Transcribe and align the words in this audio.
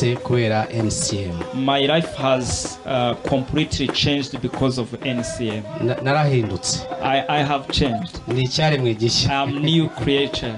bwarahindutse 0.00 0.16
kubera 0.16 0.66
mcm 0.84 1.64
My 1.64 1.86
life 1.86 2.16
has 2.16 2.78
uh, 2.86 3.14
completely 3.28 3.88
changed 3.88 4.40
because 4.40 4.80
of 4.80 4.92
NCM. 4.92 5.62
Na- 5.84 5.96
narahindutse 6.02 6.80
I, 7.02 7.24
I 7.28 7.42
have 7.44 7.64
changed. 7.72 8.20
ni 8.28 8.42
icyaremwe 8.42 8.90
I 8.90 8.94
gishya 8.94 9.40
am 9.40 9.58
new 9.58 9.88
creature. 9.88 10.54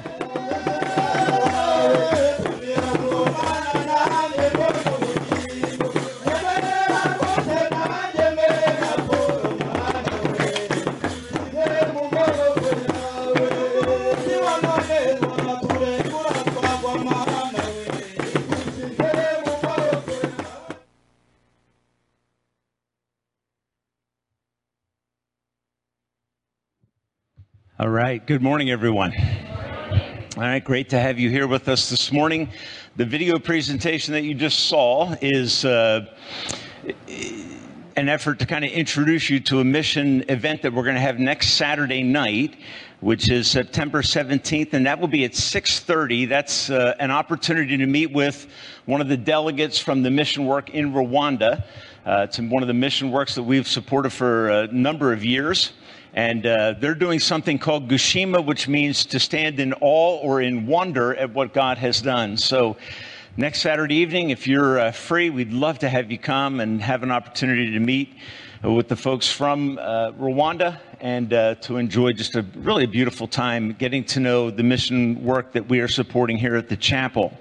Good 28.25 28.41
morning, 28.41 28.71
everyone. 28.71 29.13
All 30.37 30.43
right. 30.45 30.63
Great 30.63 30.89
to 30.91 31.01
have 31.01 31.19
you 31.19 31.29
here 31.29 31.49
with 31.49 31.69
us 31.69 31.91
this 31.91 32.13
morning. 32.13 32.51
The 32.95 33.05
video 33.05 33.37
presentation 33.37 34.15
that 34.15 34.23
you 34.23 34.33
just 34.33 34.69
saw 34.69 35.17
is 35.21 35.65
uh, 35.65 36.07
an 37.97 38.09
effort 38.09 38.39
to 38.39 38.47
kind 38.47 38.65
of 38.65 38.71
introduce 38.71 39.29
you 39.29 39.41
to 39.41 39.59
a 39.59 39.65
mission 39.65 40.25
event 40.29 40.63
that 40.63 40.73
we're 40.73 40.85
going 40.85 40.95
to 40.95 41.01
have 41.01 41.19
next 41.19 41.55
Saturday 41.55 42.05
night, 42.05 42.55
which 43.01 43.29
is 43.29 43.51
September 43.51 44.03
17th, 44.03 44.73
and 44.73 44.87
that 44.87 45.01
will 45.01 45.09
be 45.09 45.25
at 45.25 45.33
6:30. 45.33 46.29
That's 46.29 46.71
uh, 46.71 46.95
an 47.01 47.11
opportunity 47.11 47.77
to 47.77 47.87
meet 47.87 48.13
with 48.13 48.47
one 48.85 49.01
of 49.01 49.09
the 49.09 49.17
delegates 49.17 49.81
from 49.81 50.05
the 50.05 50.13
mission 50.13 50.47
work 50.47 50.71
in 50.71 50.93
Rwanda. 50.93 51.65
Uh, 52.07 52.27
it's 52.29 52.39
one 52.39 52.63
of 52.63 52.69
the 52.69 52.75
mission 52.75 53.11
works 53.11 53.35
that 53.35 53.43
we've 53.43 53.67
supported 53.67 54.11
for 54.11 54.49
a 54.49 54.69
number 54.69 55.13
of 55.13 55.25
years. 55.25 55.73
And 56.15 56.45
uh, 56.45 56.75
they're 56.79 56.95
doing 56.95 57.21
something 57.21 57.59
called 57.59 57.89
Gushima, 57.89 58.45
which 58.45 58.69
means 58.69 59.07
to 59.07 59.19
stand 59.19 59.59
in 59.59 59.73
awe 59.81 60.19
or 60.19 60.43
in 60.43 60.67
wonder 60.67 61.15
at 61.15 61.33
what 61.33 61.55
God 61.55 61.79
has 61.79 62.03
done. 62.03 62.37
So, 62.37 62.77
next 63.39 63.63
Saturday 63.63 63.95
evening, 63.97 64.29
if 64.29 64.47
you're 64.47 64.79
uh, 64.79 64.93
free, 64.93 65.31
we'd 65.31 65.55
love 65.55 65.79
to 65.79 65.89
have 65.89 66.11
you 66.11 66.19
come 66.19 66.61
and 66.61 66.83
have 66.83 67.03
an 67.03 67.11
opportunity 67.11 67.71
to 67.73 67.81
meet 67.81 68.15
with 68.63 68.89
the 68.89 68.97
folks 68.97 69.33
from 69.33 69.79
uh, 69.79 70.13
Rwanda 70.13 70.79
and 71.01 71.33
uh, 71.33 71.55
to 71.57 71.79
enjoy 71.79 72.13
just 72.13 72.37
a 72.37 72.43
really 72.57 72.87
beautiful 72.87 73.27
time 73.27 73.73
getting 73.73 74.05
to 74.05 74.21
know 74.21 74.51
the 74.51 74.63
mission 74.63 75.25
work 75.25 75.53
that 75.53 75.69
we 75.69 75.81
are 75.81 75.89
supporting 75.89 76.37
here 76.37 76.57
at 76.57 76.69
the 76.69 76.77
chapel. 76.77 77.37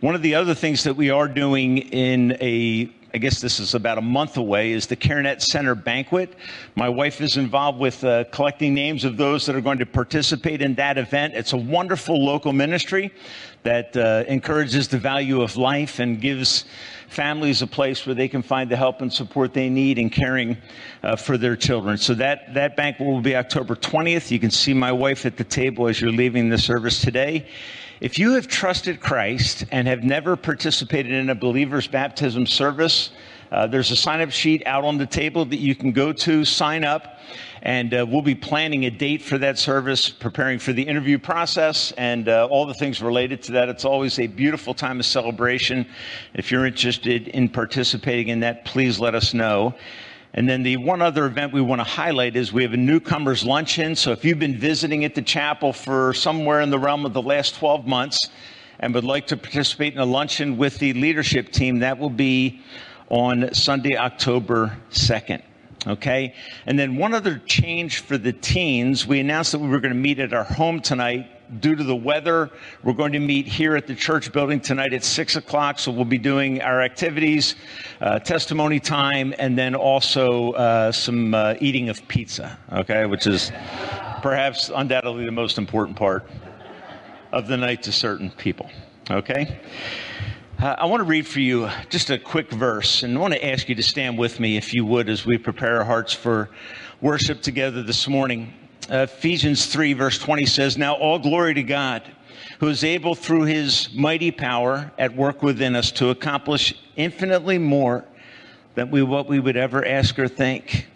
One 0.00 0.14
of 0.14 0.22
the 0.22 0.34
other 0.34 0.54
things 0.54 0.84
that 0.84 0.94
we 0.94 1.10
are 1.10 1.28
doing 1.28 1.78
in 1.78 2.36
a 2.40 2.90
I 3.12 3.18
guess 3.18 3.40
this 3.40 3.58
is 3.58 3.74
about 3.74 3.98
a 3.98 4.02
month 4.02 4.36
away, 4.36 4.70
is 4.70 4.86
the 4.86 4.94
CareNet 4.94 5.42
Center 5.42 5.74
banquet. 5.74 6.32
My 6.76 6.88
wife 6.88 7.20
is 7.20 7.36
involved 7.36 7.80
with 7.80 8.04
uh, 8.04 8.22
collecting 8.30 8.72
names 8.72 9.04
of 9.04 9.16
those 9.16 9.46
that 9.46 9.56
are 9.56 9.60
going 9.60 9.78
to 9.78 9.86
participate 9.86 10.62
in 10.62 10.76
that 10.76 10.96
event. 10.96 11.34
It's 11.34 11.52
a 11.52 11.56
wonderful 11.56 12.24
local 12.24 12.52
ministry 12.52 13.12
that 13.64 13.96
uh, 13.96 14.22
encourages 14.28 14.86
the 14.86 14.98
value 14.98 15.42
of 15.42 15.56
life 15.56 15.98
and 15.98 16.20
gives 16.20 16.66
families 17.08 17.62
a 17.62 17.66
place 17.66 18.06
where 18.06 18.14
they 18.14 18.28
can 18.28 18.42
find 18.42 18.70
the 18.70 18.76
help 18.76 19.00
and 19.00 19.12
support 19.12 19.54
they 19.54 19.68
need 19.68 19.98
in 19.98 20.08
caring 20.08 20.56
uh, 21.02 21.16
for 21.16 21.36
their 21.36 21.56
children. 21.56 21.98
So 21.98 22.14
that, 22.14 22.54
that 22.54 22.76
banquet 22.76 23.08
will 23.08 23.20
be 23.20 23.34
October 23.34 23.74
20th. 23.74 24.30
You 24.30 24.38
can 24.38 24.52
see 24.52 24.72
my 24.72 24.92
wife 24.92 25.26
at 25.26 25.36
the 25.36 25.44
table 25.44 25.88
as 25.88 26.00
you're 26.00 26.12
leaving 26.12 26.48
the 26.48 26.58
service 26.58 27.00
today. 27.00 27.48
If 28.00 28.18
you 28.18 28.32
have 28.32 28.48
trusted 28.48 28.98
Christ 28.98 29.66
and 29.70 29.86
have 29.86 30.02
never 30.02 30.34
participated 30.34 31.12
in 31.12 31.28
a 31.28 31.34
believer's 31.34 31.86
baptism 31.86 32.46
service, 32.46 33.10
uh, 33.52 33.66
there's 33.66 33.90
a 33.90 33.96
sign 33.96 34.22
up 34.22 34.30
sheet 34.30 34.62
out 34.64 34.84
on 34.84 34.96
the 34.96 35.04
table 35.04 35.44
that 35.44 35.58
you 35.58 35.74
can 35.74 35.92
go 35.92 36.10
to, 36.10 36.46
sign 36.46 36.82
up, 36.82 37.18
and 37.60 37.92
uh, 37.92 38.06
we'll 38.08 38.22
be 38.22 38.34
planning 38.34 38.86
a 38.86 38.90
date 38.90 39.20
for 39.20 39.36
that 39.36 39.58
service, 39.58 40.08
preparing 40.08 40.58
for 40.58 40.72
the 40.72 40.82
interview 40.82 41.18
process, 41.18 41.92
and 41.98 42.30
uh, 42.30 42.48
all 42.50 42.64
the 42.64 42.72
things 42.72 43.02
related 43.02 43.42
to 43.42 43.52
that. 43.52 43.68
It's 43.68 43.84
always 43.84 44.18
a 44.18 44.28
beautiful 44.28 44.72
time 44.72 44.98
of 44.98 45.04
celebration. 45.04 45.86
If 46.32 46.50
you're 46.50 46.64
interested 46.64 47.28
in 47.28 47.50
participating 47.50 48.28
in 48.28 48.40
that, 48.40 48.64
please 48.64 48.98
let 48.98 49.14
us 49.14 49.34
know. 49.34 49.74
And 50.32 50.48
then 50.48 50.62
the 50.62 50.76
one 50.76 51.02
other 51.02 51.26
event 51.26 51.52
we 51.52 51.60
want 51.60 51.80
to 51.80 51.84
highlight 51.84 52.36
is 52.36 52.52
we 52.52 52.62
have 52.62 52.72
a 52.72 52.76
newcomers 52.76 53.44
luncheon. 53.44 53.96
So 53.96 54.12
if 54.12 54.24
you've 54.24 54.38
been 54.38 54.58
visiting 54.58 55.04
at 55.04 55.14
the 55.14 55.22
chapel 55.22 55.72
for 55.72 56.14
somewhere 56.14 56.60
in 56.60 56.70
the 56.70 56.78
realm 56.78 57.04
of 57.04 57.12
the 57.12 57.22
last 57.22 57.56
12 57.56 57.86
months 57.86 58.18
and 58.78 58.94
would 58.94 59.04
like 59.04 59.26
to 59.28 59.36
participate 59.36 59.94
in 59.94 59.98
a 59.98 60.04
luncheon 60.04 60.56
with 60.56 60.78
the 60.78 60.92
leadership 60.92 61.50
team, 61.50 61.80
that 61.80 61.98
will 61.98 62.10
be 62.10 62.60
on 63.08 63.52
Sunday, 63.52 63.96
October 63.96 64.76
2nd. 64.92 65.42
Okay. 65.86 66.34
And 66.66 66.78
then 66.78 66.96
one 66.96 67.14
other 67.14 67.38
change 67.38 67.98
for 67.98 68.16
the 68.16 68.32
teens. 68.32 69.06
We 69.06 69.18
announced 69.18 69.52
that 69.52 69.58
we 69.58 69.68
were 69.68 69.80
going 69.80 69.94
to 69.94 69.98
meet 69.98 70.20
at 70.20 70.32
our 70.32 70.44
home 70.44 70.80
tonight. 70.80 71.28
Due 71.58 71.74
to 71.74 71.82
the 71.82 71.96
weather, 71.96 72.48
we're 72.84 72.92
going 72.92 73.10
to 73.10 73.18
meet 73.18 73.44
here 73.44 73.74
at 73.74 73.88
the 73.88 73.94
church 73.94 74.32
building 74.32 74.60
tonight 74.60 74.92
at 74.92 75.02
six 75.02 75.34
o'clock. 75.34 75.80
So 75.80 75.90
we'll 75.90 76.04
be 76.04 76.18
doing 76.18 76.62
our 76.62 76.80
activities, 76.80 77.56
uh, 78.00 78.20
testimony 78.20 78.78
time, 78.78 79.34
and 79.36 79.58
then 79.58 79.74
also 79.74 80.52
uh, 80.52 80.92
some 80.92 81.34
uh, 81.34 81.54
eating 81.60 81.88
of 81.88 82.06
pizza. 82.06 82.56
Okay, 82.72 83.04
which 83.06 83.26
is 83.26 83.50
perhaps 84.22 84.70
undoubtedly 84.72 85.24
the 85.24 85.32
most 85.32 85.58
important 85.58 85.96
part 85.96 86.24
of 87.32 87.48
the 87.48 87.56
night 87.56 87.82
to 87.82 87.92
certain 87.92 88.30
people. 88.30 88.70
Okay. 89.10 89.60
Uh, 90.60 90.76
I 90.78 90.86
want 90.86 91.00
to 91.00 91.04
read 91.04 91.26
for 91.26 91.40
you 91.40 91.68
just 91.88 92.10
a 92.10 92.18
quick 92.18 92.50
verse, 92.50 93.02
and 93.02 93.16
I 93.16 93.20
want 93.20 93.34
to 93.34 93.44
ask 93.44 93.68
you 93.68 93.74
to 93.74 93.82
stand 93.82 94.18
with 94.18 94.38
me, 94.38 94.56
if 94.56 94.72
you 94.72 94.84
would, 94.84 95.08
as 95.08 95.26
we 95.26 95.36
prepare 95.36 95.78
our 95.78 95.84
hearts 95.84 96.12
for 96.12 96.50
worship 97.00 97.40
together 97.40 97.82
this 97.82 98.06
morning. 98.06 98.52
Ephesians 98.90 99.66
3, 99.66 99.92
verse 99.92 100.18
20 100.18 100.46
says, 100.46 100.76
Now 100.76 100.94
all 100.94 101.18
glory 101.18 101.54
to 101.54 101.62
God, 101.62 102.02
who 102.58 102.66
is 102.66 102.82
able 102.82 103.14
through 103.14 103.44
his 103.44 103.88
mighty 103.94 104.32
power 104.32 104.90
at 104.98 105.14
work 105.14 105.42
within 105.42 105.76
us 105.76 105.92
to 105.92 106.10
accomplish 106.10 106.74
infinitely 106.96 107.56
more 107.56 108.04
than 108.74 108.90
we, 108.90 109.02
what 109.02 109.28
we 109.28 109.38
would 109.38 109.56
ever 109.56 109.86
ask 109.86 110.18
or 110.18 110.26
think. 110.26 110.88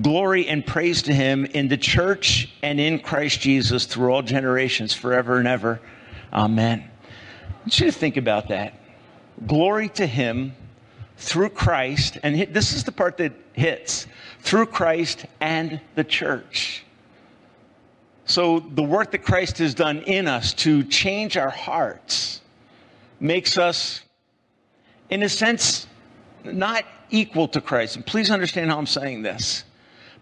Glory 0.00 0.48
and 0.48 0.64
praise 0.64 1.02
to 1.02 1.12
him 1.12 1.44
in 1.44 1.68
the 1.68 1.76
church 1.76 2.50
and 2.62 2.80
in 2.80 2.98
Christ 2.98 3.40
Jesus 3.40 3.84
through 3.84 4.10
all 4.10 4.22
generations, 4.22 4.94
forever 4.94 5.36
and 5.36 5.46
ever. 5.46 5.80
Amen. 6.32 6.82
I 6.82 7.52
want 7.60 7.78
you 7.78 7.86
to 7.86 7.92
think 7.92 8.16
about 8.16 8.48
that. 8.48 8.74
Glory 9.46 9.88
to 9.90 10.06
Him 10.06 10.54
through 11.16 11.50
Christ, 11.50 12.18
and 12.22 12.40
this 12.54 12.72
is 12.72 12.84
the 12.84 12.92
part 12.92 13.18
that 13.18 13.32
hits 13.52 14.06
through 14.40 14.66
Christ 14.66 15.26
and 15.40 15.80
the 15.94 16.04
church. 16.04 16.84
So, 18.24 18.60
the 18.60 18.82
work 18.82 19.10
that 19.12 19.24
Christ 19.24 19.58
has 19.58 19.74
done 19.74 19.98
in 20.02 20.28
us 20.28 20.54
to 20.54 20.84
change 20.84 21.36
our 21.36 21.50
hearts 21.50 22.40
makes 23.18 23.58
us, 23.58 24.02
in 25.10 25.22
a 25.22 25.28
sense, 25.28 25.86
not 26.44 26.84
equal 27.10 27.48
to 27.48 27.60
Christ. 27.60 27.96
And 27.96 28.06
please 28.06 28.30
understand 28.30 28.70
how 28.70 28.78
I'm 28.78 28.86
saying 28.86 29.22
this 29.22 29.64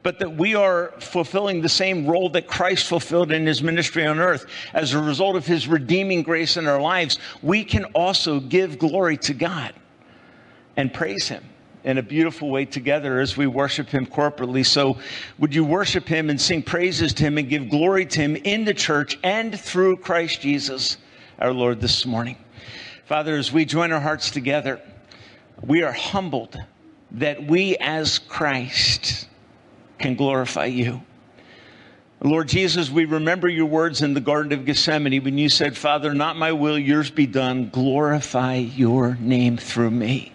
but 0.02 0.18
that 0.18 0.34
we 0.34 0.54
are 0.54 0.92
fulfilling 0.98 1.60
the 1.60 1.68
same 1.68 2.06
role 2.06 2.30
that 2.30 2.46
Christ 2.46 2.86
fulfilled 2.86 3.32
in 3.32 3.46
his 3.46 3.62
ministry 3.62 4.06
on 4.06 4.18
earth. 4.18 4.46
As 4.72 4.94
a 4.94 4.98
result 4.98 5.36
of 5.36 5.46
his 5.46 5.68
redeeming 5.68 6.22
grace 6.22 6.56
in 6.56 6.66
our 6.66 6.80
lives, 6.80 7.18
we 7.42 7.64
can 7.64 7.84
also 7.86 8.40
give 8.40 8.78
glory 8.78 9.16
to 9.18 9.34
God 9.34 9.74
and 10.76 10.92
praise 10.92 11.28
him 11.28 11.44
in 11.84 11.98
a 11.98 12.02
beautiful 12.02 12.50
way 12.50 12.64
together 12.64 13.20
as 13.20 13.36
we 13.36 13.46
worship 13.46 13.88
him 13.88 14.06
corporately. 14.06 14.64
So, 14.64 14.98
would 15.38 15.54
you 15.54 15.64
worship 15.64 16.06
him 16.06 16.30
and 16.30 16.40
sing 16.40 16.62
praises 16.62 17.14
to 17.14 17.24
him 17.24 17.38
and 17.38 17.48
give 17.48 17.70
glory 17.70 18.06
to 18.06 18.20
him 18.20 18.36
in 18.36 18.64
the 18.64 18.74
church 18.74 19.18
and 19.22 19.58
through 19.58 19.96
Christ 19.98 20.40
Jesus, 20.40 20.98
our 21.38 21.52
Lord, 21.52 21.80
this 21.80 22.04
morning? 22.04 22.36
Father, 23.06 23.36
as 23.36 23.50
we 23.50 23.64
join 23.64 23.92
our 23.92 24.00
hearts 24.00 24.30
together, 24.30 24.80
we 25.62 25.82
are 25.82 25.92
humbled 25.92 26.56
that 27.12 27.44
we 27.44 27.76
as 27.78 28.18
Christ 28.18 29.26
can 29.98 30.14
glorify 30.14 30.66
you. 30.66 31.02
Lord 32.22 32.48
Jesus, 32.48 32.90
we 32.90 33.06
remember 33.06 33.48
your 33.48 33.66
words 33.66 34.02
in 34.02 34.12
the 34.12 34.20
Garden 34.20 34.52
of 34.52 34.66
Gethsemane 34.66 35.24
when 35.24 35.38
you 35.38 35.48
said, 35.48 35.76
Father, 35.76 36.12
not 36.12 36.36
my 36.36 36.52
will, 36.52 36.78
yours 36.78 37.10
be 37.10 37.26
done. 37.26 37.70
Glorify 37.70 38.56
your 38.56 39.14
name 39.14 39.56
through 39.56 39.90
me. 39.90 40.32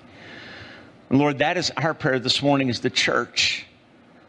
And 1.10 1.20
Lord, 1.20 1.40
that 1.40 1.58
is 1.58 1.72
our 1.78 1.94
prayer 1.94 2.20
this 2.20 2.42
morning 2.42 2.70
as 2.70 2.80
the 2.80 2.90
church. 2.90 3.66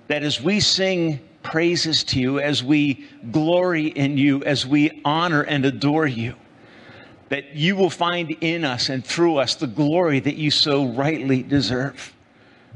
That 0.08 0.22
as 0.22 0.40
we 0.40 0.60
sing 0.60 1.20
praises 1.42 2.04
to 2.04 2.20
you, 2.20 2.38
as 2.38 2.62
we 2.62 3.04
glory 3.30 3.86
in 3.86 4.18
you, 4.18 4.42
as 4.44 4.66
we 4.66 5.00
honor 5.04 5.42
and 5.42 5.64
adore 5.64 6.06
you, 6.06 6.34
that 7.28 7.54
you 7.54 7.76
will 7.76 7.90
find 7.90 8.30
in 8.40 8.64
us 8.64 8.88
and 8.88 9.04
through 9.04 9.36
us 9.36 9.54
the 9.56 9.66
glory 9.66 10.20
that 10.20 10.36
you 10.36 10.50
so 10.50 10.86
rightly 10.86 11.42
deserve, 11.42 12.14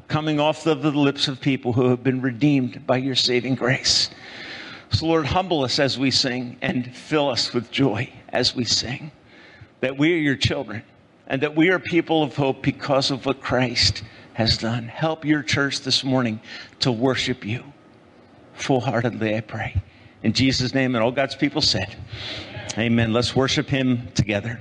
coming 0.08 0.40
off 0.40 0.66
of 0.66 0.82
the 0.82 0.90
lips 0.90 1.28
of 1.28 1.40
people 1.40 1.72
who 1.72 1.88
have 1.88 2.02
been 2.02 2.20
redeemed 2.20 2.86
by 2.86 2.96
your 2.96 3.14
saving 3.14 3.54
grace. 3.54 4.10
So, 4.90 5.06
Lord, 5.06 5.26
humble 5.26 5.62
us 5.62 5.78
as 5.78 5.98
we 5.98 6.10
sing 6.10 6.56
and 6.62 6.94
fill 6.96 7.28
us 7.28 7.52
with 7.52 7.70
joy 7.70 8.12
as 8.30 8.56
we 8.56 8.64
sing, 8.64 9.12
that 9.80 9.96
we 9.96 10.12
are 10.14 10.18
your 10.18 10.36
children 10.36 10.82
and 11.30 11.40
that 11.42 11.56
we 11.56 11.70
are 11.70 11.78
people 11.78 12.24
of 12.24 12.34
hope 12.34 12.60
because 12.60 13.12
of 13.12 13.24
what 13.24 13.40
Christ 13.40 14.02
has 14.34 14.58
done. 14.58 14.88
Help 14.88 15.24
your 15.24 15.42
church 15.42 15.80
this 15.80 16.02
morning 16.02 16.40
to 16.80 16.90
worship 16.90 17.46
you 17.46 17.62
full 18.54 18.80
heartedly, 18.80 19.36
I 19.36 19.40
pray. 19.40 19.80
In 20.24 20.32
Jesus' 20.32 20.74
name, 20.74 20.94
and 20.94 21.02
all 21.02 21.12
God's 21.12 21.36
people 21.36 21.62
said, 21.62 21.96
Amen. 22.76 23.12
Let's 23.12 23.34
worship 23.34 23.68
Him 23.68 24.08
together. 24.14 24.60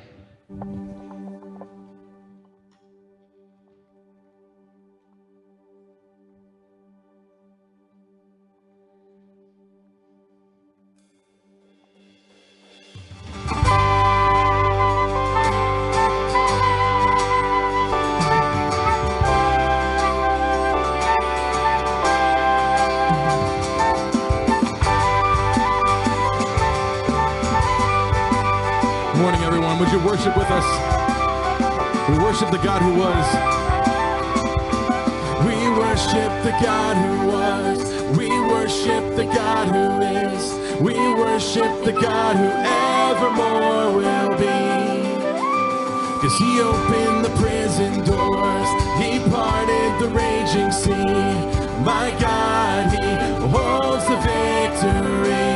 We 40.79 40.93
worship 40.93 41.83
the 41.83 41.91
God 41.91 42.37
who 42.37 42.47
evermore 42.47 43.97
will 43.97 44.29
be. 44.37 44.59
Cause 46.21 46.37
he 46.37 46.61
opened 46.61 47.25
the 47.25 47.33
prison 47.35 48.05
doors, 48.05 48.69
he 48.97 49.19
parted 49.29 49.99
the 49.99 50.07
raging 50.13 50.71
sea. 50.71 50.93
My 51.83 52.15
God, 52.17 52.91
he 52.91 53.07
holds 53.49 54.07
the 54.07 54.15
victory. 54.23 55.49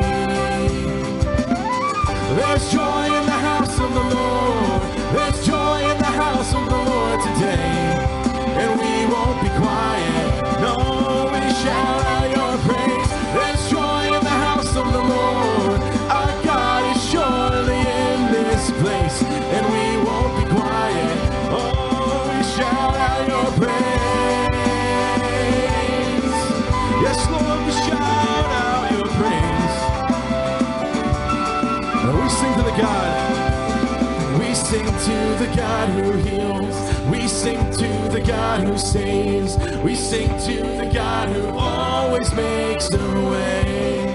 There's 2.36 2.70
joy 2.70 3.13
the 35.38 35.48
God 35.56 35.90
who 35.90 36.12
heals. 36.14 36.76
We 37.10 37.28
sing 37.28 37.60
to 37.72 37.88
the 38.12 38.22
God 38.26 38.68
who 38.68 38.78
saves. 38.78 39.58
We 39.84 39.96
sing 39.96 40.30
to 40.30 40.64
the 40.78 40.90
God 40.94 41.30
who 41.30 41.48
always 41.58 42.34
makes 42.34 42.90
a 42.94 43.30
way. 43.30 44.06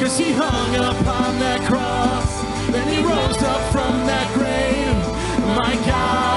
Cause 0.00 0.18
he 0.18 0.32
hung 0.32 0.74
upon 0.76 1.38
that 1.40 1.60
cross, 1.66 2.42
then 2.70 2.88
he 2.88 3.02
rose 3.02 3.42
up 3.42 3.72
from 3.72 4.06
that 4.06 4.32
grave. 4.34 5.56
My 5.56 5.74
God. 5.86 6.27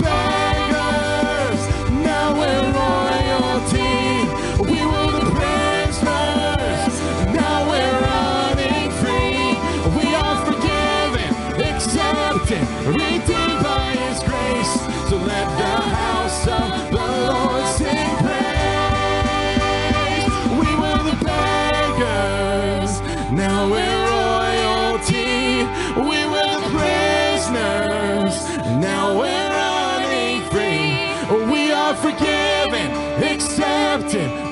back. 0.00 0.33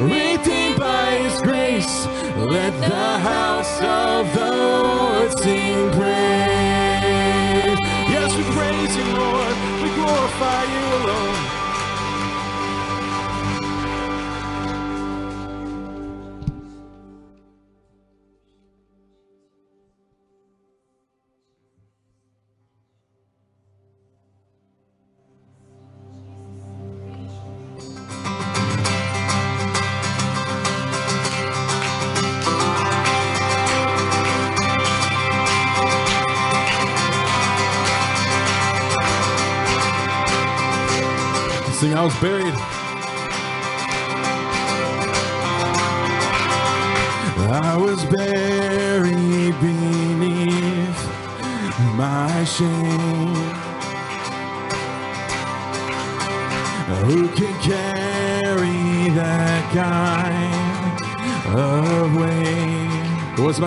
redeemed 0.04 0.78
by 0.78 1.10
his 1.24 1.40
grace. 1.42 2.06
Let 2.36 2.72
the 2.80 3.18
house 3.18 3.80
of 3.82 4.32
the 4.34 4.50
Lord 4.50 5.38
sing 5.38 5.90
praise. 5.92 7.78
Yes, 8.10 8.36
we 8.36 8.44
praise 8.56 8.96
you, 8.96 9.04
Lord. 9.14 9.54
We 9.82 9.88
glorify 9.94 10.62
you 10.74 10.84
alone. 11.04 11.61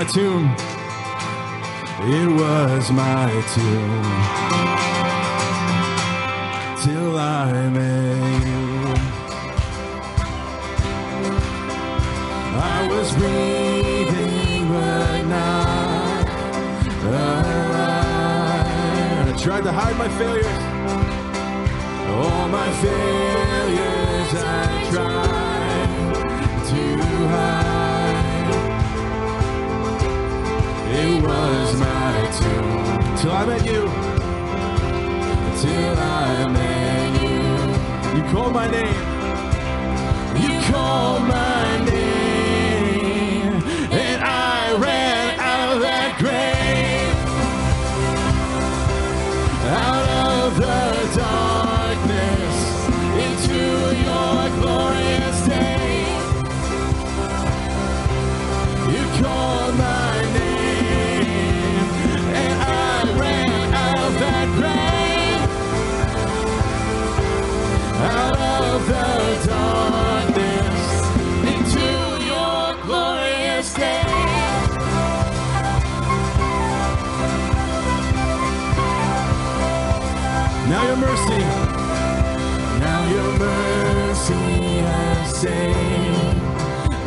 Tomb. 0.07 0.55
It 2.01 2.29
was 2.29 2.91
my 2.91 3.31
tomb. 3.53 4.03
Till 6.83 7.17
I 7.17 7.69
met 7.69 8.45
you. 8.45 8.93
I 12.57 12.87
was 12.89 13.11
breathing, 13.15 14.67
but 14.69 15.23
not 15.23 16.29
alive. 17.03 18.15
I 19.27 19.33
tried 19.41 19.63
to 19.63 19.71
hide 19.71 19.97
my 19.97 20.09
failures. 20.09 20.54
You 38.31 38.49
my 38.51 38.69
name. 38.69 38.95
You 40.41 40.61
call 40.71 41.19
my 41.19 41.54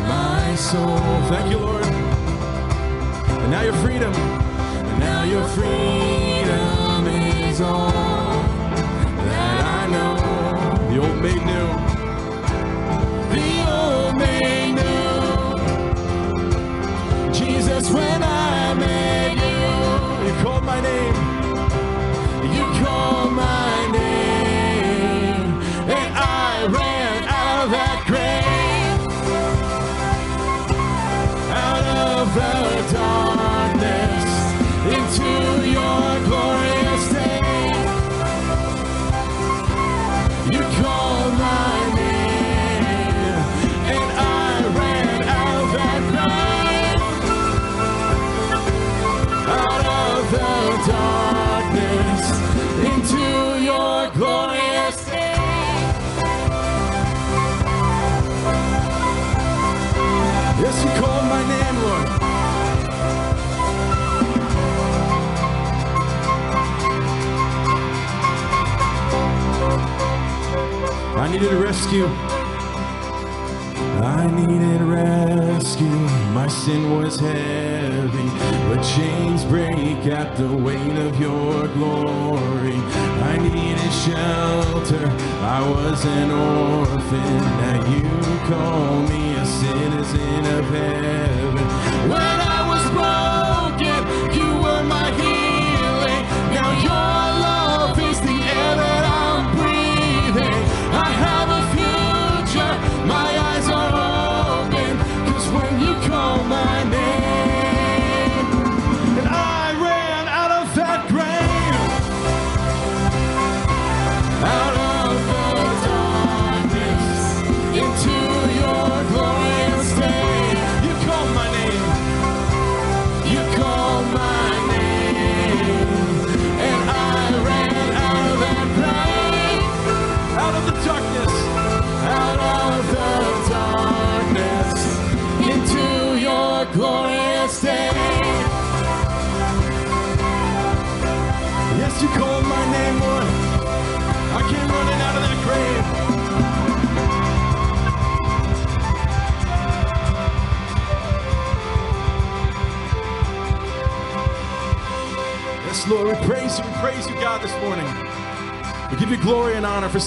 my 0.08 0.54
soul. 0.56 0.98
Thank 1.28 1.50
you, 1.50 1.58
Lord. 1.58 1.84
And 1.84 3.50
now 3.50 3.62
your 3.62 3.74
freedom, 3.74 4.12
and 4.14 4.98
now 5.00 5.24
your 5.24 5.44
freedom 5.48 7.06
is 7.06 7.60
all 7.60 7.90
that 7.90 9.60
I 9.80 9.86
know. 9.94 10.16
The 10.90 10.98
old 10.98 11.20
made 11.22 11.44
new. 11.44 11.68
The 13.34 13.50
old 13.70 14.16
made 14.16 14.74
new. 14.74 14.98
Jesus, 17.32 17.90
when 17.90 18.22
I 18.22 18.74
met 18.74 19.32
you, 19.36 20.26
you 20.26 20.32
called 20.42 20.64
my 20.64 20.80
name. 20.80 21.14
You 22.54 22.64
called 22.84 23.32
my 23.32 23.88
name, 23.92 25.60
and 25.90 26.14
I 26.16 26.66
ran 26.66 27.24
out 27.24 27.64
of 27.64 27.70
that 27.70 27.97
the 32.34 32.92
darkness 32.92 34.24
into 34.92 35.57
I 71.28 71.32
needed 71.32 71.52
a 71.52 71.56
rescue. 71.58 72.06
I 74.00 74.26
needed 74.34 74.80
rescue. 74.80 76.00
My 76.32 76.48
sin 76.48 76.96
was 76.96 77.20
heavy, 77.20 78.28
but 78.66 78.82
chains 78.82 79.44
break 79.44 80.06
at 80.06 80.36
the 80.38 80.48
weight 80.48 80.96
of 80.96 81.20
your 81.20 81.68
glory. 81.68 82.80
I 83.30 83.36
needed 83.42 83.92
shelter. 83.92 85.06
I 85.42 85.60
was 85.68 86.02
an 86.06 86.30
orphan. 86.30 87.42
Now 87.60 87.78
you 87.92 88.08
call 88.48 89.02
me 89.02 89.34
a 89.34 89.44
citizen 89.44 90.46
of 90.56 90.64
heaven. 90.70 91.56
When 92.08 92.38
I 92.56 92.60
was 92.72 92.84
broken, 92.96 94.00
you 94.34 94.62
were 94.62 94.82
my 94.84 95.10
healing. 95.10 95.27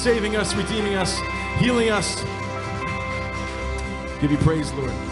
Saving 0.01 0.35
us, 0.35 0.55
redeeming 0.55 0.95
us, 0.95 1.19
healing 1.59 1.91
us. 1.91 2.23
Give 4.19 4.31
you 4.31 4.37
praise, 4.39 4.73
Lord. 4.73 5.10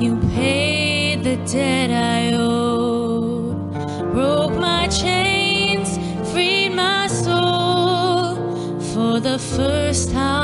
You 0.00 0.16
paid 0.34 1.24
the 1.24 1.36
debt 1.52 1.90
I 1.90 2.32
owed, 2.32 3.70
broke 4.14 4.56
my 4.58 4.86
chains, 4.86 5.98
freed 6.32 6.70
my 6.70 7.06
soul 7.06 8.36
for 8.80 9.20
the 9.20 9.38
first 9.38 10.10
time. 10.12 10.39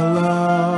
love. 0.00 0.77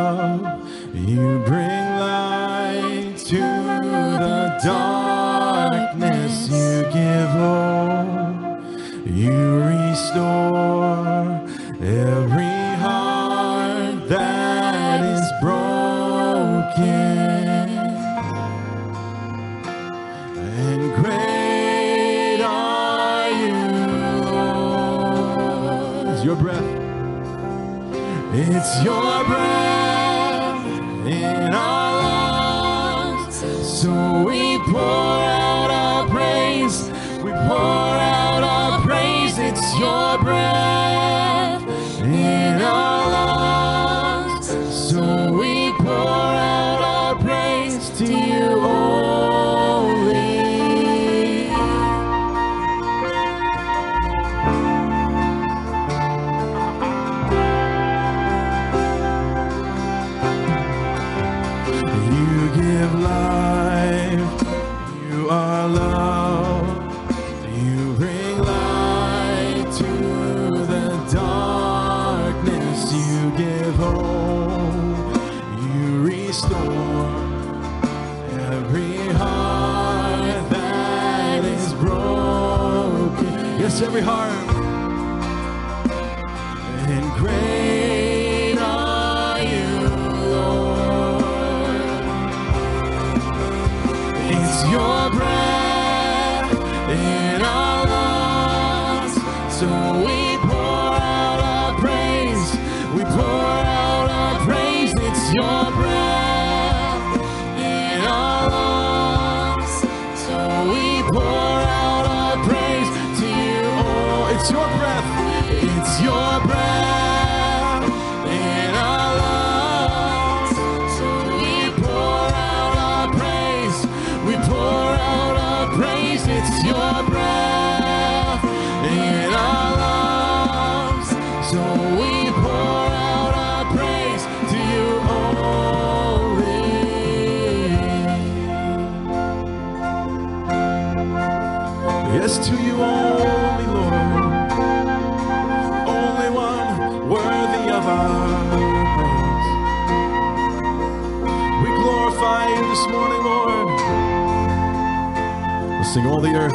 Sing 155.92 156.07
all 156.07 156.20
the 156.20 156.33
earth. 156.37 156.55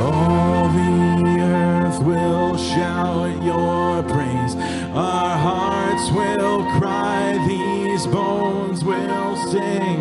All 0.00 0.68
the 0.70 1.40
earth 1.42 2.02
will 2.02 2.56
shout 2.56 3.42
your 3.42 4.02
praise. 4.04 4.54
Our 4.94 5.36
hearts 5.36 6.10
will 6.12 6.64
cry, 6.80 7.44
these 7.46 8.06
bones 8.06 8.84
will 8.84 9.36
sing. 9.50 10.00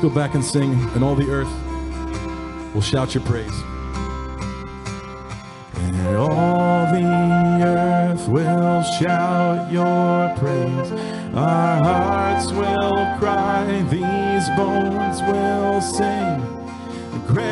Go 0.00 0.08
back 0.08 0.34
and 0.34 0.42
sing, 0.42 0.72
and 0.94 1.04
all 1.04 1.14
the 1.14 1.30
earth 1.30 1.52
will 2.74 2.80
shout 2.80 3.14
your 3.14 3.22
praise. 3.22 3.52
And 5.74 6.16
all 6.16 6.86
the 6.90 7.04
earth 7.62 8.26
will 8.26 8.82
shout 8.98 9.70
your 9.70 10.34
praise. 10.38 10.92
Our 11.34 11.82
hearts 11.84 12.50
will 12.50 13.14
cry, 13.18 13.82
these 13.90 14.48
bones 14.56 15.20
will 15.22 15.82
sing. 15.82 16.40
Great 17.26 17.50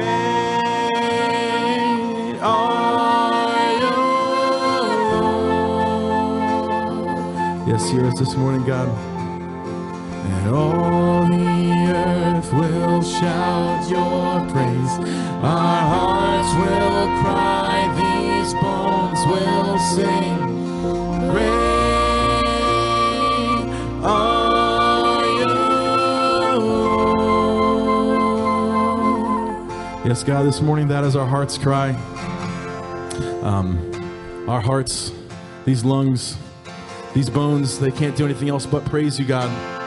are 2.40 3.78
you, 3.78 3.90
Lord. 7.60 7.68
Yes, 7.68 7.90
hear 7.90 8.06
us 8.06 8.18
this 8.18 8.34
morning, 8.36 8.64
God. 8.64 9.17
Shout 13.18 13.90
your 13.90 14.40
praise. 14.52 14.92
Our 15.42 15.80
hearts 15.92 16.52
will 16.54 17.06
cry, 17.22 17.78
these 17.98 18.54
bones 18.54 19.20
will 19.26 19.78
sing. 19.78 20.38
Are 24.04 25.24
you, 30.04 30.08
Yes, 30.08 30.22
God, 30.24 30.44
this 30.46 30.60
morning 30.60 30.88
that 30.88 31.04
is 31.04 31.16
our 31.16 31.26
heart's 31.26 31.58
cry. 31.58 31.90
Um, 33.42 34.44
our 34.48 34.60
hearts, 34.60 35.12
these 35.64 35.84
lungs, 35.84 36.36
these 37.14 37.28
bones, 37.28 37.78
they 37.78 37.90
can't 37.90 38.16
do 38.16 38.24
anything 38.24 38.48
else 38.48 38.64
but 38.64 38.84
praise 38.84 39.18
you, 39.18 39.24
God. 39.24 39.77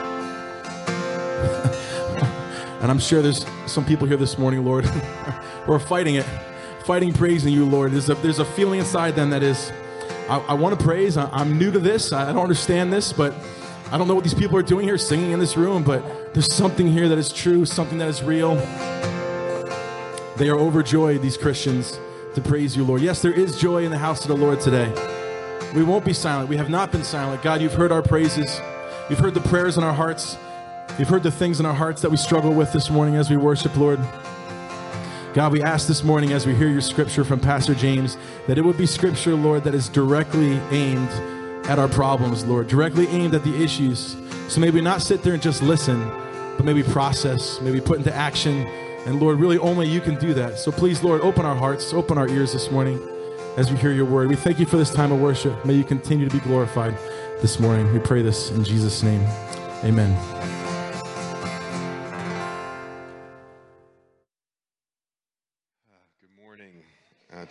I'm 2.92 3.00
sure 3.00 3.22
there's 3.22 3.46
some 3.68 3.86
people 3.86 4.06
here 4.06 4.18
this 4.18 4.38
morning, 4.38 4.66
Lord, 4.66 4.84
who 5.66 5.72
are 5.72 5.80
fighting 5.80 6.16
it, 6.16 6.26
fighting 6.84 7.14
praising 7.14 7.54
you, 7.54 7.64
Lord. 7.64 7.94
There's 7.94 8.10
a, 8.10 8.16
there's 8.16 8.40
a 8.40 8.44
feeling 8.44 8.82
inside 8.82 9.16
them 9.16 9.30
that 9.30 9.42
is, 9.42 9.72
I, 10.28 10.40
I 10.50 10.54
want 10.56 10.78
to 10.78 10.86
praise. 10.86 11.16
I, 11.16 11.30
I'm 11.32 11.58
new 11.58 11.72
to 11.72 11.80
this. 11.80 12.12
I, 12.12 12.30
I 12.30 12.34
don't 12.34 12.44
understand 12.44 12.92
this, 12.92 13.14
but 13.14 13.34
I 13.94 13.98
don't 13.98 14.10
know 14.10 14.14
what 14.14 14.26
these 14.26 14.34
people 14.34 14.58
are 14.58 14.62
doing 14.62 14.86
here, 14.86 14.98
singing 14.98 15.32
in 15.32 15.40
this 15.40 15.56
room, 15.56 15.86
but 15.86 16.34
there's 16.34 16.54
something 16.54 16.86
here 16.86 17.08
that 17.08 17.18
is 17.18 17.32
true, 17.32 17.64
something 17.64 17.98
that 18.00 18.10
is 18.10 18.24
real. 18.24 18.56
They 20.36 20.50
are 20.50 20.60
overjoyed, 20.60 21.22
these 21.22 21.38
Christians, 21.38 21.98
to 22.36 22.42
praise 22.42 22.76
you, 22.76 22.84
Lord. 22.84 23.02
Yes, 23.02 23.22
there 23.22 23.32
is 23.32 23.58
joy 23.58 23.86
in 23.86 23.92
the 23.92 24.00
house 24.00 24.24
of 24.24 24.28
the 24.28 24.36
Lord 24.36 24.60
today. 24.60 24.92
We 25.74 25.84
won't 25.84 26.04
be 26.04 26.12
silent. 26.12 26.50
We 26.50 26.58
have 26.58 26.70
not 26.70 26.92
been 26.92 27.06
silent. 27.06 27.42
God, 27.42 27.62
you've 27.62 27.74
heard 27.74 27.94
our 27.94 28.02
praises. 28.02 28.60
You've 29.10 29.20
heard 29.20 29.34
the 29.34 29.48
prayers 29.48 29.78
in 29.78 29.86
our 29.86 29.94
hearts. 29.94 30.36
You've 31.00 31.10
heard 31.10 31.24
the 31.24 31.32
things 31.32 31.60
in 31.60 31.66
our 31.66 31.74
hearts 31.74 32.02
that 32.02 32.12
we 32.12 32.18
struggle 32.18 32.54
with 32.54 32.72
this 32.74 32.90
morning 32.90 33.16
as 33.16 33.30
we 33.30 33.38
worship, 33.38 33.76
Lord. 33.76 34.00
God, 35.34 35.54
we 35.54 35.64
ask 35.64 35.88
this 35.88 36.04
morning 36.04 36.34
as 36.34 36.46
we 36.46 36.54
hear 36.54 36.68
your 36.68 36.82
scripture 36.82 37.24
from 37.24 37.40
Pastor 37.40 37.74
James 37.74 38.18
that 38.48 38.58
it 38.58 38.62
would 38.62 38.78
be 38.78 38.86
scripture, 38.86 39.34
Lord, 39.34 39.64
that 39.64 39.74
is 39.74 39.88
directly 39.88 40.60
aimed 40.72 41.10
at 41.68 41.80
our 41.80 41.88
problems, 41.88 42.44
Lord, 42.44 42.68
directly 42.68 43.08
aimed 43.08 43.34
at 43.34 43.44
the 43.44 43.64
issues. 43.64 44.18
So 44.50 44.60
may 44.60 44.70
we 44.72 44.82
not 44.82 45.02
sit 45.02 45.24
there 45.24 45.34
and 45.34 45.42
just 45.42 45.64
listen, 45.64 46.00
but 46.58 46.66
maybe 46.66 46.84
process, 46.84 47.62
maybe 47.62 47.80
put 47.80 47.98
into 47.98 48.14
action. 48.14 48.68
And 49.06 49.22
Lord, 49.22 49.40
really 49.40 49.58
only 49.58 49.88
you 49.88 50.02
can 50.02 50.20
do 50.20 50.34
that. 50.34 50.60
So 50.60 50.72
please, 50.72 51.02
Lord, 51.02 51.22
open 51.22 51.46
our 51.46 51.56
hearts, 51.56 51.94
open 51.94 52.18
our 52.18 52.28
ears 52.28 52.52
this 52.52 52.70
morning 52.70 53.00
as 53.56 53.72
we 53.72 53.78
hear 53.78 53.94
your 53.94 54.06
word. 54.06 54.28
We 54.28 54.36
thank 54.36 54.60
you 54.60 54.66
for 54.66 54.78
this 54.78 54.94
time 54.94 55.14
of 55.14 55.22
worship. 55.22 55.66
May 55.66 55.76
you 55.76 55.86
continue 55.86 56.28
to 56.28 56.36
be 56.36 56.44
glorified 56.44 56.98
this 57.42 57.60
morning. 57.60 57.92
We 57.94 58.00
pray 58.00 58.22
this 58.22 58.52
in 58.52 58.66
Jesus' 58.66 59.02
name. 59.02 59.22
Amen. 59.84 60.61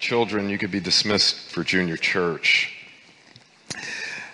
Children, 0.01 0.49
you 0.49 0.57
could 0.57 0.71
be 0.71 0.81
dismissed 0.81 1.37
for 1.51 1.63
junior 1.63 1.99
church. 1.99 2.75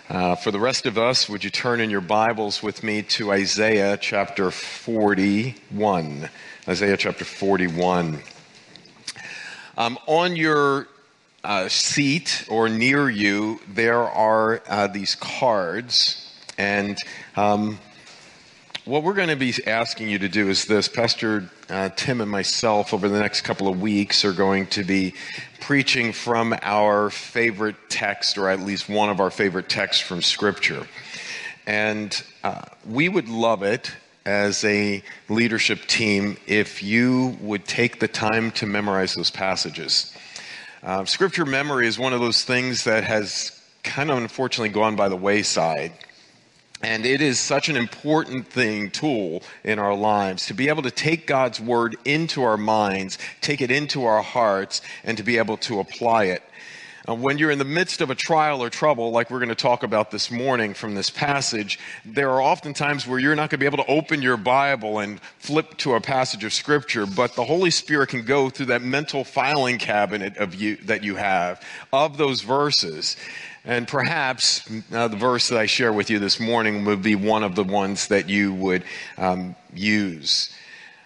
Uh, 0.09 0.37
for 0.37 0.53
the 0.53 0.61
rest 0.61 0.87
of 0.87 0.97
us, 0.97 1.29
would 1.29 1.43
you 1.43 1.51
turn 1.51 1.81
in 1.81 1.91
your 1.91 2.01
Bibles 2.01 2.63
with 2.63 2.85
me 2.85 3.03
to 3.03 3.33
Isaiah 3.33 3.99
chapter 4.01 4.53
41? 4.53 6.31
Isaiah 6.69 6.97
chapter 6.97 7.25
41. 7.25 8.21
Um, 9.77 9.99
on 10.07 10.37
your 10.37 10.87
uh, 11.43 11.69
seat 11.69 12.47
or 12.49 12.69
near 12.69 13.11
you, 13.11 13.61
there 13.69 14.03
are 14.03 14.63
uh, 14.69 14.87
these 14.87 15.17
cards, 15.17 16.33
and 16.57 16.97
um, 17.35 17.81
what 18.87 19.03
we're 19.03 19.15
going 19.15 19.29
to 19.29 19.37
be 19.37 19.53
asking 19.67 20.09
you 20.09 20.21
to 20.21 20.29
do 20.29 20.49
is 20.49 20.67
this 20.67 20.87
Pastor 20.87 21.51
uh, 21.69 21.89
Tim 21.97 22.21
and 22.21 22.31
myself, 22.31 22.95
over 22.95 23.09
the 23.09 23.19
next 23.19 23.41
couple 23.41 23.67
of 23.67 23.81
weeks, 23.81 24.25
are 24.25 24.33
going 24.33 24.69
to 24.69 24.85
be 24.85 25.13
preaching 25.61 26.13
from 26.13 26.55
our 26.63 27.11
favorite 27.11 27.75
text, 27.89 28.39
or 28.39 28.49
at 28.49 28.61
least 28.61 28.89
one 28.89 29.11
of 29.11 29.19
our 29.19 29.31
favorite 29.31 29.69
texts 29.69 30.01
from 30.01 30.23
Scripture. 30.23 30.87
And 31.67 32.23
uh, 32.45 32.63
we 32.89 33.09
would 33.09 33.29
love 33.29 33.65
it 33.65 33.91
as 34.25 34.65
a 34.65 35.03
leadership 35.29 35.87
team 35.87 36.37
if 36.47 36.81
you 36.81 37.37
would 37.41 37.65
take 37.65 37.99
the 37.99 38.09
time 38.09 38.53
to 38.53 38.67
memorize 38.67 39.15
those 39.15 39.31
passages. 39.31 40.17
Uh, 40.85 41.05
scripture 41.05 41.45
memory 41.45 41.89
is 41.89 41.99
one 41.99 42.13
of 42.13 42.21
those 42.21 42.45
things 42.45 42.85
that 42.85 43.03
has 43.03 43.61
kind 43.83 44.11
of 44.11 44.19
unfortunately 44.19 44.69
gone 44.69 44.95
by 44.95 45.09
the 45.09 45.17
wayside. 45.17 45.93
And 46.83 47.07
it 47.07 47.23
is 47.23 47.39
such 47.39 47.69
an 47.69 47.77
important 47.77 48.49
thing, 48.49 48.91
tool 48.91 49.43
in 49.65 49.79
our 49.79 49.95
lives 49.95 50.47
to 50.47 50.55
be 50.55 50.69
able 50.69 50.83
to 50.83 50.91
take 50.91 51.27
God's 51.27 51.59
word 51.59 51.97
into 52.05 52.43
our 52.43 52.59
minds, 52.59 53.19
take 53.41 53.63
it 53.63 53.71
into 53.71 54.05
our 54.05 54.23
hearts, 54.23 54.83
and 55.03 55.17
to 55.17 55.23
be 55.23 55.39
able 55.39 55.57
to 55.59 55.81
apply 55.81 56.25
it. 56.25 56.43
Uh, 57.09 57.15
when 57.15 57.39
you're 57.39 57.53
in 57.53 57.59
the 57.59 57.65
midst 57.65 58.01
of 58.01 58.11
a 58.11 58.17
trial 58.17 58.61
or 58.63 58.69
trouble, 58.69 59.13
like 59.13 59.31
we're 59.31 59.39
going 59.39 59.49
to 59.49 59.55
talk 59.55 59.85
about 59.85 60.11
this 60.11 60.29
morning 60.29 60.75
from 60.75 60.95
this 60.97 61.09
passage, 61.09 61.79
there 62.05 62.31
are 62.31 62.43
often 62.43 62.75
times 62.75 63.07
where 63.07 63.21
you're 63.21 63.37
not 63.37 63.49
going 63.49 63.51
to 63.51 63.59
be 63.59 63.67
able 63.67 63.79
to 63.79 63.91
open 63.91 64.21
your 64.21 64.37
Bible 64.37 64.99
and 64.99 65.21
flip 65.39 65.77
to 65.79 65.95
a 65.95 66.01
passage 66.01 66.43
of 66.43 66.53
Scripture, 66.53 67.07
but 67.07 67.37
the 67.37 67.45
Holy 67.45 67.71
Spirit 67.71 68.09
can 68.09 68.25
go 68.25 68.51
through 68.51 68.67
that 68.67 68.83
mental 68.83 69.23
filing 69.23 69.79
cabinet 69.79 70.37
of 70.37 70.57
you 70.57 70.77
that 70.79 71.05
you 71.05 71.15
have 71.15 71.63
of 71.93 72.19
those 72.19 72.41
verses. 72.41 73.17
And 73.67 73.89
perhaps 73.89 74.71
uh, 74.93 75.09
the 75.09 75.17
verse 75.17 75.49
that 75.49 75.59
I 75.59 75.67
share 75.67 75.93
with 75.93 76.09
you 76.09 76.21
this 76.21 76.39
morning 76.39 76.85
would 76.85 77.03
be 77.03 77.17
one 77.17 77.43
of 77.43 77.57
the 77.57 77.65
ones 77.65 78.07
that 78.09 78.29
you 78.29 78.55
would 78.55 78.85
um, 79.19 79.57
use. 79.75 80.55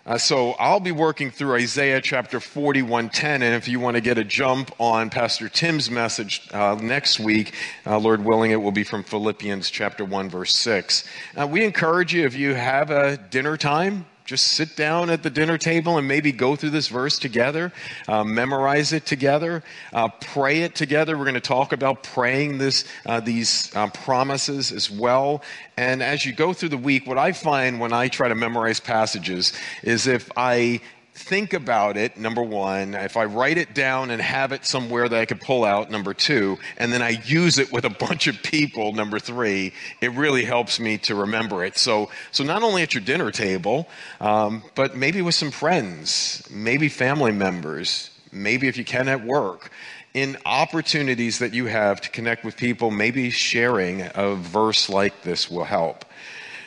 Uh, 0.05 0.18
so 0.18 0.53
I'll 0.53 0.81
be 0.81 0.92
working 0.92 1.31
through 1.31 1.55
Isaiah 1.55 2.03
chapter 2.03 2.38
41:10, 2.38 3.25
and 3.25 3.55
if 3.55 3.66
you 3.66 3.81
want 3.81 3.94
to 3.94 4.03
get 4.03 4.18
a 4.18 4.25
jump 4.25 4.73
on 4.79 5.09
Pastor 5.09 5.49
Tim's 5.49 5.90
message 5.90 6.49
uh, 6.53 6.77
next 6.81 7.18
week, 7.18 7.55
uh, 7.87 7.99
Lord 7.99 8.25
willing, 8.25 8.51
it 8.51 8.57
will 8.57 8.73
be 8.73 8.85
from 8.85 9.05
Philippians 9.05 9.70
chapter 9.70 10.05
1 10.05 10.29
verse 10.29 10.55
6. 10.55 11.05
Uh, 11.38 11.46
we 11.46 11.64
encourage 11.64 12.12
you 12.12 12.27
if 12.27 12.35
you 12.35 12.55
have 12.55 12.90
a 12.90 13.16
dinner 13.16 13.57
time, 13.57 14.05
just 14.31 14.53
sit 14.53 14.77
down 14.77 15.11
at 15.11 15.25
the 15.25 15.29
dinner 15.29 15.59
table 15.59 15.99
and 15.99 16.07
maybe 16.07 16.31
go 16.31 16.55
through 16.55 16.71
this 16.71 16.87
verse 16.87 17.19
together, 17.19 17.73
uh, 18.07 18.23
memorize 18.23 18.93
it 18.93 19.05
together, 19.05 19.61
uh, 19.93 20.07
pray 20.21 20.61
it 20.61 20.73
together. 20.77 21.19
We're 21.19 21.25
going 21.25 21.35
to 21.35 21.40
talk 21.40 21.73
about 21.73 22.05
praying 22.05 22.59
this, 22.59 22.85
uh, 23.07 23.19
these 23.19 23.75
uh, 23.75 23.88
promises 23.88 24.71
as 24.71 24.88
well. 24.88 25.43
And 25.77 26.01
as 26.01 26.25
you 26.25 26.33
go 26.33 26.53
through 26.53 26.69
the 26.69 26.79
week, 26.79 27.09
what 27.09 27.19
I 27.19 27.33
find 27.33 27.81
when 27.81 27.93
I 27.93 28.07
try 28.07 28.29
to 28.29 28.37
memorize 28.37 28.79
passages 28.79 29.53
is 29.83 30.07
if 30.07 30.31
I 30.37 30.81
think 31.20 31.52
about 31.52 31.96
it, 31.96 32.16
number 32.16 32.42
one, 32.42 32.94
if 32.94 33.16
I 33.16 33.26
write 33.26 33.59
it 33.59 33.74
down 33.74 34.11
and 34.11 34.20
have 34.20 34.52
it 34.52 34.64
somewhere 34.64 35.09
that 35.09 35.20
I 35.20 35.26
could 35.26 35.40
pull 35.40 35.64
out, 35.64 35.90
number 35.90 36.14
two, 36.14 36.59
and 36.76 36.92
then 36.92 37.02
I 37.02 37.11
use 37.24 37.59
it 37.59 37.70
with 37.70 37.85
a 37.85 37.90
bunch 37.90 38.26
of 38.26 38.42
people, 38.42 38.92
number 38.92 39.18
three, 39.18 39.72
it 40.00 40.12
really 40.12 40.44
helps 40.44 40.80
me 40.80 40.98
to 40.98 41.14
remember 41.14 41.64
it. 41.64 41.78
So, 41.78 42.11
so 42.33 42.42
not 42.42 42.62
only 42.62 42.83
at 42.83 42.94
your 42.94 43.02
dinner 43.02 43.30
table, 43.30 43.88
um, 44.20 44.62
but 44.74 44.96
maybe 44.96 45.22
with 45.22 45.35
some 45.35 45.50
friends, 45.50 46.42
maybe 46.50 46.88
family 46.88 47.33
members, 47.33 48.11
maybe 48.33 48.66
if 48.66 48.76
you 48.76 48.85
can 48.85 49.09
at 49.09 49.24
work. 49.24 49.70
In 50.12 50.38
opportunities 50.44 51.38
that 51.38 51.54
you 51.54 51.66
have 51.66 52.00
to 52.00 52.11
connect 52.11 52.44
with 52.44 52.56
people, 52.56 52.90
maybe 52.90 53.30
sharing 53.30 54.02
a 54.14 54.35
verse 54.35 54.88
like 54.88 55.22
this 55.22 55.48
will 55.48 55.64
help. 55.64 56.04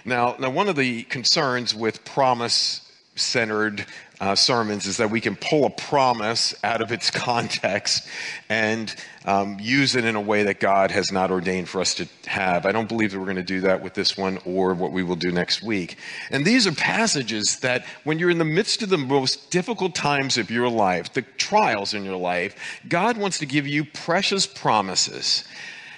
Now, 0.06 0.36
now 0.40 0.50
one 0.50 0.70
of 0.70 0.78
the 0.78 1.04
concerns 1.04 1.76
with 1.76 2.06
promise 2.06 2.80
centered 3.16 3.86
uh, 4.24 4.36
sermons 4.36 4.86
is 4.86 4.96
that 4.98 5.10
we 5.10 5.20
can 5.20 5.36
pull 5.36 5.66
a 5.66 5.70
promise 5.70 6.56
out 6.64 6.82
of 6.82 6.94
its 6.94 7.12
context 7.12 8.08
and 8.48 8.96
um, 9.26 9.58
use 9.60 9.96
it 9.96 10.06
in 10.06 10.16
a 10.16 10.22
way 10.22 10.44
that 10.44 10.62
God 10.62 10.92
has 10.92 11.12
not 11.12 11.30
ordained 11.30 11.68
for 11.68 11.82
us 11.82 11.94
to 11.96 12.08
have. 12.28 12.66
I 12.66 12.72
don't 12.72 12.88
believe 12.88 13.12
that 13.12 13.20
we're 13.20 13.26
going 13.26 13.36
to 13.36 13.44
do 13.44 13.60
that 13.62 13.84
with 13.84 13.96
this 13.96 14.18
one 14.18 14.40
or 14.46 14.74
what 14.76 14.94
we 14.94 15.04
will 15.04 15.18
do 15.18 15.30
next 15.34 15.62
week. 15.62 15.98
And 16.32 16.46
these 16.46 16.66
are 16.66 16.72
passages 16.72 17.60
that, 17.60 17.86
when 18.06 18.18
you're 18.18 18.30
in 18.30 18.38
the 18.38 18.46
midst 18.46 18.82
of 18.82 18.88
the 18.88 18.98
most 18.98 19.52
difficult 19.52 19.94
times 19.94 20.38
of 20.38 20.50
your 20.50 20.70
life, 20.70 21.12
the 21.12 21.24
trials 21.24 21.94
in 21.94 22.06
your 22.06 22.18
life, 22.18 22.56
God 22.88 23.18
wants 23.18 23.40
to 23.40 23.46
give 23.46 23.68
you 23.68 23.84
precious 23.84 24.48
promises. 24.48 25.44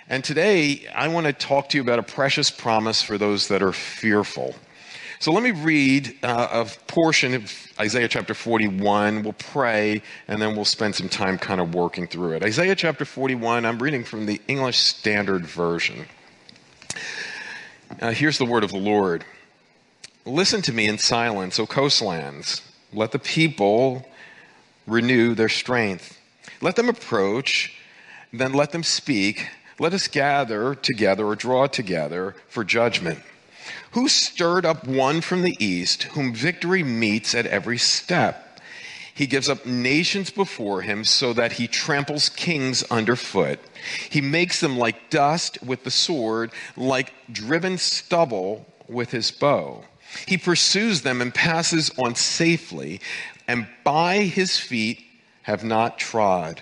And 0.09 0.23
today, 0.23 0.87
I 0.95 1.09
want 1.09 1.27
to 1.27 1.33
talk 1.33 1.69
to 1.69 1.77
you 1.77 1.83
about 1.83 1.99
a 1.99 2.03
precious 2.03 2.49
promise 2.49 3.03
for 3.03 3.19
those 3.19 3.49
that 3.49 3.61
are 3.61 3.73
fearful. 3.73 4.55
So 5.19 5.31
let 5.31 5.43
me 5.43 5.51
read 5.51 6.17
uh, 6.23 6.65
a 6.65 6.91
portion 6.91 7.33
of 7.33 7.51
Isaiah 7.79 8.07
chapter 8.07 8.33
41. 8.33 9.23
We'll 9.23 9.33
pray, 9.33 10.01
and 10.27 10.41
then 10.41 10.55
we'll 10.55 10.65
spend 10.65 10.95
some 10.95 11.09
time 11.09 11.37
kind 11.37 11.61
of 11.61 11.73
working 11.73 12.05
through 12.07 12.33
it. 12.33 12.43
Isaiah 12.43 12.75
chapter 12.75 13.05
41, 13.05 13.65
I'm 13.65 13.81
reading 13.81 14.03
from 14.03 14.25
the 14.25 14.41
English 14.47 14.77
Standard 14.77 15.45
Version. 15.45 16.05
Uh, 18.01 18.11
here's 18.11 18.37
the 18.37 18.45
word 18.45 18.63
of 18.63 18.71
the 18.71 18.77
Lord 18.77 19.23
Listen 20.27 20.63
to 20.63 20.73
me 20.73 20.87
in 20.87 20.97
silence, 20.97 21.59
O 21.59 21.67
coastlands. 21.67 22.61
Let 22.91 23.11
the 23.11 23.19
people 23.19 24.07
renew 24.87 25.35
their 25.35 25.49
strength. 25.49 26.19
Let 26.61 26.75
them 26.75 26.89
approach, 26.89 27.77
then 28.33 28.53
let 28.53 28.71
them 28.71 28.81
speak. 28.81 29.47
Let 29.77 29.93
us 29.93 30.07
gather 30.07 30.73
together 30.73 31.27
or 31.27 31.35
draw 31.35 31.67
together 31.67 32.35
for 32.47 32.63
judgment. 32.63 33.19
Who 33.91 34.07
stirred 34.09 34.65
up 34.65 34.87
one 34.87 35.21
from 35.21 35.41
the 35.41 35.55
east, 35.59 36.03
whom 36.03 36.33
victory 36.33 36.83
meets 36.83 37.33
at 37.33 37.45
every 37.45 37.77
step? 37.77 38.59
He 39.13 39.27
gives 39.27 39.47
up 39.47 39.65
nations 39.65 40.29
before 40.29 40.81
him 40.81 41.05
so 41.05 41.31
that 41.33 41.53
he 41.53 41.67
tramples 41.67 42.27
kings 42.27 42.83
underfoot. 42.83 43.59
He 44.09 44.19
makes 44.19 44.59
them 44.59 44.77
like 44.77 45.09
dust 45.09 45.57
with 45.63 45.85
the 45.85 45.91
sword, 45.91 46.51
like 46.75 47.13
driven 47.31 47.77
stubble 47.77 48.65
with 48.89 49.11
his 49.11 49.31
bow. 49.31 49.85
He 50.27 50.37
pursues 50.37 51.01
them 51.01 51.21
and 51.21 51.33
passes 51.33 51.91
on 51.97 52.15
safely, 52.15 52.99
and 53.47 53.67
by 53.85 54.23
his 54.23 54.59
feet 54.59 55.05
have 55.43 55.63
not 55.63 55.97
trod. 55.97 56.61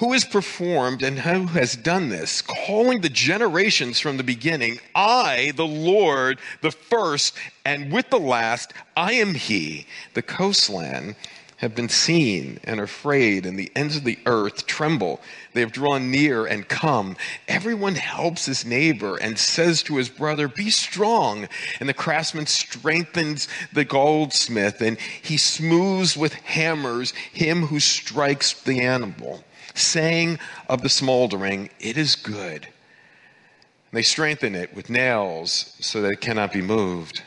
Who 0.00 0.14
has 0.14 0.24
performed 0.24 1.02
and 1.02 1.18
who 1.18 1.44
has 1.48 1.76
done 1.76 2.08
this, 2.08 2.40
calling 2.40 3.02
the 3.02 3.10
generations 3.10 4.00
from 4.00 4.16
the 4.16 4.24
beginning? 4.24 4.80
I, 4.94 5.52
the 5.56 5.66
Lord, 5.66 6.38
the 6.62 6.70
first, 6.70 7.36
and 7.66 7.92
with 7.92 8.08
the 8.08 8.18
last, 8.18 8.72
I 8.96 9.12
am 9.12 9.34
He. 9.34 9.86
The 10.14 10.22
coastland 10.22 11.16
have 11.58 11.74
been 11.74 11.90
seen 11.90 12.58
and 12.64 12.80
afraid, 12.80 13.44
and 13.44 13.58
the 13.58 13.70
ends 13.76 13.94
of 13.94 14.04
the 14.04 14.18
earth 14.24 14.66
tremble. 14.66 15.20
They 15.52 15.60
have 15.60 15.72
drawn 15.72 16.10
near 16.10 16.46
and 16.46 16.66
come. 16.66 17.18
Everyone 17.46 17.96
helps 17.96 18.46
his 18.46 18.64
neighbor 18.64 19.18
and 19.18 19.38
says 19.38 19.82
to 19.82 19.96
his 19.96 20.08
brother, 20.08 20.48
Be 20.48 20.70
strong. 20.70 21.46
And 21.78 21.86
the 21.86 21.92
craftsman 21.92 22.46
strengthens 22.46 23.48
the 23.74 23.84
goldsmith, 23.84 24.80
and 24.80 24.98
he 24.98 25.36
smooths 25.36 26.16
with 26.16 26.32
hammers 26.32 27.12
him 27.30 27.66
who 27.66 27.78
strikes 27.78 28.54
the 28.54 28.80
animal, 28.80 29.44
saying 29.74 30.38
of 30.68 30.82
the 30.82 30.88
smoldering, 30.88 31.70
It 31.80 31.96
is 31.96 32.16
good. 32.16 32.64
And 32.64 33.98
they 33.98 34.02
strengthen 34.02 34.54
it 34.54 34.74
with 34.74 34.90
nails 34.90 35.76
so 35.80 36.00
that 36.02 36.12
it 36.12 36.20
cannot 36.20 36.52
be 36.52 36.62
moved. 36.62 37.22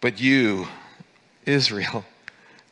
But 0.00 0.20
you, 0.20 0.68
Israel, 1.46 2.04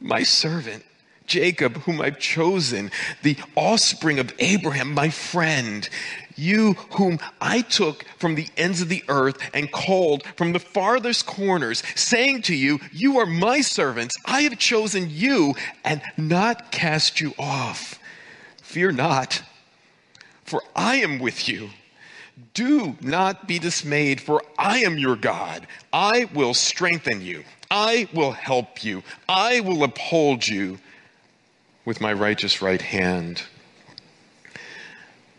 my 0.00 0.22
servant, 0.22 0.84
Jacob, 1.26 1.76
whom 1.82 2.00
I've 2.00 2.18
chosen, 2.18 2.90
the 3.22 3.38
offspring 3.54 4.18
of 4.18 4.34
Abraham, 4.40 4.92
my 4.92 5.10
friend, 5.10 5.88
you 6.34 6.72
whom 6.92 7.20
I 7.40 7.60
took 7.60 8.04
from 8.18 8.34
the 8.34 8.48
ends 8.56 8.82
of 8.82 8.88
the 8.88 9.04
earth 9.08 9.38
and 9.54 9.70
called 9.70 10.24
from 10.36 10.52
the 10.52 10.58
farthest 10.58 11.26
corners, 11.26 11.84
saying 11.94 12.42
to 12.42 12.54
you, 12.54 12.80
You 12.92 13.18
are 13.18 13.26
my 13.26 13.60
servants. 13.60 14.16
I 14.24 14.42
have 14.42 14.58
chosen 14.58 15.08
you 15.08 15.54
and 15.84 16.02
not 16.16 16.72
cast 16.72 17.20
you 17.20 17.32
off. 17.38 17.99
Fear 18.70 18.92
not, 18.92 19.42
for 20.44 20.62
I 20.76 20.98
am 20.98 21.18
with 21.18 21.48
you. 21.48 21.70
Do 22.54 22.96
not 23.00 23.48
be 23.48 23.58
dismayed, 23.58 24.20
for 24.20 24.44
I 24.56 24.78
am 24.78 24.96
your 24.96 25.16
God. 25.16 25.66
I 25.92 26.28
will 26.32 26.54
strengthen 26.54 27.20
you. 27.20 27.42
I 27.68 28.06
will 28.14 28.30
help 28.30 28.84
you. 28.84 29.02
I 29.28 29.58
will 29.58 29.82
uphold 29.82 30.46
you 30.46 30.78
with 31.84 32.00
my 32.00 32.12
righteous 32.12 32.62
right 32.62 32.80
hand. 32.80 33.42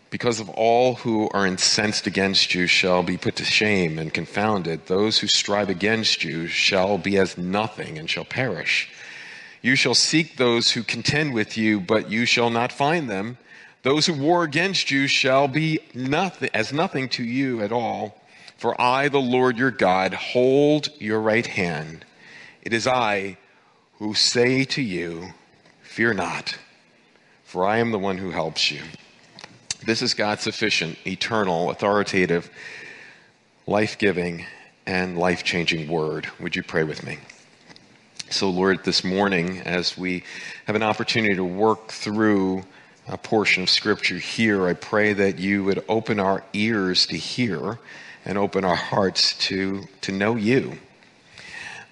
Because 0.10 0.42
of 0.42 0.50
all 0.50 0.96
who 0.96 1.30
are 1.30 1.48
incensed 1.48 2.08
against 2.08 2.54
you 2.54 2.68
shall 2.68 3.02
be 3.02 3.16
put 3.16 3.38
to 3.38 3.46
shame 3.46 3.98
and 3.98 4.14
confounded. 4.14 4.88
Those 4.88 5.20
who 5.20 5.28
strive 5.28 5.70
against 5.70 6.26
you 6.26 6.48
shall 6.48 6.98
be 6.98 7.18
as 7.18 7.38
nothing 7.38 7.98
and 7.98 8.10
shall 8.10 8.26
perish. 8.26 8.90
You 9.62 9.76
shall 9.76 9.94
seek 9.94 10.38
those 10.38 10.72
who 10.72 10.84
contend 10.84 11.34
with 11.34 11.58
you, 11.58 11.80
but 11.80 12.10
you 12.10 12.26
shall 12.26 12.50
not 12.50 12.72
find 12.72 13.10
them. 13.10 13.38
Those 13.84 14.06
who 14.06 14.14
war 14.14 14.44
against 14.44 14.92
you 14.92 15.08
shall 15.08 15.48
be 15.48 15.80
nothing, 15.94 16.50
as 16.54 16.74
nothing 16.74 17.10
to 17.10 17.24
you 17.24 17.62
at 17.62 17.72
all. 17.72 18.22
For 18.58 18.80
I, 18.80 19.10
the 19.10 19.20
Lord 19.20 19.58
your 19.58 19.72
God, 19.72 20.14
hold 20.14 20.90
your 21.00 21.20
right 21.20 21.46
hand. 21.46 22.06
It 22.62 22.74
is 22.74 22.88
I 22.88 23.38
who 23.98 24.14
say 24.14 24.64
to 24.66 24.82
you, 24.82 25.34
Fear 25.82 26.14
not, 26.14 26.58
for 27.44 27.66
I 27.66 27.80
am 27.80 27.92
the 27.92 28.00
one 28.00 28.18
who 28.18 28.32
helps 28.32 28.72
you. 28.72 28.82
This 29.86 30.02
is 30.02 30.14
God's 30.14 30.44
sufficient, 30.44 30.98
eternal, 31.06 31.70
authoritative, 31.70 32.50
life 33.68 33.98
giving, 33.98 34.46
and 34.86 35.18
life 35.18 35.44
changing 35.44 35.88
word. 35.90 36.28
Would 36.40 36.56
you 36.56 36.64
pray 36.64 36.84
with 36.84 37.06
me? 37.06 37.18
So, 38.32 38.50
Lord, 38.50 38.86
this 38.86 39.04
morning, 39.04 39.60
as 39.60 39.98
we 39.98 40.24
have 40.66 40.78
an 40.78 40.84
opportunity 40.84 41.36
to 41.36 41.44
work 41.44 41.90
through 41.90 42.64
a 43.06 43.18
portion 43.18 43.64
of 43.64 43.70
Scripture 43.70 44.20
here, 44.20 44.70
I 44.70 44.74
pray 44.74 45.12
that 45.12 45.38
you 45.38 45.66
would 45.66 45.84
open 45.90 46.18
our 46.18 46.42
ears 46.54 47.06
to 47.08 47.18
hear 47.18 47.78
and 48.24 48.38
open 48.38 48.64
our 48.64 48.76
hearts 48.76 49.38
to, 49.48 49.84
to 50.02 50.14
know 50.14 50.38
you. 50.38 50.78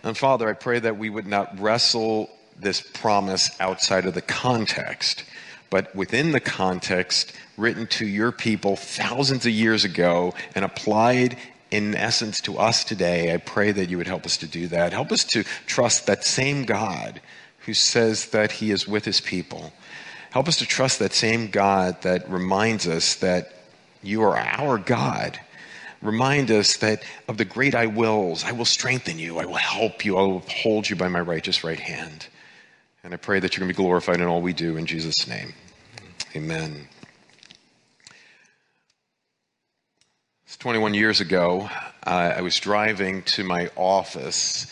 And 0.01 0.17
Father, 0.17 0.47
I 0.47 0.53
pray 0.53 0.79
that 0.79 0.97
we 0.97 1.09
would 1.09 1.27
not 1.27 1.59
wrestle 1.59 2.29
this 2.57 2.79
promise 2.79 3.51
outside 3.59 4.05
of 4.05 4.13
the 4.13 4.21
context, 4.21 5.25
but 5.69 5.93
within 5.93 6.31
the 6.31 6.39
context, 6.39 7.33
written 7.57 7.85
to 7.87 8.07
your 8.07 8.31
people 8.31 8.77
thousands 8.77 9.45
of 9.45 9.51
years 9.51 9.83
ago 9.83 10.33
and 10.55 10.63
applied 10.63 11.37
in 11.71 11.95
essence 11.95 12.41
to 12.41 12.57
us 12.57 12.83
today. 12.83 13.33
I 13.33 13.37
pray 13.37 13.71
that 13.71 13.89
you 13.89 13.97
would 13.97 14.07
help 14.07 14.25
us 14.25 14.37
to 14.37 14.47
do 14.47 14.67
that. 14.67 14.93
Help 14.93 15.11
us 15.11 15.23
to 15.25 15.43
trust 15.65 16.07
that 16.07 16.23
same 16.23 16.65
God 16.65 17.21
who 17.65 17.73
says 17.73 18.27
that 18.27 18.53
he 18.53 18.71
is 18.71 18.87
with 18.87 19.05
his 19.05 19.21
people. 19.21 19.71
Help 20.31 20.47
us 20.47 20.57
to 20.57 20.65
trust 20.65 20.99
that 20.99 21.13
same 21.13 21.47
God 21.47 22.01
that 22.03 22.29
reminds 22.29 22.87
us 22.87 23.15
that 23.15 23.53
you 24.01 24.23
are 24.23 24.37
our 24.37 24.77
God. 24.77 25.39
Remind 26.01 26.49
us 26.49 26.77
that 26.77 27.03
of 27.27 27.37
the 27.37 27.45
great 27.45 27.75
I 27.75 27.87
wills, 27.87 28.43
I 28.45 28.53
will 28.53 28.65
strengthen 28.65 29.19
you, 29.19 29.37
I 29.37 29.45
will 29.45 29.55
help 29.55 30.05
you, 30.05 30.17
I 30.17 30.21
will 30.21 30.39
hold 30.47 30.89
you 30.89 30.95
by 30.95 31.09
my 31.09 31.19
righteous 31.19 31.63
right 31.63 31.79
hand. 31.79 32.27
And 33.03 33.13
I 33.13 33.17
pray 33.17 33.39
that 33.39 33.55
you're 33.55 33.59
going 33.59 33.73
to 33.73 33.77
be 33.77 33.83
glorified 33.83 34.21
in 34.21 34.27
all 34.27 34.41
we 34.41 34.53
do 34.53 34.77
in 34.77 34.85
Jesus' 34.85 35.27
name. 35.27 35.53
Amen. 36.35 36.87
21 40.59 40.93
years 40.93 41.21
ago. 41.21 41.69
Uh, 42.05 42.33
I 42.35 42.41
was 42.41 42.59
driving 42.59 43.23
to 43.23 43.45
my 43.45 43.71
office. 43.77 44.67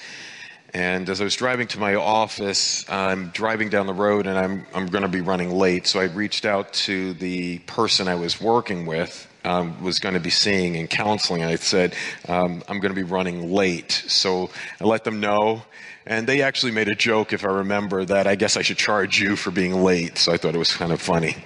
And 0.74 1.10
as 1.10 1.22
I 1.22 1.24
was 1.24 1.38
driving 1.38 1.66
to 1.68 1.80
my 1.80 1.96
office, 1.96 2.84
I'm 2.90 3.30
driving 3.30 3.70
down 3.70 3.88
the 3.88 3.94
road 3.94 4.28
and 4.28 4.38
I'm, 4.38 4.66
I'm 4.74 4.88
going 4.88 5.04
to 5.04 5.08
be 5.08 5.22
running 5.22 5.50
late. 5.50 5.88
So 5.88 6.02
I 6.02 6.08
reached 6.08 6.44
out 6.44 6.74
to 6.74 7.14
the 7.14 7.60
person 7.60 8.10
I 8.10 8.16
was 8.16 8.42
working 8.42 8.86
with, 8.86 9.30
um, 9.46 9.82
was 9.82 10.00
going 10.00 10.16
to 10.16 10.20
be 10.20 10.30
seeing 10.30 10.76
and 10.76 10.90
counseling. 10.90 11.42
And 11.42 11.52
I 11.52 11.56
said, 11.56 11.96
um, 12.28 12.64
I'm 12.68 12.82
going 12.82 12.94
to 12.94 13.02
be 13.02 13.04
running 13.04 13.54
late. 13.54 13.94
So 14.08 14.50
I 14.82 14.84
let 14.84 15.06
them 15.06 15.22
know. 15.22 15.62
And 16.06 16.28
they 16.28 16.42
actually 16.42 16.74
made 16.74 16.90
a 16.90 16.96
joke, 16.96 17.32
if 17.32 17.46
I 17.46 17.50
remember, 17.50 18.04
that 18.04 18.28
I 18.28 18.36
guess 18.36 18.58
I 18.58 18.62
should 18.62 18.78
charge 18.78 19.22
you 19.22 19.38
for 19.38 19.52
being 19.52 19.84
late. 19.84 20.18
So 20.18 20.34
I 20.34 20.38
thought 20.38 20.54
it 20.54 20.58
was 20.58 20.76
kind 20.76 20.92
of 20.92 21.02
funny. 21.02 21.38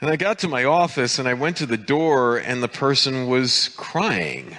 And 0.00 0.08
I 0.08 0.16
got 0.16 0.38
to 0.38 0.48
my 0.48 0.64
office 0.64 1.18
and 1.18 1.28
I 1.28 1.34
went 1.34 1.58
to 1.58 1.66
the 1.66 1.76
door 1.76 2.38
and 2.38 2.62
the 2.62 2.68
person 2.68 3.26
was 3.26 3.68
crying. 3.76 4.56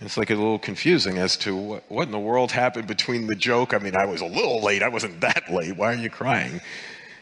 It's 0.00 0.16
like 0.16 0.30
a 0.30 0.34
little 0.34 0.58
confusing 0.58 1.18
as 1.18 1.36
to 1.38 1.54
what, 1.54 1.84
what 1.90 2.06
in 2.06 2.12
the 2.12 2.18
world 2.18 2.50
happened 2.50 2.88
between 2.88 3.26
the 3.26 3.34
joke. 3.34 3.74
I 3.74 3.78
mean, 3.78 3.94
I 3.94 4.06
was 4.06 4.22
a 4.22 4.26
little 4.26 4.62
late. 4.62 4.82
I 4.82 4.88
wasn't 4.88 5.20
that 5.20 5.52
late. 5.52 5.76
Why 5.76 5.92
are 5.92 5.96
you 5.96 6.08
crying? 6.08 6.62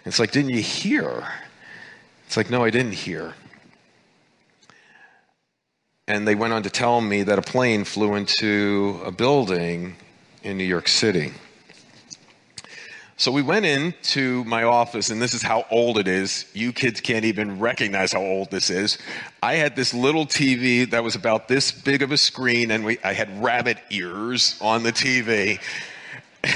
It's 0.04 0.20
like, 0.20 0.30
didn't 0.30 0.50
you 0.50 0.62
hear? 0.62 1.26
It's 2.26 2.36
like, 2.36 2.48
no, 2.48 2.62
I 2.62 2.70
didn't 2.70 2.92
hear. 2.92 3.34
And 6.06 6.28
they 6.28 6.36
went 6.36 6.52
on 6.52 6.62
to 6.62 6.70
tell 6.70 7.00
me 7.00 7.24
that 7.24 7.38
a 7.40 7.42
plane 7.42 7.82
flew 7.84 8.14
into 8.14 9.00
a 9.04 9.10
building 9.10 9.96
in 10.44 10.56
New 10.56 10.64
York 10.64 10.86
City. 10.86 11.32
So 13.20 13.30
we 13.30 13.42
went 13.42 13.66
into 13.66 14.44
my 14.44 14.62
office, 14.62 15.10
and 15.10 15.20
this 15.20 15.34
is 15.34 15.42
how 15.42 15.66
old 15.70 15.98
it 15.98 16.08
is. 16.08 16.46
You 16.54 16.72
kids 16.72 17.02
can't 17.02 17.26
even 17.26 17.58
recognize 17.58 18.14
how 18.14 18.22
old 18.22 18.50
this 18.50 18.70
is. 18.70 18.96
I 19.42 19.56
had 19.56 19.76
this 19.76 19.92
little 19.92 20.24
TV 20.24 20.90
that 20.90 21.04
was 21.04 21.16
about 21.16 21.46
this 21.46 21.70
big 21.70 22.00
of 22.00 22.12
a 22.12 22.16
screen, 22.16 22.70
and 22.70 22.82
we, 22.82 22.98
I 23.04 23.12
had 23.12 23.42
rabbit 23.44 23.76
ears 23.90 24.58
on 24.62 24.84
the 24.84 24.92
TV. 24.92 25.60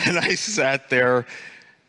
And 0.06 0.18
I 0.18 0.34
sat 0.36 0.88
there, 0.88 1.26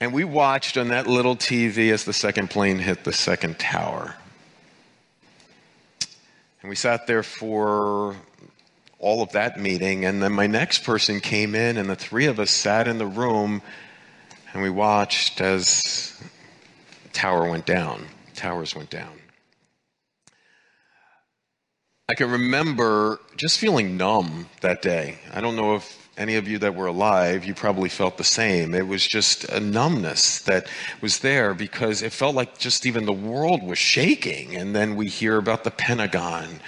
and 0.02 0.12
we 0.12 0.26
watched 0.26 0.76
on 0.76 0.90
that 0.90 1.08
little 1.08 1.38
TV 1.38 1.94
as 1.94 2.04
the 2.04 2.12
second 2.12 2.50
plane 2.50 2.78
hit 2.78 3.06
the 3.06 3.14
second 3.14 3.58
tower. 3.58 4.16
And 6.62 6.70
we 6.70 6.76
sat 6.76 7.08
there 7.08 7.24
for 7.24 8.18
all 9.00 9.22
of 9.24 9.32
that 9.32 9.58
meeting, 9.58 10.04
and 10.04 10.22
then 10.22 10.34
my 10.34 10.48
next 10.48 10.84
person 10.84 11.22
came 11.22 11.56
in, 11.56 11.78
and 11.78 11.90
the 11.90 11.96
three 11.96 12.26
of 12.26 12.42
us 12.42 12.52
sat 12.52 12.90
in 12.90 12.98
the 12.98 13.08
room 13.08 13.62
and 14.56 14.64
we 14.64 14.70
watched 14.72 15.41
as 15.41 16.20
tower 17.14 17.47
went 17.47 17.68
down 17.68 18.08
towers 18.36 18.76
went 18.76 18.89
down. 18.89 19.20
I 22.08 22.14
can 22.14 22.30
remember 22.30 23.20
just 23.36 23.58
feeling 23.58 23.97
numb 23.97 24.47
that 24.62 24.82
day. 24.82 25.18
I 25.34 25.41
don't 25.41 25.56
know 25.56 25.76
if 25.76 26.10
any 26.18 26.36
of 26.36 26.47
you 26.47 26.60
that 26.60 26.76
were 26.76 26.86
alive 26.86 27.43
you 27.43 27.53
probably 27.53 27.89
felt 27.89 28.18
the 28.18 28.24
same. 28.24 28.74
It 28.76 28.88
was 28.88 29.06
just 29.06 29.43
a 29.45 29.60
numbness 29.60 30.39
that 30.43 30.68
was 31.01 31.20
there 31.20 31.53
because 31.53 32.01
it 32.01 32.14
felt 32.14 32.36
like 32.36 32.58
just 32.58 32.86
even 32.86 33.06
the 33.06 33.14
world 33.14 33.64
was 33.64 33.80
shaking. 33.80 34.56
And 34.56 34.76
then 34.76 34.95
we 34.95 35.08
hear 35.08 35.38
about 35.38 35.64
the 35.64 35.72
pentagon. 35.72 36.62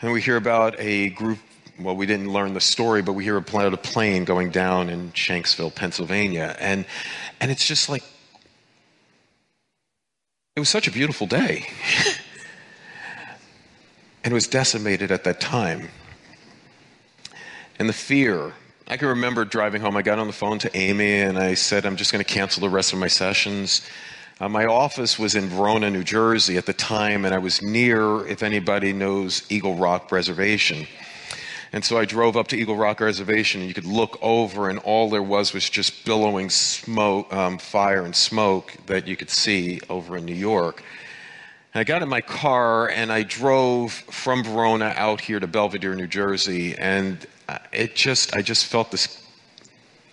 And 0.00 0.12
we 0.12 0.22
hear 0.22 0.36
about 0.36 0.74
a 0.80 1.10
group 1.10 1.38
well, 1.82 1.96
we 1.96 2.06
didn't 2.06 2.32
learn 2.32 2.54
the 2.54 2.60
story, 2.60 3.02
but 3.02 3.12
we 3.12 3.24
hear 3.24 3.36
about 3.36 3.72
a 3.72 3.76
plane 3.76 4.24
going 4.24 4.50
down 4.50 4.88
in 4.88 5.12
Shanksville, 5.12 5.74
Pennsylvania. 5.74 6.56
And, 6.58 6.84
and 7.40 7.50
it's 7.50 7.66
just 7.66 7.88
like, 7.88 8.02
it 10.56 10.60
was 10.60 10.68
such 10.68 10.88
a 10.88 10.90
beautiful 10.90 11.26
day. 11.26 11.66
and 14.24 14.32
it 14.32 14.34
was 14.34 14.46
decimated 14.46 15.10
at 15.10 15.24
that 15.24 15.40
time. 15.40 15.88
And 17.78 17.88
the 17.88 17.94
fear, 17.94 18.52
I 18.86 18.96
can 18.96 19.08
remember 19.08 19.44
driving 19.44 19.80
home. 19.80 19.96
I 19.96 20.02
got 20.02 20.18
on 20.18 20.26
the 20.26 20.32
phone 20.32 20.58
to 20.60 20.76
Amy 20.76 21.20
and 21.20 21.38
I 21.38 21.54
said, 21.54 21.86
I'm 21.86 21.96
just 21.96 22.12
going 22.12 22.22
to 22.22 22.30
cancel 22.30 22.60
the 22.60 22.68
rest 22.68 22.92
of 22.92 22.98
my 22.98 23.08
sessions. 23.08 23.86
Uh, 24.38 24.48
my 24.48 24.66
office 24.66 25.18
was 25.18 25.34
in 25.34 25.48
Verona, 25.48 25.90
New 25.90 26.02
Jersey 26.02 26.56
at 26.56 26.64
the 26.64 26.72
time, 26.72 27.26
and 27.26 27.34
I 27.34 27.38
was 27.38 27.60
near, 27.60 28.26
if 28.26 28.42
anybody 28.42 28.92
knows, 28.94 29.44
Eagle 29.50 29.74
Rock 29.74 30.10
Reservation. 30.10 30.86
And 31.72 31.84
so 31.84 31.98
I 31.98 32.04
drove 32.04 32.36
up 32.36 32.48
to 32.48 32.56
Eagle 32.56 32.76
Rock 32.76 33.00
Reservation, 33.00 33.60
and 33.60 33.68
you 33.68 33.74
could 33.74 33.86
look 33.86 34.18
over, 34.20 34.68
and 34.68 34.80
all 34.80 35.08
there 35.08 35.22
was 35.22 35.52
was 35.52 35.70
just 35.70 36.04
billowing 36.04 36.50
smoke, 36.50 37.32
um, 37.32 37.58
fire 37.58 38.04
and 38.04 38.14
smoke 38.14 38.74
that 38.86 39.06
you 39.06 39.16
could 39.16 39.30
see 39.30 39.80
over 39.88 40.16
in 40.16 40.24
New 40.24 40.34
York. 40.34 40.82
And 41.72 41.80
I 41.80 41.84
got 41.84 42.02
in 42.02 42.08
my 42.08 42.20
car 42.20 42.88
and 42.88 43.12
I 43.12 43.22
drove 43.22 43.92
from 43.92 44.42
Verona 44.42 44.92
out 44.96 45.20
here 45.20 45.38
to 45.38 45.46
Belvidere, 45.46 45.94
New 45.94 46.08
Jersey, 46.08 46.76
and 46.76 47.24
uh, 47.48 47.58
it 47.72 47.94
just, 47.94 48.34
I 48.34 48.42
just 48.42 48.66
felt 48.66 48.90
this, 48.90 49.24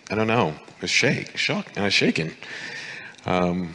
I 0.08 0.14
don't 0.14 0.28
know, 0.28 0.54
a 0.80 0.86
shake, 0.86 1.36
shock, 1.36 1.66
and 1.70 1.78
I 1.78 1.84
was 1.84 1.94
shaken. 1.94 2.36
Um, 3.26 3.74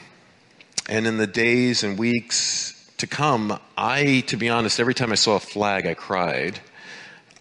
and 0.88 1.06
in 1.06 1.18
the 1.18 1.28
days 1.28 1.84
and 1.84 2.00
weeks 2.00 2.90
to 3.00 3.08
come, 3.08 3.60
I, 3.78 4.24
to 4.28 4.38
be 4.38 4.48
honest, 4.48 4.80
every 4.80 4.94
time 4.94 5.12
I 5.12 5.16
saw 5.16 5.36
a 5.36 5.42
flag, 5.42 5.86
I 5.86 5.94
cried. 5.94 6.62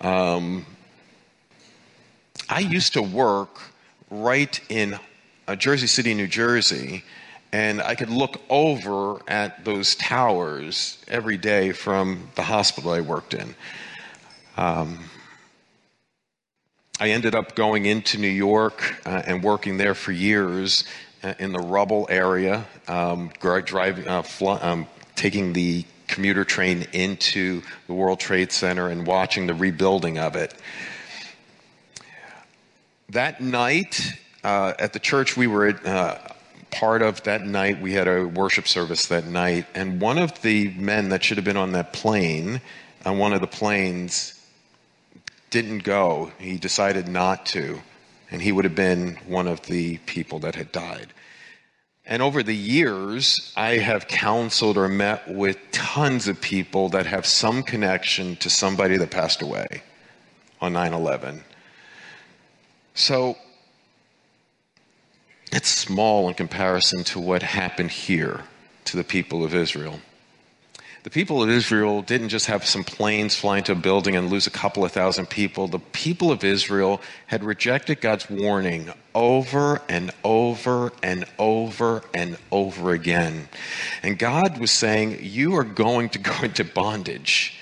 Um, 0.03 0.67
I 2.49 2.59
used 2.59 2.95
to 2.95 3.03
work 3.03 3.61
right 4.11 4.61
in 4.69 4.99
uh, 5.47 5.55
Jersey 5.55 5.87
City, 5.87 6.13
New 6.13 6.27
Jersey, 6.27 7.05
and 7.53 7.81
I 7.81 7.95
could 7.95 8.11
look 8.11 8.41
over 8.51 9.21
at 9.29 9.65
those 9.65 9.95
towers 9.95 10.99
every 11.07 11.37
day 11.37 11.71
from 11.71 12.29
the 12.35 12.43
hospital 12.43 12.91
I 12.91 13.01
worked 13.01 13.33
in. 13.33 13.55
Um, 14.57 14.99
I 16.99 17.11
ended 17.11 17.37
up 17.37 17.55
going 17.55 17.87
into 17.87 18.19
New 18.19 18.27
York 18.29 19.01
uh, 19.07 19.23
and 19.25 19.43
working 19.43 19.77
there 19.77 19.95
for 19.95 20.11
years 20.11 20.85
uh, 21.23 21.35
in 21.39 21.53
the 21.53 21.61
rubble 21.61 22.09
area, 22.11 22.67
um, 22.89 23.31
driving, 23.41 24.09
uh, 24.09 24.23
fl- 24.23 24.59
um, 24.61 24.89
taking 25.15 25.53
the 25.53 25.85
commuter 26.09 26.45
train 26.45 26.87
into 26.93 27.63
the 27.87 27.95
World 27.95 28.21
Trade 28.21 28.53
Center 28.53 28.89
and 28.89 29.07
watching 29.07 29.47
the 29.47 29.55
rebuilding 29.55 30.19
of 30.19 30.37
it. 30.37 30.55
That 33.09 33.41
night 33.41 34.13
uh, 34.45 34.75
at 34.79 34.93
the 34.93 34.99
church 34.99 35.37
we 35.37 35.47
were 35.47 35.79
uh, 35.85 36.19
part 36.73 37.03
of 37.03 37.23
that 37.25 37.47
night, 37.47 37.81
we 37.81 37.93
had 37.93 38.09
a 38.09 38.25
worship 38.25 38.67
service 38.67 39.07
that 39.07 39.27
night, 39.27 39.67
and 39.75 40.01
one 40.01 40.19
of 40.19 40.41
the 40.43 40.69
men 40.71 41.11
that 41.11 41.23
should 41.23 41.37
have 41.37 41.45
been 41.45 41.57
on 41.57 41.73
that 41.73 41.93
plane, 41.93 42.61
on 43.05 43.19
one 43.19 43.33
of 43.33 43.41
the 43.41 43.47
planes, 43.47 44.41
didn't 45.51 45.81
go. 45.81 46.33
He 46.39 46.57
decided 46.57 47.07
not 47.07 47.47
to, 47.47 47.81
and 48.31 48.43
he 48.43 48.51
would 48.51 48.65
have 48.65 48.75
been 48.75 49.17
one 49.27 49.47
of 49.47 49.63
the 49.67 49.99
people 49.99 50.41
that 50.41 50.55
had 50.55 50.73
died. 50.73 51.13
And 52.05 52.21
over 52.21 52.43
the 52.43 52.57
years, 52.57 53.53
I 53.57 53.79
have 53.79 54.09
counseled 54.09 54.77
or 54.77 54.89
met 54.89 55.29
with 55.29 55.57
tons 55.71 56.27
of 56.27 56.41
people 56.41 56.89
that 56.91 57.07
have 57.07 57.25
some 57.27 57.63
connection 57.63 58.37
to 58.37 58.51
somebody 58.51 58.97
that 58.97 59.11
passed 59.11 59.41
away 59.41 59.83
on 60.61 60.73
9 60.73 60.93
11. 60.95 61.45
So 62.95 63.37
it's 65.53 65.69
small 65.69 66.29
in 66.29 66.35
comparison 66.35 67.05
to 67.05 67.21
what 67.21 67.43
happened 67.43 67.91
here 67.91 68.43
to 68.87 68.97
the 68.97 69.05
people 69.05 69.45
of 69.45 69.55
Israel. 69.55 70.01
The 71.03 71.11
people 71.11 71.43
of 71.43 71.51
Israel 71.51 72.01
didn't 72.01 72.29
just 72.29 72.47
have 72.47 72.65
some 72.65 72.85
planes 72.85 73.35
fly 73.35 73.59
into 73.59 73.73
a 73.73 73.77
building 73.77 74.15
and 74.15 74.31
lose 74.31 74.47
a 74.47 74.51
couple 74.51 74.85
of 74.85 74.93
thousand 74.93 75.29
people. 75.29 75.67
The 75.67 75.81
people 75.81 76.31
of 76.31 76.45
Israel 76.45 77.01
had 77.27 77.43
rejected 77.43 78.01
God's 78.01 78.31
warning 78.31 78.93
over 79.13 79.83
and 79.89 80.13
over 80.23 80.93
and 81.03 81.25
over 81.41 82.05
and 82.15 82.39
over 82.53 82.93
again. 82.93 83.49
And 84.05 84.17
God 84.17 84.59
was 84.59 84.71
saying, 84.71 85.19
You 85.23 85.57
are 85.57 85.65
going 85.65 86.09
to 86.11 86.19
go 86.21 86.35
into 86.43 86.63
bondage. 86.65 87.59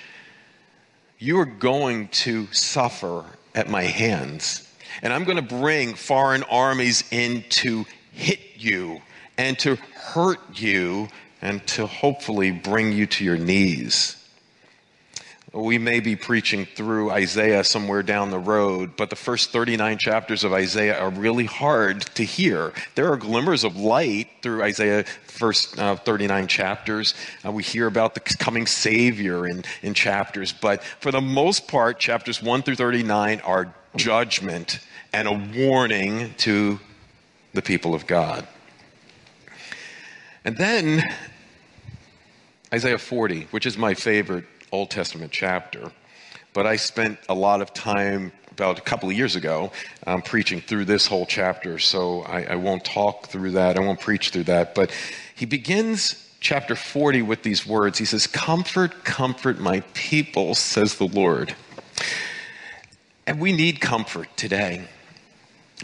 You 1.19 1.41
are 1.41 1.47
going 1.47 2.09
to 2.09 2.47
suffer 2.53 3.25
at 3.55 3.71
my 3.71 3.85
hands. 3.85 4.67
And 5.03 5.15
I'm 5.15 5.25
going 5.25 5.37
to 5.37 5.43
bring 5.43 5.95
foreign 5.95 6.43
armies 6.43 7.05
in 7.11 7.45
to 7.51 7.87
hit 8.13 8.41
you 8.57 9.01
and 9.39 9.59
to 9.61 9.77
hurt 9.77 10.41
you 10.61 11.09
and 11.43 11.67
to 11.69 11.87
hopefully 11.87 12.51
bring 12.51 12.93
you 12.93 13.07
to 13.07 13.25
your 13.25 13.39
knees. 13.39 14.17
We 15.53 15.79
may 15.79 15.99
be 15.99 16.15
preaching 16.15 16.65
through 16.65 17.11
Isaiah 17.11 17.65
somewhere 17.65 18.05
down 18.05 18.31
the 18.31 18.39
road, 18.39 18.93
but 18.97 19.11
the 19.11 19.17
first 19.17 19.51
39 19.51 19.99
chapters 19.99 20.45
of 20.45 20.53
Isaiah 20.53 20.97
are 20.97 21.11
really 21.11 21.47
hard 21.47 22.03
to 22.15 22.23
hear. 22.23 22.73
There 22.95 23.13
are 23.13 23.17
glimmers 23.17 23.65
of 23.65 23.77
light 23.77 24.29
through 24.43 24.63
Isaiah 24.63 25.03
first 25.25 25.77
uh, 25.77 25.97
39 25.97 26.47
chapters. 26.47 27.15
Uh, 27.45 27.51
we 27.51 27.65
hear 27.65 27.89
about 27.89 28.15
the 28.15 28.21
coming 28.21 28.67
Savior 28.67 29.45
in, 29.45 29.65
in 29.83 29.93
chapters, 29.93 30.53
but 30.53 30.85
for 30.85 31.11
the 31.11 31.21
most 31.21 31.67
part, 31.67 31.99
chapters 31.99 32.41
1 32.41 32.63
through 32.63 32.77
39 32.77 33.41
are 33.41 33.75
judgment 33.97 34.79
and 35.13 35.27
a 35.27 35.67
warning 35.67 36.33
to 36.39 36.79
the 37.55 37.63
people 37.63 37.93
of 37.93 38.07
God. 38.07 38.47
And 40.45 40.57
then 40.57 41.03
Isaiah 42.73 42.99
40, 42.99 43.49
which 43.51 43.67
is 43.67 43.77
my 43.77 43.95
favorite 43.95 44.45
Old 44.73 44.91
Testament 44.91 45.33
chapter. 45.33 45.93
But 46.53 46.67
I 46.67 46.77
spent 46.77 47.19
a 47.29 47.35
lot 47.35 47.61
of 47.61 47.75
time 47.75 48.33
about 48.51 48.79
a 48.79 48.83
couple 48.83 49.09
of 49.09 49.17
years 49.17 49.37
ago 49.37 49.71
um, 50.07 50.23
preaching 50.23 50.61
through 50.61 50.85
this 50.87 51.07
whole 51.07 51.27
chapter, 51.27 51.79
so 51.79 52.23
I, 52.23 52.45
I 52.45 52.55
won't 52.57 52.85
talk 52.85 53.29
through 53.29 53.53
that. 53.53 53.77
I 53.77 53.81
won't 53.81 54.01
preach 54.01 54.31
through 54.31 54.45
that. 54.45 54.75
But 54.75 54.91
he 55.35 55.47
begins 55.47 56.29
chapter 56.41 56.75
40 56.75 57.23
with 57.23 57.43
these 57.43 57.67
words. 57.67 57.99
He 57.99 58.05
says, 58.05 58.27
Comfort, 58.27 59.05
comfort 59.05 59.59
my 59.59 59.81
people, 59.95 60.55
says 60.55 60.97
the 60.97 61.07
Lord. 61.07 61.55
And 63.27 63.39
we 63.39 63.53
need 63.53 63.81
comfort 63.81 64.29
today 64.37 64.89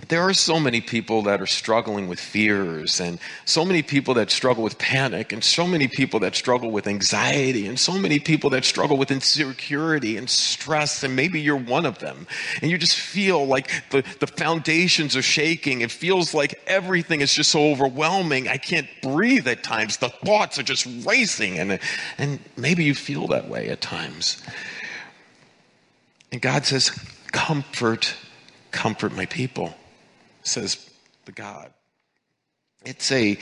there 0.09 0.23
are 0.23 0.35
so 0.35 0.61
many 0.61 0.81
people 0.81 1.23
that 1.23 1.41
are 1.41 1.47
struggling 1.47 2.07
with 2.07 2.21
fears, 2.21 3.01
and 3.01 3.19
so 3.45 3.65
many 3.65 3.83
people 3.83 4.15
that 4.15 4.31
struggle 4.31 4.63
with 4.63 4.79
panic, 4.79 5.33
and 5.33 5.43
so 5.43 5.67
many 5.67 5.89
people 5.89 6.21
that 6.21 6.35
struggle 6.35 6.71
with 6.71 6.87
anxiety, 6.87 7.67
and 7.67 7.79
so 7.79 7.93
many 7.93 8.19
people 8.19 8.51
that 8.51 8.65
struggle 8.65 8.99
with 8.99 9.11
insecurity 9.11 10.17
and 10.17 10.29
stress, 10.29 11.03
and 11.03 11.17
maybe 11.17 11.41
you're 11.41 11.57
one 11.57 11.87
of 11.87 11.99
them. 11.99 12.27
And 12.61 12.71
you 12.71 12.77
just 12.77 12.97
feel 12.99 13.47
like 13.47 13.71
the, 13.91 14.05
the 14.21 14.27
foundations 14.27 15.17
are 15.17 15.23
shaking. 15.23 15.81
It 15.81 15.91
feels 15.91 16.35
like 16.35 16.61
everything 16.67 17.23
is 17.23 17.33
just 17.33 17.51
so 17.51 17.71
overwhelming. 17.71 18.49
I 18.49 18.59
can't 18.59 18.89
breathe 19.03 19.49
at 19.49 19.65
times. 19.65 19.97
The 19.97 20.11
thoughts 20.11 20.59
are 20.59 20.63
just 20.63 20.87
racing, 21.07 21.59
and, 21.59 21.79
and 22.19 22.39
maybe 22.57 22.85
you 22.85 22.95
feel 22.95 23.29
that 23.29 23.49
way 23.49 23.71
at 23.71 23.81
times. 23.81 24.43
And 26.31 26.43
God 26.43 26.67
says, 26.67 26.91
Comfort, 27.33 28.15
comfort 28.73 29.15
my 29.15 29.27
people 29.27 29.75
says 30.47 30.89
the 31.25 31.33
God. 31.33 31.73
it's 32.85 33.11
a 33.13 33.39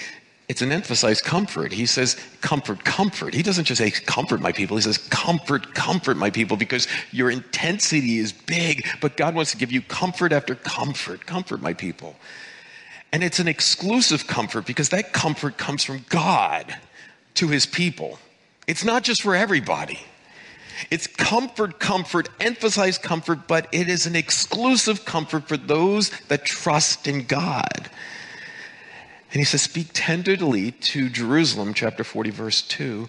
it's 0.46 0.60
an 0.60 0.72
emphasized 0.72 1.24
comfort. 1.24 1.72
He 1.72 1.86
says, 1.86 2.18
comfort, 2.42 2.84
comfort. 2.84 3.32
He 3.32 3.42
doesn't 3.42 3.64
just 3.64 3.78
say, 3.78 3.90
comfort 3.90 4.42
my 4.42 4.52
people. 4.52 4.76
He 4.76 4.82
says, 4.82 4.98
comfort, 4.98 5.74
comfort 5.74 6.18
my 6.18 6.28
people 6.28 6.58
because 6.58 6.86
your 7.12 7.30
intensity 7.30 8.18
is 8.18 8.32
big, 8.32 8.86
but 9.00 9.16
God 9.16 9.34
wants 9.34 9.52
to 9.52 9.56
give 9.56 9.72
you 9.72 9.80
comfort 9.80 10.32
after 10.32 10.54
comfort. 10.54 11.24
Comfort 11.24 11.62
my 11.62 11.72
people. 11.72 12.14
And 13.10 13.24
it's 13.24 13.38
an 13.38 13.48
exclusive 13.48 14.26
comfort 14.26 14.66
because 14.66 14.90
that 14.90 15.14
comfort 15.14 15.56
comes 15.56 15.82
from 15.82 16.04
God 16.10 16.76
to 17.34 17.48
his 17.48 17.64
people. 17.64 18.18
It's 18.66 18.84
not 18.84 19.02
just 19.02 19.22
for 19.22 19.34
everybody. 19.34 20.00
It's 20.90 21.06
comfort, 21.06 21.78
comfort, 21.78 22.28
emphasize 22.40 22.98
comfort, 22.98 23.46
but 23.46 23.68
it 23.72 23.88
is 23.88 24.06
an 24.06 24.16
exclusive 24.16 25.04
comfort 25.04 25.48
for 25.48 25.56
those 25.56 26.10
that 26.28 26.44
trust 26.44 27.06
in 27.06 27.24
God. 27.24 27.90
And 29.32 29.40
he 29.40 29.44
says, 29.44 29.62
Speak 29.62 29.88
tenderly 29.92 30.70
to 30.70 31.08
Jerusalem, 31.08 31.74
chapter 31.74 32.04
40, 32.04 32.30
verse 32.30 32.62
2, 32.62 33.08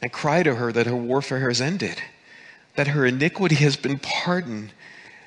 and 0.00 0.12
cry 0.12 0.42
to 0.42 0.54
her 0.54 0.72
that 0.72 0.86
her 0.86 0.96
warfare 0.96 1.46
has 1.48 1.60
ended, 1.60 2.02
that 2.74 2.88
her 2.88 3.04
iniquity 3.04 3.56
has 3.56 3.76
been 3.76 3.98
pardoned, 3.98 4.72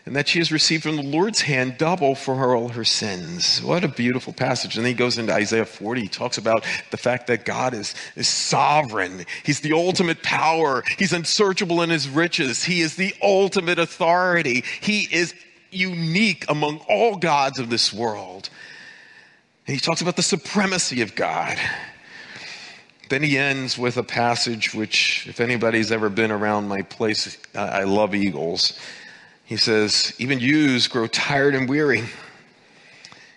and 0.08 0.16
that 0.16 0.30
she 0.30 0.40
has 0.40 0.54
received 0.54 0.84
from 0.84 0.96
the 0.96 1.04
Lord's 1.04 1.42
hand 1.42 1.78
double 1.78 2.16
for 2.16 2.56
all 2.56 2.70
her 2.70 2.86
sins. 2.86 3.62
What 3.62 3.84
a 3.84 3.90
beautiful 3.90 4.32
passage. 4.32 4.78
And 4.78 4.86
then 4.86 4.94
he 4.94 4.98
goes 4.98 5.18
into 5.18 5.34
Isaiah 5.34 5.66
40. 5.66 6.00
He 6.00 6.08
talks 6.08 6.38
about 6.38 6.64
the 6.92 6.98
fact 6.98 7.28
that 7.28 7.44
God 7.44 7.74
is, 7.74 7.94
is 8.16 8.26
sovereign. 8.26 9.26
He's 9.44 9.60
the 9.60 9.74
ultimate 9.74 10.24
power. 10.24 10.86
He's 10.98 11.12
unsearchable 11.12 11.82
in 11.82 11.90
his 11.90 12.08
riches. 12.08 12.64
He 12.64 12.80
is 12.80 12.96
the 12.96 13.14
ultimate 13.22 13.80
authority. 13.80 14.64
He 14.80 15.10
is 15.12 15.34
unique 15.72 16.46
among 16.48 16.78
all 16.88 17.18
gods 17.18 17.60
of 17.60 17.70
this 17.70 17.92
world. 17.92 18.50
And 19.68 19.74
he 19.74 19.82
talks 19.82 20.00
about 20.00 20.16
the 20.16 20.24
supremacy 20.24 21.02
of 21.02 21.16
God. 21.16 21.58
Then 23.10 23.24
he 23.24 23.38
ends 23.38 23.78
with 23.78 23.98
a 23.98 24.04
passage 24.04 24.74
which, 24.74 25.28
if 25.28 25.42
anybody's 25.42 25.92
ever 25.92 26.08
been 26.08 26.32
around 26.32 26.70
my 26.70 26.82
place, 26.84 27.38
I 27.54 27.84
love 27.84 28.16
eagles. 28.16 28.80
He 29.48 29.56
says, 29.56 30.14
Even 30.20 30.40
youths 30.40 30.88
grow 30.88 31.08
tired 31.08 31.56
and 31.56 31.70
weary. 31.70 32.04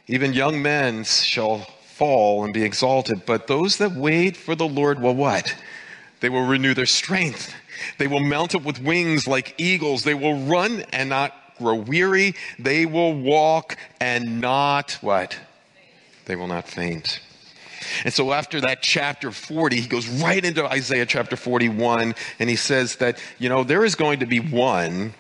Even 0.09 0.33
young 0.33 0.61
men 0.61 1.05
shall 1.05 1.61
fall 1.95 2.43
and 2.43 2.53
be 2.53 2.65
exalted. 2.65 3.25
But 3.25 3.47
those 3.47 3.79
that 3.79 3.93
wait 3.93 4.37
for 4.37 4.57
the 4.57 4.67
Lord 4.67 5.01
will 5.01 5.15
what? 5.15 5.55
They 6.19 6.29
will 6.29 6.47
renew 6.47 6.75
their 6.75 6.85
strength. 6.85 7.55
They 7.99 8.09
will 8.09 8.21
mount 8.21 8.57
up 8.57 8.65
with 8.65 8.83
wings 8.83 9.29
like 9.29 9.55
eagles. 9.57 10.03
They 10.03 10.15
will 10.15 10.35
run 10.47 10.83
and 10.93 11.09
not 11.09 11.33
grow 11.59 11.77
weary. 11.77 12.35
They 12.59 12.87
will 12.87 13.15
walk 13.15 13.77
and 14.01 14.41
not 14.41 14.99
what? 15.03 15.39
They 16.25 16.35
will 16.35 16.49
not 16.49 16.67
faint. 16.67 17.21
And 18.05 18.13
so 18.13 18.33
after 18.33 18.61
that 18.63 18.83
chapter 18.83 19.31
40, 19.31 19.81
he 19.81 19.87
goes 19.87 20.09
right 20.09 20.45
into 20.45 20.67
Isaiah 20.67 21.07
chapter 21.07 21.37
41 21.37 22.17
and 22.41 22.51
he 22.51 22.57
says 22.57 22.97
that, 22.97 23.23
you 23.39 23.49
know, 23.49 23.63
there 23.63 23.85
is 23.85 23.95
going 23.95 24.19
to 24.21 24.27
be 24.27 24.41
one. 24.41 25.15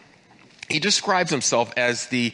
He 0.70 0.78
describes 0.78 1.30
himself 1.30 1.72
as 1.76 2.06
the 2.06 2.32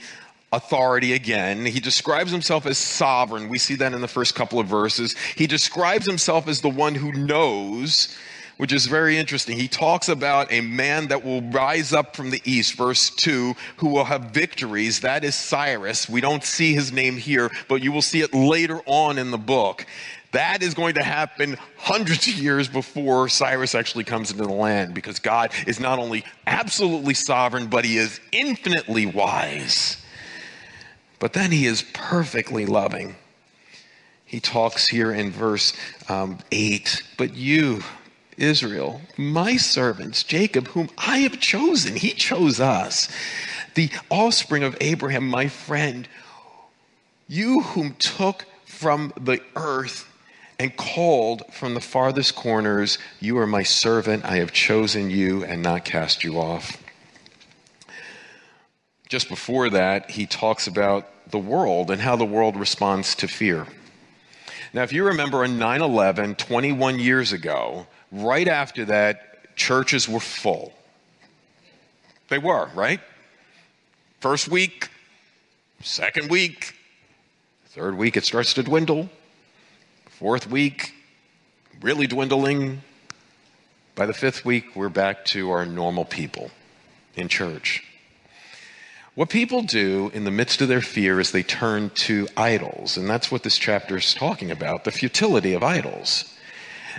authority 0.52 1.12
again. 1.12 1.66
He 1.66 1.80
describes 1.80 2.30
himself 2.30 2.66
as 2.66 2.78
sovereign. 2.78 3.48
We 3.48 3.58
see 3.58 3.74
that 3.76 3.92
in 3.92 4.00
the 4.00 4.08
first 4.08 4.34
couple 4.34 4.60
of 4.60 4.66
verses. 4.66 5.16
He 5.34 5.46
describes 5.46 6.06
himself 6.06 6.46
as 6.46 6.60
the 6.60 6.68
one 6.68 6.94
who 6.94 7.12
knows, 7.12 8.14
which 8.56 8.72
is 8.72 8.86
very 8.86 9.18
interesting. 9.18 9.58
He 9.58 9.68
talks 9.68 10.08
about 10.08 10.52
a 10.52 10.60
man 10.60 11.08
that 11.08 11.24
will 11.24 11.42
rise 11.42 11.92
up 11.92 12.14
from 12.14 12.30
the 12.30 12.40
east, 12.44 12.74
verse 12.74 13.10
2, 13.10 13.54
who 13.78 13.88
will 13.88 14.04
have 14.04 14.30
victories. 14.30 15.00
That 15.00 15.24
is 15.24 15.34
Cyrus. 15.34 16.08
We 16.08 16.20
don't 16.20 16.44
see 16.44 16.74
his 16.74 16.92
name 16.92 17.16
here, 17.16 17.50
but 17.68 17.82
you 17.82 17.92
will 17.92 18.02
see 18.02 18.20
it 18.20 18.32
later 18.32 18.80
on 18.86 19.18
in 19.18 19.30
the 19.30 19.38
book. 19.38 19.84
That 20.32 20.62
is 20.62 20.74
going 20.74 20.94
to 20.94 21.02
happen 21.02 21.56
hundreds 21.78 22.26
of 22.28 22.34
years 22.34 22.68
before 22.68 23.28
Cyrus 23.28 23.74
actually 23.74 24.04
comes 24.04 24.30
into 24.30 24.44
the 24.44 24.52
land 24.52 24.94
because 24.94 25.18
God 25.18 25.52
is 25.66 25.80
not 25.80 25.98
only 25.98 26.24
absolutely 26.46 27.14
sovereign, 27.14 27.68
but 27.68 27.84
he 27.84 27.96
is 27.96 28.20
infinitely 28.32 29.06
wise. 29.06 30.02
But 31.18 31.32
then 31.32 31.50
he 31.50 31.66
is 31.66 31.82
perfectly 31.94 32.66
loving. 32.66 33.16
He 34.24 34.40
talks 34.40 34.88
here 34.88 35.12
in 35.12 35.30
verse 35.30 35.72
um, 36.08 36.38
8, 36.50 37.02
but 37.16 37.34
you, 37.34 37.82
Israel, 38.36 39.00
my 39.16 39.56
servants, 39.56 40.24
Jacob, 40.24 40.66
whom 40.68 40.90
I 40.98 41.18
have 41.18 41.38
chosen, 41.38 41.94
he 41.94 42.10
chose 42.10 42.60
us, 42.60 43.08
the 43.74 43.90
offspring 44.10 44.64
of 44.64 44.76
Abraham, 44.80 45.28
my 45.28 45.46
friend, 45.48 46.08
you 47.28 47.60
whom 47.60 47.94
took 47.94 48.44
from 48.64 49.12
the 49.18 49.40
earth 49.54 50.12
and 50.58 50.76
called 50.76 51.42
from 51.52 51.74
the 51.74 51.80
farthest 51.80 52.34
corners, 52.34 52.98
you 53.20 53.38
are 53.38 53.46
my 53.46 53.62
servant. 53.62 54.24
I 54.24 54.36
have 54.36 54.52
chosen 54.52 55.10
you 55.10 55.44
and 55.44 55.62
not 55.62 55.84
cast 55.84 56.24
you 56.24 56.38
off. 56.38 56.82
Just 59.08 59.28
before 59.28 59.70
that, 59.70 60.10
he 60.10 60.26
talks 60.26 60.66
about 60.66 61.30
the 61.30 61.38
world 61.38 61.90
and 61.90 62.00
how 62.00 62.16
the 62.16 62.24
world 62.24 62.56
responds 62.56 63.14
to 63.16 63.28
fear. 63.28 63.66
Now, 64.72 64.82
if 64.82 64.92
you 64.92 65.04
remember 65.04 65.44
on 65.44 65.58
9 65.58 65.82
11, 65.82 66.34
21 66.36 66.98
years 66.98 67.32
ago, 67.32 67.86
right 68.10 68.48
after 68.48 68.84
that, 68.86 69.56
churches 69.56 70.08
were 70.08 70.20
full. 70.20 70.72
They 72.28 72.38
were, 72.38 72.68
right? 72.74 73.00
First 74.20 74.48
week, 74.48 74.88
second 75.82 76.30
week, 76.30 76.74
third 77.68 77.96
week, 77.96 78.16
it 78.16 78.24
starts 78.24 78.54
to 78.54 78.62
dwindle. 78.62 79.08
Fourth 80.18 80.50
week, 80.50 80.94
really 81.82 82.06
dwindling. 82.06 82.80
By 83.94 84.06
the 84.06 84.14
fifth 84.14 84.46
week, 84.46 84.74
we're 84.74 84.88
back 84.88 85.26
to 85.26 85.50
our 85.50 85.66
normal 85.66 86.06
people 86.06 86.50
in 87.16 87.28
church. 87.28 87.84
What 89.14 89.28
people 89.28 89.60
do 89.60 90.10
in 90.14 90.24
the 90.24 90.30
midst 90.30 90.62
of 90.62 90.68
their 90.68 90.80
fear 90.80 91.20
is 91.20 91.32
they 91.32 91.42
turn 91.42 91.90
to 91.96 92.28
idols, 92.34 92.96
and 92.96 93.10
that's 93.10 93.30
what 93.30 93.42
this 93.42 93.58
chapter 93.58 93.98
is 93.98 94.14
talking 94.14 94.50
about 94.50 94.84
the 94.84 94.90
futility 94.90 95.52
of 95.52 95.62
idols. 95.62 96.34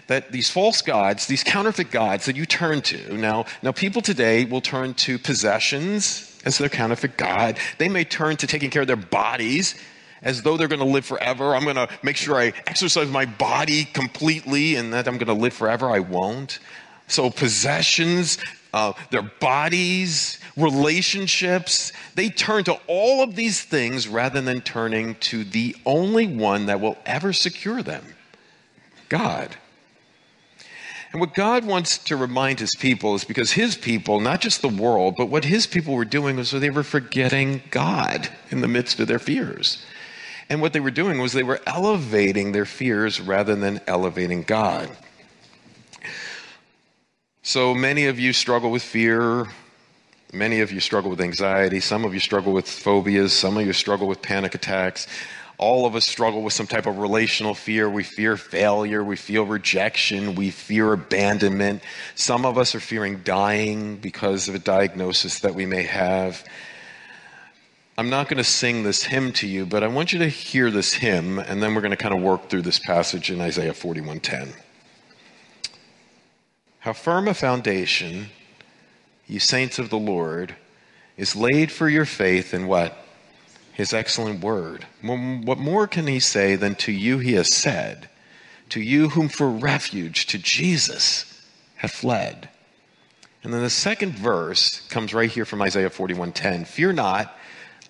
That 0.06 0.32
these 0.32 0.52
false 0.52 0.84
gods, 0.84 1.26
these 1.26 1.44
counterfeit 1.44 1.90
gods 1.90 2.28
that 2.28 2.36
you 2.36 2.46
turn 2.46 2.84
to, 2.84 3.18
now, 3.18 3.46
now 3.64 3.72
people 3.72 4.04
today 4.04 4.46
will 4.46 4.62
turn 4.62 4.94
to 4.94 5.18
possessions 5.18 6.40
as 6.46 6.60
their 6.60 6.70
counterfeit 6.70 7.18
god. 7.18 7.58
They 7.80 7.90
may 7.90 8.04
turn 8.04 8.38
to 8.38 8.46
taking 8.46 8.70
care 8.70 8.84
of 8.84 8.88
their 8.88 8.96
bodies 8.96 9.74
as 10.22 10.42
though 10.42 10.58
they're 10.58 10.68
going 10.68 10.80
to 10.80 10.86
live 10.86 11.06
forever. 11.06 11.56
I'm 11.56 11.64
going 11.64 11.76
to 11.76 11.90
make 12.04 12.18
sure 12.18 12.36
I 12.36 12.54
exercise 12.66 13.10
my 13.10 13.26
body 13.26 13.86
completely 13.86 14.76
and 14.76 14.94
that 14.94 15.08
I'm 15.08 15.18
going 15.18 15.28
to 15.28 15.34
live 15.34 15.54
forever. 15.54 15.90
I 15.90 16.00
won't. 16.00 16.60
So, 17.08 17.30
possessions, 17.30 18.38
uh, 18.74 18.94
their 19.12 19.22
bodies, 19.22 20.40
relationships, 20.58 21.94
they 22.16 22.30
turn 22.30 22.64
to 22.66 22.80
all 22.88 23.24
of 23.24 23.36
these 23.36 23.64
things 23.64 24.08
rather 24.08 24.42
than 24.42 24.62
turning 24.62 25.16
to 25.16 25.44
the 25.44 25.76
only 25.86 26.28
one 26.28 26.66
that 26.66 26.82
will 26.82 26.98
ever 27.06 27.32
secure 27.32 27.82
them 27.82 28.04
God. 29.10 29.56
And 31.12 31.22
what 31.22 31.34
God 31.34 31.64
wants 31.64 31.98
to 32.00 32.18
remind 32.18 32.60
his 32.60 32.76
people 32.76 33.16
is 33.16 33.24
because 33.24 33.54
his 33.54 33.78
people, 33.78 34.20
not 34.20 34.42
just 34.42 34.62
the 34.62 34.68
world, 34.68 35.16
but 35.18 35.30
what 35.30 35.46
his 35.46 35.66
people 35.66 35.94
were 35.94 36.06
doing 36.06 36.36
was 36.36 36.52
they 36.52 36.70
were 36.70 36.84
forgetting 36.84 37.64
God 37.72 38.30
in 38.52 38.60
the 38.60 38.68
midst 38.68 39.00
of 39.00 39.08
their 39.08 39.20
fears. 39.20 39.86
And 40.50 40.62
what 40.62 40.74
they 40.74 40.80
were 40.80 40.92
doing 40.92 41.20
was 41.20 41.34
they 41.34 41.44
were 41.44 41.62
elevating 41.68 42.52
their 42.52 42.66
fears 42.66 43.20
rather 43.20 43.56
than 43.56 43.82
elevating 43.86 44.44
God. 44.44 44.90
So 47.42 47.74
many 47.74 48.08
of 48.08 48.20
you 48.20 48.34
struggle 48.34 48.72
with 48.72 48.84
fear. 48.84 49.48
Many 50.34 50.60
of 50.62 50.72
you 50.72 50.80
struggle 50.80 51.10
with 51.10 51.22
anxiety. 51.22 51.80
Some 51.80 52.06
of 52.06 52.14
you 52.14 52.20
struggle 52.20 52.54
with 52.54 52.68
phobias. 52.68 53.34
Some 53.34 53.58
of 53.58 53.66
you 53.66 53.74
struggle 53.74 54.08
with 54.08 54.22
panic 54.22 54.56
attacks. 54.56 55.08
All 55.58 55.86
of 55.86 55.96
us 55.96 56.06
struggle 56.06 56.44
with 56.44 56.54
some 56.54 56.68
type 56.68 56.86
of 56.86 56.98
relational 57.00 57.56
fear. 57.56 57.90
We 57.90 58.04
fear 58.04 58.38
failure. 58.38 59.04
We 59.04 59.16
feel 59.16 59.46
rejection. 59.46 60.36
We 60.36 60.52
fear 60.52 60.94
abandonment. 60.94 61.82
Some 62.16 62.46
of 62.46 62.58
us 62.58 62.76
are 62.76 62.80
fearing 62.80 63.22
dying 63.24 63.98
because 63.98 64.48
of 64.50 64.56
a 64.56 64.60
diagnosis 64.60 65.40
that 65.40 65.56
we 65.56 65.66
may 65.66 65.84
have. 65.84 66.44
I'm 68.00 68.12
not 68.12 68.30
going 68.30 68.38
to 68.38 68.44
sing 68.44 68.84
this 68.84 69.06
hymn 69.06 69.32
to 69.34 69.48
you, 69.48 69.66
but 69.66 69.84
I 69.84 69.88
want 69.88 70.14
you 70.14 70.20
to 70.20 70.28
hear 70.28 70.70
this 70.70 70.94
hymn, 70.94 71.40
and 71.40 71.64
then 71.64 71.74
we're 71.74 71.82
going 71.82 71.90
to 71.90 71.98
kind 71.98 72.14
of 72.14 72.22
work 72.22 72.48
through 72.48 72.62
this 72.62 72.78
passage 72.78 73.32
in 73.32 73.42
Isaiah 73.42 73.74
41:10. 73.74 74.54
How 76.82 76.94
firm 76.94 77.28
a 77.28 77.34
foundation, 77.34 78.28
you 79.26 79.40
saints 79.40 79.80
of 79.80 79.90
the 79.90 79.98
Lord, 79.98 80.56
is 81.18 81.36
laid 81.36 81.72
for 81.72 81.90
your 81.90 82.06
faith 82.06 82.54
in 82.54 82.68
what? 82.68 82.96
His 83.74 83.94
excellent 83.94 84.44
word. 84.44 84.86
What 85.02 85.58
more 85.58 85.88
can 85.88 86.06
he 86.06 86.20
say 86.20 86.56
than 86.56 86.76
to 86.76 86.92
you 86.92 87.18
he 87.18 87.34
has 87.34 87.52
said, 87.52 88.10
to 88.70 88.80
you 88.80 89.10
whom 89.10 89.28
for 89.28 89.50
refuge 89.50 90.28
to 90.28 90.38
Jesus 90.38 91.44
have 91.78 91.92
fled? 91.92 92.50
And 93.42 93.52
then 93.52 93.64
the 93.64 93.72
second 93.72 94.14
verse 94.14 94.82
comes 94.90 95.16
right 95.16 95.32
here 95.32 95.46
from 95.46 95.64
Isaiah 95.64 95.90
41:10. 95.90 96.68
Fear 96.68 96.94
not, 96.94 97.36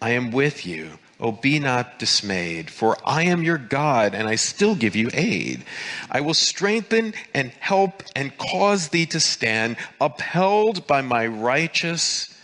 I 0.01 0.11
am 0.11 0.31
with 0.31 0.65
you. 0.65 0.99
Oh, 1.19 1.31
be 1.31 1.57
not 1.57 1.97
dismayed, 1.97 2.69
for 2.69 2.95
I 3.03 3.23
am 3.23 3.41
your 3.41 3.57
God, 3.57 4.13
and 4.13 4.27
I 4.27 4.35
still 4.35 4.75
give 4.75 4.95
you 4.95 5.09
aid. 5.13 5.63
I 6.11 6.21
will 6.21 6.35
strengthen 6.35 7.15
and 7.33 7.51
help 7.59 8.03
and 8.15 8.37
cause 8.37 8.89
thee 8.89 9.07
to 9.07 9.19
stand, 9.19 9.77
upheld 9.99 10.85
by 10.85 11.01
my 11.01 11.25
righteous, 11.25 12.35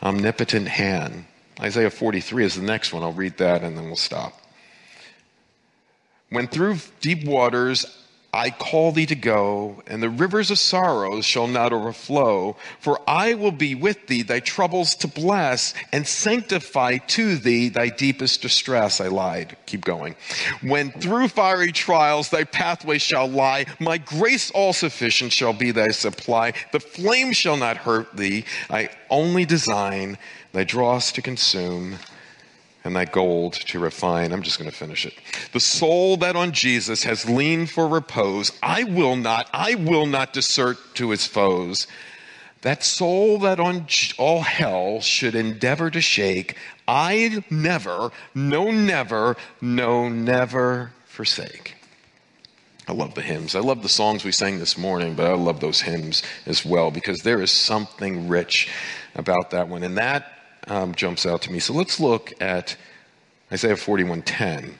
omnipotent 0.00 0.68
hand. 0.68 1.24
Isaiah 1.58 1.90
43 1.90 2.44
is 2.44 2.54
the 2.54 2.62
next 2.62 2.92
one. 2.92 3.02
I'll 3.02 3.12
read 3.12 3.38
that 3.38 3.64
and 3.64 3.76
then 3.76 3.86
we'll 3.86 3.96
stop. 3.96 4.40
When 6.30 6.46
through 6.46 6.78
deep 7.00 7.24
waters 7.24 7.84
I 8.36 8.50
call 8.50 8.92
thee 8.92 9.06
to 9.06 9.14
go, 9.14 9.82
and 9.86 10.02
the 10.02 10.10
rivers 10.10 10.50
of 10.50 10.58
sorrows 10.58 11.24
shall 11.24 11.46
not 11.46 11.72
overflow, 11.72 12.54
for 12.80 13.00
I 13.08 13.32
will 13.32 13.50
be 13.50 13.74
with 13.74 14.08
thee, 14.08 14.20
thy 14.20 14.40
troubles 14.40 14.94
to 14.96 15.08
bless, 15.08 15.72
and 15.90 16.06
sanctify 16.06 16.98
to 16.98 17.36
thee 17.36 17.70
thy 17.70 17.88
deepest 17.88 18.42
distress. 18.42 19.00
I 19.00 19.08
lied. 19.08 19.56
Keep 19.64 19.86
going. 19.86 20.16
When 20.60 20.90
through 20.90 21.28
fiery 21.28 21.72
trials 21.72 22.28
thy 22.28 22.44
pathway 22.44 22.98
shall 22.98 23.26
lie, 23.26 23.64
my 23.80 23.96
grace 23.96 24.50
all 24.50 24.74
sufficient 24.74 25.32
shall 25.32 25.54
be 25.54 25.70
thy 25.70 25.88
supply. 25.88 26.52
The 26.72 26.80
flame 26.80 27.32
shall 27.32 27.56
not 27.56 27.78
hurt 27.78 28.18
thee. 28.18 28.44
I 28.68 28.90
only 29.08 29.46
design 29.46 30.18
thy 30.52 30.64
dross 30.64 31.10
to 31.12 31.22
consume 31.22 31.96
and 32.86 32.96
thy 32.96 33.04
gold 33.04 33.54
to 33.54 33.78
refine. 33.78 34.32
I'm 34.32 34.42
just 34.42 34.58
going 34.58 34.70
to 34.70 34.76
finish 34.76 35.04
it. 35.04 35.14
The 35.52 35.60
soul 35.60 36.16
that 36.18 36.36
on 36.36 36.52
Jesus 36.52 37.02
has 37.02 37.28
leaned 37.28 37.70
for 37.70 37.86
repose, 37.88 38.52
I 38.62 38.84
will 38.84 39.16
not, 39.16 39.50
I 39.52 39.74
will 39.74 40.06
not 40.06 40.32
desert 40.32 40.78
to 40.94 41.10
his 41.10 41.26
foes. 41.26 41.86
That 42.62 42.82
soul 42.82 43.38
that 43.40 43.60
on 43.60 43.86
all 44.18 44.42
hell 44.42 45.00
should 45.00 45.34
endeavor 45.34 45.90
to 45.90 46.00
shake, 46.00 46.56
I 46.88 47.44
never, 47.50 48.10
no, 48.34 48.70
never, 48.70 49.36
no, 49.60 50.08
never 50.08 50.92
forsake. 51.04 51.74
I 52.88 52.92
love 52.92 53.14
the 53.14 53.22
hymns. 53.22 53.56
I 53.56 53.60
love 53.60 53.82
the 53.82 53.88
songs 53.88 54.24
we 54.24 54.30
sang 54.30 54.60
this 54.60 54.78
morning, 54.78 55.14
but 55.14 55.26
I 55.26 55.34
love 55.34 55.58
those 55.58 55.80
hymns 55.80 56.22
as 56.46 56.64
well 56.64 56.92
because 56.92 57.18
there 57.20 57.42
is 57.42 57.50
something 57.50 58.28
rich 58.28 58.68
about 59.16 59.50
that 59.50 59.68
one. 59.68 59.82
And 59.82 59.98
that 59.98 60.35
um, 60.66 60.94
jumps 60.94 61.26
out 61.26 61.42
to 61.42 61.52
me. 61.52 61.58
So 61.58 61.72
let's 61.72 62.00
look 62.00 62.32
at 62.40 62.76
Isaiah 63.52 63.76
41:10. 63.76 64.74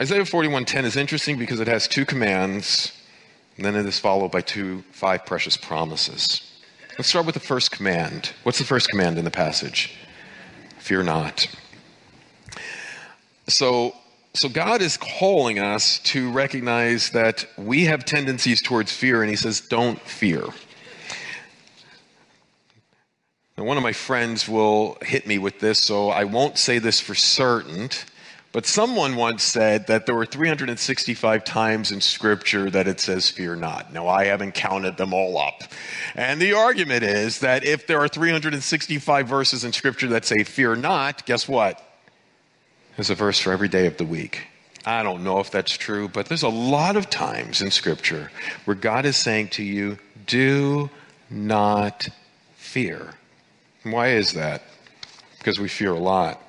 Isaiah 0.00 0.24
41:10 0.24 0.84
is 0.84 0.96
interesting 0.96 1.38
because 1.38 1.60
it 1.60 1.68
has 1.68 1.88
two 1.88 2.04
commands, 2.04 2.92
and 3.56 3.64
then 3.64 3.76
it 3.76 3.86
is 3.86 3.98
followed 3.98 4.32
by 4.32 4.40
two 4.40 4.84
five 4.92 5.24
precious 5.24 5.56
promises. 5.56 6.42
Let's 6.98 7.08
start 7.08 7.26
with 7.26 7.34
the 7.34 7.40
first 7.40 7.70
command. 7.70 8.32
What's 8.44 8.58
the 8.58 8.64
first 8.64 8.88
command 8.88 9.18
in 9.18 9.24
the 9.24 9.30
passage? 9.30 9.94
Fear 10.78 11.04
not. 11.04 11.46
So 13.48 13.94
so 14.34 14.48
God 14.48 14.82
is 14.82 14.96
calling 14.96 15.60
us 15.60 16.00
to 16.00 16.28
recognize 16.30 17.10
that 17.10 17.46
we 17.56 17.84
have 17.84 18.04
tendencies 18.04 18.60
towards 18.60 18.92
fear, 18.92 19.22
and 19.22 19.30
He 19.30 19.36
says, 19.36 19.60
"Don't 19.60 20.00
fear." 20.00 20.44
Now, 23.56 23.64
one 23.64 23.76
of 23.76 23.84
my 23.84 23.92
friends 23.92 24.48
will 24.48 24.98
hit 25.00 25.28
me 25.28 25.38
with 25.38 25.60
this, 25.60 25.78
so 25.80 26.10
I 26.10 26.24
won't 26.24 26.58
say 26.58 26.80
this 26.80 26.98
for 26.98 27.14
certain. 27.14 27.90
But 28.50 28.66
someone 28.66 29.14
once 29.14 29.44
said 29.44 29.86
that 29.86 30.06
there 30.06 30.14
were 30.14 30.26
365 30.26 31.44
times 31.44 31.92
in 31.92 32.00
Scripture 32.00 32.68
that 32.70 32.88
it 32.88 32.98
says, 33.00 33.28
Fear 33.30 33.56
not. 33.56 33.92
Now, 33.92 34.08
I 34.08 34.26
haven't 34.26 34.54
counted 34.54 34.96
them 34.96 35.12
all 35.12 35.38
up. 35.38 35.62
And 36.16 36.40
the 36.40 36.54
argument 36.54 37.04
is 37.04 37.40
that 37.40 37.64
if 37.64 37.86
there 37.86 38.00
are 38.00 38.08
365 38.08 39.28
verses 39.28 39.64
in 39.64 39.72
Scripture 39.72 40.08
that 40.08 40.24
say, 40.24 40.42
Fear 40.42 40.76
not, 40.76 41.24
guess 41.24 41.48
what? 41.48 41.80
There's 42.96 43.10
a 43.10 43.16
verse 43.16 43.38
for 43.38 43.52
every 43.52 43.68
day 43.68 43.86
of 43.86 43.96
the 43.96 44.04
week. 44.04 44.48
I 44.84 45.02
don't 45.02 45.24
know 45.24 45.38
if 45.38 45.50
that's 45.50 45.76
true, 45.76 46.08
but 46.08 46.26
there's 46.26 46.42
a 46.42 46.48
lot 46.48 46.96
of 46.96 47.08
times 47.08 47.62
in 47.62 47.70
Scripture 47.70 48.30
where 48.64 48.76
God 48.76 49.04
is 49.04 49.16
saying 49.16 49.48
to 49.50 49.62
you, 49.62 49.98
Do 50.26 50.90
not 51.30 52.08
fear. 52.56 53.14
Why 53.84 54.08
is 54.08 54.32
that? 54.32 54.62
Because 55.38 55.60
we 55.60 55.68
fear 55.68 55.92
a 55.92 55.98
lot. 55.98 56.40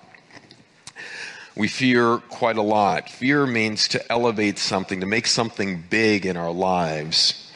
We 1.56 1.68
fear 1.68 2.18
quite 2.18 2.58
a 2.58 2.62
lot. 2.62 3.10
Fear 3.10 3.46
means 3.48 3.90
to 3.90 4.12
elevate 4.12 4.58
something, 4.58 5.02
to 5.02 5.06
make 5.06 5.28
something 5.28 5.84
big 5.90 6.26
in 6.26 6.38
our 6.38 6.52
lives. 6.52 7.52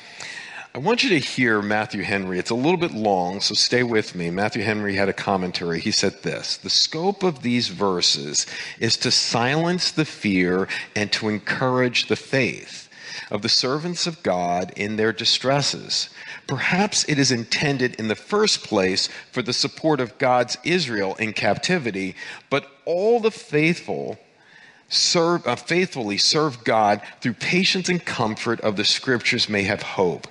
I 0.75 0.79
want 0.79 1.03
you 1.03 1.09
to 1.09 1.19
hear 1.19 1.61
Matthew 1.61 2.03
Henry. 2.03 2.37
It's 2.39 2.49
a 2.49 2.55
little 2.55 2.77
bit 2.77 2.93
long, 2.93 3.41
so 3.41 3.55
stay 3.55 3.83
with 3.83 4.15
me. 4.15 4.29
Matthew 4.29 4.63
Henry 4.63 4.95
had 4.95 5.09
a 5.09 5.13
commentary. 5.13 5.79
He 5.79 5.91
said 5.91 6.23
this 6.23 6.57
The 6.57 6.69
scope 6.69 7.23
of 7.23 7.41
these 7.41 7.69
verses 7.69 8.45
is 8.79 8.97
to 8.97 9.11
silence 9.11 9.91
the 9.91 10.05
fear 10.05 10.67
and 10.95 11.11
to 11.13 11.29
encourage 11.29 12.07
the 12.07 12.15
faith 12.15 12.88
of 13.29 13.41
the 13.41 13.49
servants 13.49 14.07
of 14.07 14.23
God 14.23 14.71
in 14.75 14.95
their 14.95 15.13
distresses. 15.13 16.09
Perhaps 16.47 17.05
it 17.07 17.19
is 17.19 17.31
intended 17.31 17.95
in 17.95 18.07
the 18.07 18.15
first 18.15 18.63
place 18.63 19.07
for 19.31 19.41
the 19.41 19.53
support 19.53 19.99
of 19.99 20.17
God's 20.17 20.57
Israel 20.63 21.15
in 21.15 21.33
captivity, 21.33 22.15
but 22.49 22.69
all 22.85 23.19
the 23.19 23.31
faithful 23.31 24.17
serve, 24.89 25.45
uh, 25.47 25.55
faithfully 25.55 26.17
serve 26.17 26.63
God 26.63 27.01
through 27.21 27.33
patience 27.33 27.89
and 27.89 28.03
comfort 28.03 28.59
of 28.61 28.75
the 28.75 28.85
scriptures 28.85 29.47
may 29.47 29.63
have 29.63 29.81
hope. 29.81 30.27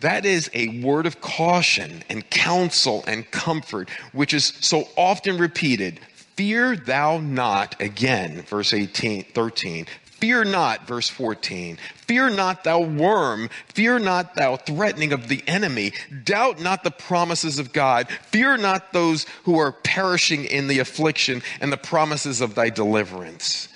That 0.00 0.24
is 0.24 0.50
a 0.54 0.80
word 0.80 1.06
of 1.06 1.20
caution 1.20 2.02
and 2.08 2.28
counsel 2.30 3.04
and 3.06 3.30
comfort, 3.30 3.90
which 4.12 4.32
is 4.32 4.54
so 4.60 4.88
often 4.96 5.36
repeated. 5.36 6.00
Fear 6.36 6.76
thou 6.76 7.18
not, 7.18 7.78
again, 7.80 8.42
verse 8.42 8.72
18, 8.72 9.24
13. 9.34 9.86
Fear 10.20 10.44
not, 10.44 10.86
verse 10.86 11.08
14. 11.08 11.78
Fear 11.94 12.30
not, 12.30 12.64
thou 12.64 12.80
worm. 12.80 13.48
Fear 13.68 14.00
not, 14.00 14.34
thou 14.34 14.56
threatening 14.56 15.12
of 15.12 15.28
the 15.28 15.42
enemy. 15.46 15.92
Doubt 16.24 16.60
not 16.60 16.84
the 16.84 16.90
promises 16.90 17.58
of 17.58 17.72
God. 17.72 18.08
Fear 18.08 18.58
not 18.58 18.92
those 18.92 19.24
who 19.44 19.58
are 19.58 19.72
perishing 19.72 20.44
in 20.44 20.68
the 20.68 20.78
affliction 20.78 21.42
and 21.60 21.72
the 21.72 21.78
promises 21.78 22.42
of 22.42 22.54
thy 22.54 22.68
deliverance. 22.68 23.69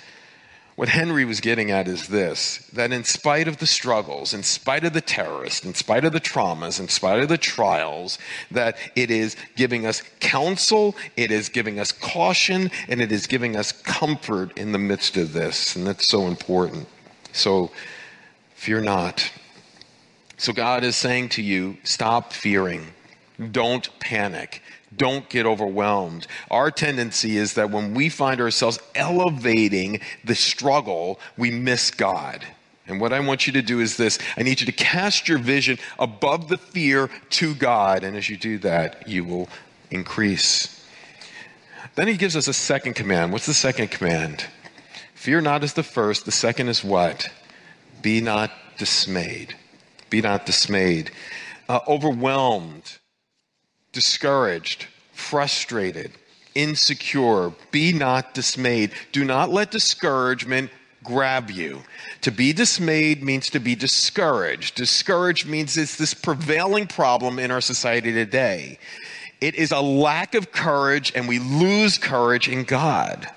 What 0.75 0.89
Henry 0.89 1.23
was 1.23 1.39
getting 1.39 1.71
at 1.71 1.87
is 1.87 2.09
this 2.09 2.57
that 2.73 2.91
in 2.91 3.05
spite 3.05 3.47
of 3.47 3.57
the 3.57 3.65
struggles, 3.65 4.33
in 4.33 4.43
spite 4.43 4.83
of 4.83 4.91
the 4.91 5.01
terrorists, 5.01 5.65
in 5.65 5.73
spite 5.73 6.03
of 6.03 6.11
the 6.11 6.19
traumas, 6.19 6.81
in 6.81 6.89
spite 6.89 7.21
of 7.21 7.29
the 7.29 7.37
trials, 7.37 8.19
that 8.51 8.77
it 8.93 9.09
is 9.09 9.37
giving 9.55 9.85
us 9.85 10.03
counsel, 10.19 10.93
it 11.15 11.31
is 11.31 11.47
giving 11.47 11.79
us 11.79 11.93
caution, 11.93 12.69
and 12.89 12.99
it 12.99 13.11
is 13.13 13.25
giving 13.25 13.55
us 13.55 13.71
comfort 13.71 14.57
in 14.57 14.73
the 14.73 14.77
midst 14.77 15.15
of 15.15 15.31
this. 15.31 15.77
And 15.77 15.87
that's 15.87 16.09
so 16.09 16.27
important. 16.27 16.87
So 17.31 17.71
fear 18.53 18.81
not. 18.81 19.31
So 20.37 20.51
God 20.51 20.83
is 20.83 20.97
saying 20.97 21.29
to 21.29 21.41
you, 21.41 21.77
stop 21.85 22.33
fearing. 22.33 22.87
Don't 23.51 23.89
panic. 23.99 24.61
Don't 24.97 25.27
get 25.29 25.45
overwhelmed. 25.45 26.27
Our 26.49 26.71
tendency 26.71 27.37
is 27.37 27.53
that 27.53 27.71
when 27.71 27.93
we 27.93 28.09
find 28.09 28.39
ourselves 28.39 28.79
elevating 28.93 29.99
the 30.23 30.35
struggle, 30.35 31.19
we 31.37 31.51
miss 31.51 31.91
God. 31.91 32.45
And 32.87 33.01
what 33.01 33.13
I 33.13 33.19
want 33.19 33.47
you 33.47 33.53
to 33.53 33.61
do 33.61 33.79
is 33.79 33.97
this 33.97 34.19
I 34.37 34.43
need 34.43 34.59
you 34.59 34.65
to 34.67 34.71
cast 34.71 35.27
your 35.27 35.39
vision 35.39 35.79
above 35.97 36.49
the 36.49 36.57
fear 36.57 37.09
to 37.31 37.55
God. 37.55 38.03
And 38.03 38.15
as 38.15 38.29
you 38.29 38.37
do 38.37 38.57
that, 38.59 39.07
you 39.07 39.25
will 39.25 39.49
increase. 39.89 40.71
Then 41.95 42.07
he 42.07 42.17
gives 42.17 42.35
us 42.35 42.47
a 42.47 42.53
second 42.53 42.93
command. 42.93 43.31
What's 43.31 43.45
the 43.45 43.53
second 43.53 43.89
command? 43.89 44.45
Fear 45.13 45.41
not 45.41 45.63
is 45.63 45.73
the 45.73 45.83
first. 45.83 46.25
The 46.25 46.31
second 46.31 46.67
is 46.67 46.83
what? 46.83 47.29
Be 48.01 48.21
not 48.21 48.51
dismayed. 48.77 49.55
Be 50.09 50.21
not 50.21 50.45
dismayed. 50.45 51.11
Uh, 51.67 51.79
overwhelmed 51.87 52.99
discouraged, 53.95 54.85
frustrated, 55.13 56.11
insecure. 56.53 57.51
Be 57.71 57.93
not 57.93 58.33
dismayed. 58.33 58.91
Do 59.11 59.25
not 59.25 59.49
let 59.49 59.71
discouragement 59.71 60.69
grab 61.03 61.49
you. 61.49 61.81
To 62.21 62.31
be 62.31 62.51
dismayed 62.51 63.23
means 63.23 63.49
to 63.51 63.59
be 63.59 63.73
discouraged. 63.73 64.75
Discouraged 64.75 65.47
means 65.47 65.77
it's 65.77 65.97
this 65.97 66.13
prevailing 66.13 66.87
problem 66.87 67.39
in 67.39 67.51
our 67.51 67.61
society 67.61 68.11
today. 68.11 68.79
It 69.39 69.55
is 69.55 69.71
a 69.71 69.81
lack 69.81 70.35
of 70.35 70.51
courage, 70.51 71.13
and 71.15 71.27
we 71.27 71.39
lose 71.39 71.97
courage 71.97 72.49
in 72.49 72.65
God. 72.65 73.29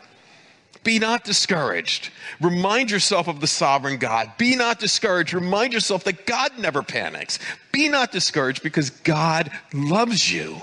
Be 0.89 0.99
not 0.99 1.23
discouraged. 1.23 2.09
Remind 2.41 2.91
yourself 2.91 3.29
of 3.29 3.43
the 3.43 3.47
sovereign 3.47 3.99
God. 3.99 4.33
Be 4.39 4.57
not 4.57 4.79
discouraged. 4.79 5.35
Remind 5.35 5.75
yourself 5.75 6.05
that 6.05 6.25
God 6.25 6.59
never 6.59 6.83
panics. 6.83 7.39
Be 7.73 7.91
not 7.91 8.11
discouraged 8.11 8.63
because 8.63 8.89
God 8.89 9.51
loves 9.75 10.33
you. 10.33 10.63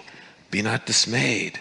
Be 0.50 0.64
not 0.64 0.88
dismayed. 0.88 1.60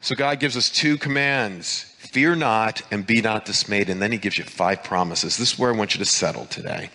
So 0.00 0.14
God 0.14 0.40
gives 0.40 0.56
us 0.56 0.70
two 0.70 0.96
commands 0.96 1.82
fear 1.98 2.34
not 2.34 2.80
and 2.90 3.06
be 3.06 3.20
not 3.20 3.44
dismayed. 3.44 3.90
And 3.90 4.00
then 4.00 4.12
he 4.12 4.16
gives 4.16 4.38
you 4.38 4.44
five 4.44 4.82
promises. 4.82 5.36
This 5.36 5.52
is 5.52 5.58
where 5.58 5.70
I 5.70 5.76
want 5.76 5.94
you 5.94 5.98
to 5.98 6.10
settle 6.10 6.46
today. 6.46 6.88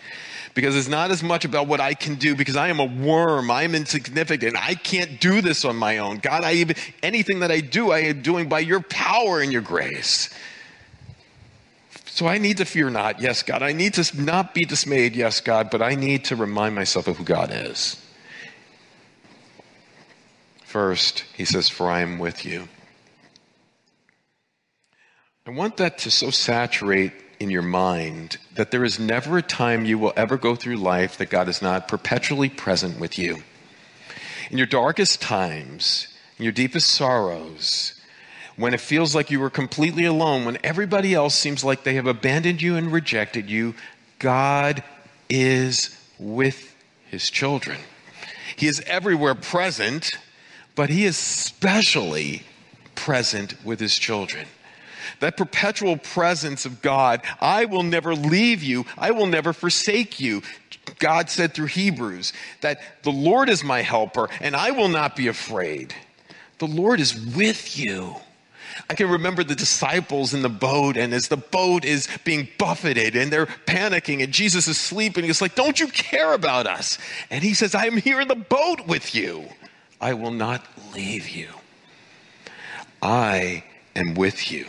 Because 0.54 0.76
it's 0.76 0.88
not 0.88 1.10
as 1.10 1.22
much 1.22 1.44
about 1.44 1.66
what 1.66 1.80
I 1.80 1.94
can 1.94 2.16
do 2.16 2.34
because 2.34 2.56
I 2.56 2.68
am 2.68 2.78
a 2.78 2.84
worm. 2.84 3.50
I'm 3.50 3.74
insignificant. 3.74 4.56
I 4.58 4.74
can't 4.74 5.18
do 5.18 5.40
this 5.40 5.64
on 5.64 5.76
my 5.76 5.98
own. 5.98 6.18
God, 6.18 6.44
I 6.44 6.54
even, 6.54 6.76
anything 7.02 7.40
that 7.40 7.50
I 7.50 7.60
do, 7.60 7.90
I 7.90 8.00
am 8.00 8.20
doing 8.20 8.48
by 8.48 8.60
your 8.60 8.80
power 8.80 9.40
and 9.40 9.50
your 9.50 9.62
grace. 9.62 10.28
So 12.06 12.26
I 12.26 12.36
need 12.36 12.58
to 12.58 12.66
fear 12.66 12.90
not. 12.90 13.22
Yes, 13.22 13.42
God. 13.42 13.62
I 13.62 13.72
need 13.72 13.94
to 13.94 14.22
not 14.22 14.52
be 14.52 14.66
dismayed. 14.66 15.16
Yes, 15.16 15.40
God. 15.40 15.70
But 15.70 15.80
I 15.80 15.94
need 15.94 16.26
to 16.26 16.36
remind 16.36 16.74
myself 16.74 17.08
of 17.08 17.16
who 17.16 17.24
God 17.24 17.50
is. 17.50 17.96
First, 20.66 21.24
he 21.34 21.46
says, 21.46 21.70
For 21.70 21.90
I 21.90 22.02
am 22.02 22.18
with 22.18 22.44
you. 22.44 22.68
I 25.46 25.50
want 25.50 25.78
that 25.78 25.98
to 25.98 26.10
so 26.10 26.30
saturate 26.30 27.12
in 27.42 27.50
your 27.50 27.62
mind 27.62 28.38
that 28.54 28.70
there 28.70 28.84
is 28.84 29.00
never 29.00 29.36
a 29.36 29.42
time 29.42 29.84
you 29.84 29.98
will 29.98 30.12
ever 30.16 30.36
go 30.36 30.54
through 30.54 30.76
life 30.76 31.18
that 31.18 31.28
God 31.28 31.48
is 31.48 31.60
not 31.60 31.88
perpetually 31.88 32.48
present 32.48 33.00
with 33.00 33.18
you. 33.18 33.42
In 34.50 34.58
your 34.58 34.66
darkest 34.66 35.20
times, 35.20 36.06
in 36.38 36.44
your 36.44 36.52
deepest 36.52 36.88
sorrows, 36.88 38.00
when 38.56 38.74
it 38.74 38.80
feels 38.80 39.14
like 39.14 39.30
you 39.30 39.42
are 39.42 39.50
completely 39.50 40.04
alone, 40.04 40.44
when 40.44 40.58
everybody 40.62 41.14
else 41.14 41.34
seems 41.34 41.64
like 41.64 41.82
they 41.82 41.94
have 41.94 42.06
abandoned 42.06 42.62
you 42.62 42.76
and 42.76 42.92
rejected 42.92 43.50
you, 43.50 43.74
God 44.18 44.84
is 45.28 45.98
with 46.18 46.76
his 47.10 47.28
children. 47.28 47.78
He 48.54 48.68
is 48.68 48.80
everywhere 48.86 49.34
present, 49.34 50.10
but 50.76 50.90
he 50.90 51.04
is 51.06 51.16
specially 51.16 52.42
present 52.94 53.54
with 53.64 53.80
his 53.80 53.98
children 53.98 54.46
that 55.22 55.36
perpetual 55.36 55.96
presence 55.96 56.66
of 56.66 56.82
God. 56.82 57.22
I 57.40 57.64
will 57.64 57.82
never 57.82 58.14
leave 58.14 58.62
you. 58.62 58.84
I 58.98 59.12
will 59.12 59.26
never 59.26 59.52
forsake 59.52 60.20
you. 60.20 60.42
God 60.98 61.30
said 61.30 61.54
through 61.54 61.66
Hebrews 61.66 62.32
that 62.60 62.80
the 63.02 63.10
Lord 63.10 63.48
is 63.48 63.64
my 63.64 63.82
helper 63.82 64.28
and 64.40 64.54
I 64.54 64.72
will 64.72 64.88
not 64.88 65.16
be 65.16 65.28
afraid. 65.28 65.94
The 66.58 66.66
Lord 66.66 67.00
is 67.00 67.14
with 67.34 67.78
you. 67.78 68.16
I 68.88 68.94
can 68.94 69.08
remember 69.10 69.44
the 69.44 69.54
disciples 69.54 70.32
in 70.32 70.42
the 70.42 70.48
boat, 70.48 70.96
and 70.96 71.12
as 71.12 71.28
the 71.28 71.36
boat 71.36 71.84
is 71.84 72.08
being 72.24 72.48
buffeted 72.58 73.16
and 73.16 73.30
they're 73.30 73.46
panicking, 73.46 74.22
and 74.22 74.32
Jesus 74.32 74.66
is 74.66 74.78
sleeping, 74.78 75.24
he's 75.24 75.42
like, 75.42 75.54
Don't 75.54 75.78
you 75.78 75.88
care 75.88 76.32
about 76.32 76.66
us? 76.66 76.98
And 77.30 77.44
he 77.44 77.52
says, 77.52 77.74
I 77.74 77.86
am 77.86 77.98
here 77.98 78.20
in 78.20 78.28
the 78.28 78.34
boat 78.34 78.86
with 78.86 79.14
you. 79.14 79.44
I 80.00 80.14
will 80.14 80.30
not 80.30 80.66
leave 80.94 81.28
you. 81.28 81.48
I 83.02 83.64
am 83.94 84.14
with 84.14 84.50
you. 84.50 84.66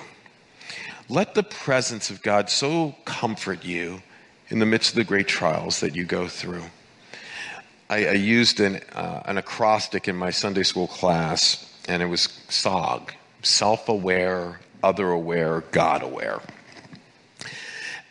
Let 1.14 1.36
the 1.36 1.44
presence 1.44 2.10
of 2.10 2.24
God 2.24 2.50
so 2.50 2.96
comfort 3.06 3.64
you 3.64 4.02
in 4.50 4.58
the 4.58 4.66
midst 4.66 4.94
of 4.94 4.96
the 4.96 5.04
great 5.04 5.28
trials 5.28 5.82
that 5.82 5.96
you 5.96 6.06
go 6.06 6.28
through. 6.28 6.64
I, 7.88 8.08
I 8.08 8.12
used 8.14 8.60
an, 8.60 8.82
uh, 8.94 9.22
an 9.26 9.38
acrostic 9.38 10.08
in 10.08 10.16
my 10.16 10.32
Sunday 10.32 10.64
school 10.64 10.88
class, 10.88 11.72
and 11.88 12.02
it 12.02 12.08
was 12.08 12.30
SOG 12.50 13.12
self 13.44 13.90
aware, 13.90 14.60
other 14.82 15.12
aware, 15.12 15.62
God 15.70 16.02
aware. 16.02 16.42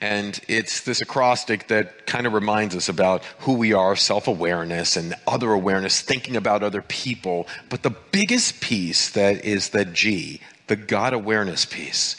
And 0.01 0.39
it's 0.47 0.83
this 0.83 1.01
acrostic 1.01 1.67
that 1.67 2.07
kind 2.07 2.25
of 2.25 2.33
reminds 2.35 2.77
us 2.77 2.89
about 2.89 3.25
who 3.41 3.55
we 3.55 3.73
are, 3.73 3.97
self 3.97 4.29
awareness, 4.29 4.97
and 4.97 5.17
other 5.27 5.51
awareness, 5.51 6.01
thinking 6.03 6.37
about 6.37 6.63
other 6.63 6.83
people. 6.83 7.49
But 7.69 7.83
the 7.83 7.97
biggest 8.13 8.61
piece 8.61 9.11
that 9.11 9.45
is 9.45 9.71
the 9.71 9.85
G, 9.85 10.41
the 10.69 10.77
God 10.77 11.15
awareness 11.15 11.65
piece, 11.65 12.15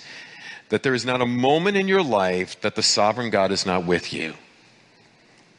that 0.70 0.84
there 0.84 0.94
is 0.94 1.06
not 1.06 1.22
a 1.22 1.26
moment 1.26 1.78
in 1.78 1.88
your 1.88 2.04
life 2.04 2.60
that 2.62 2.76
the 2.76 2.84
sovereign 2.84 3.30
God 3.30 3.52
is 3.52 3.66
not 3.66 3.86
with 3.86 4.14
you. 4.14 4.34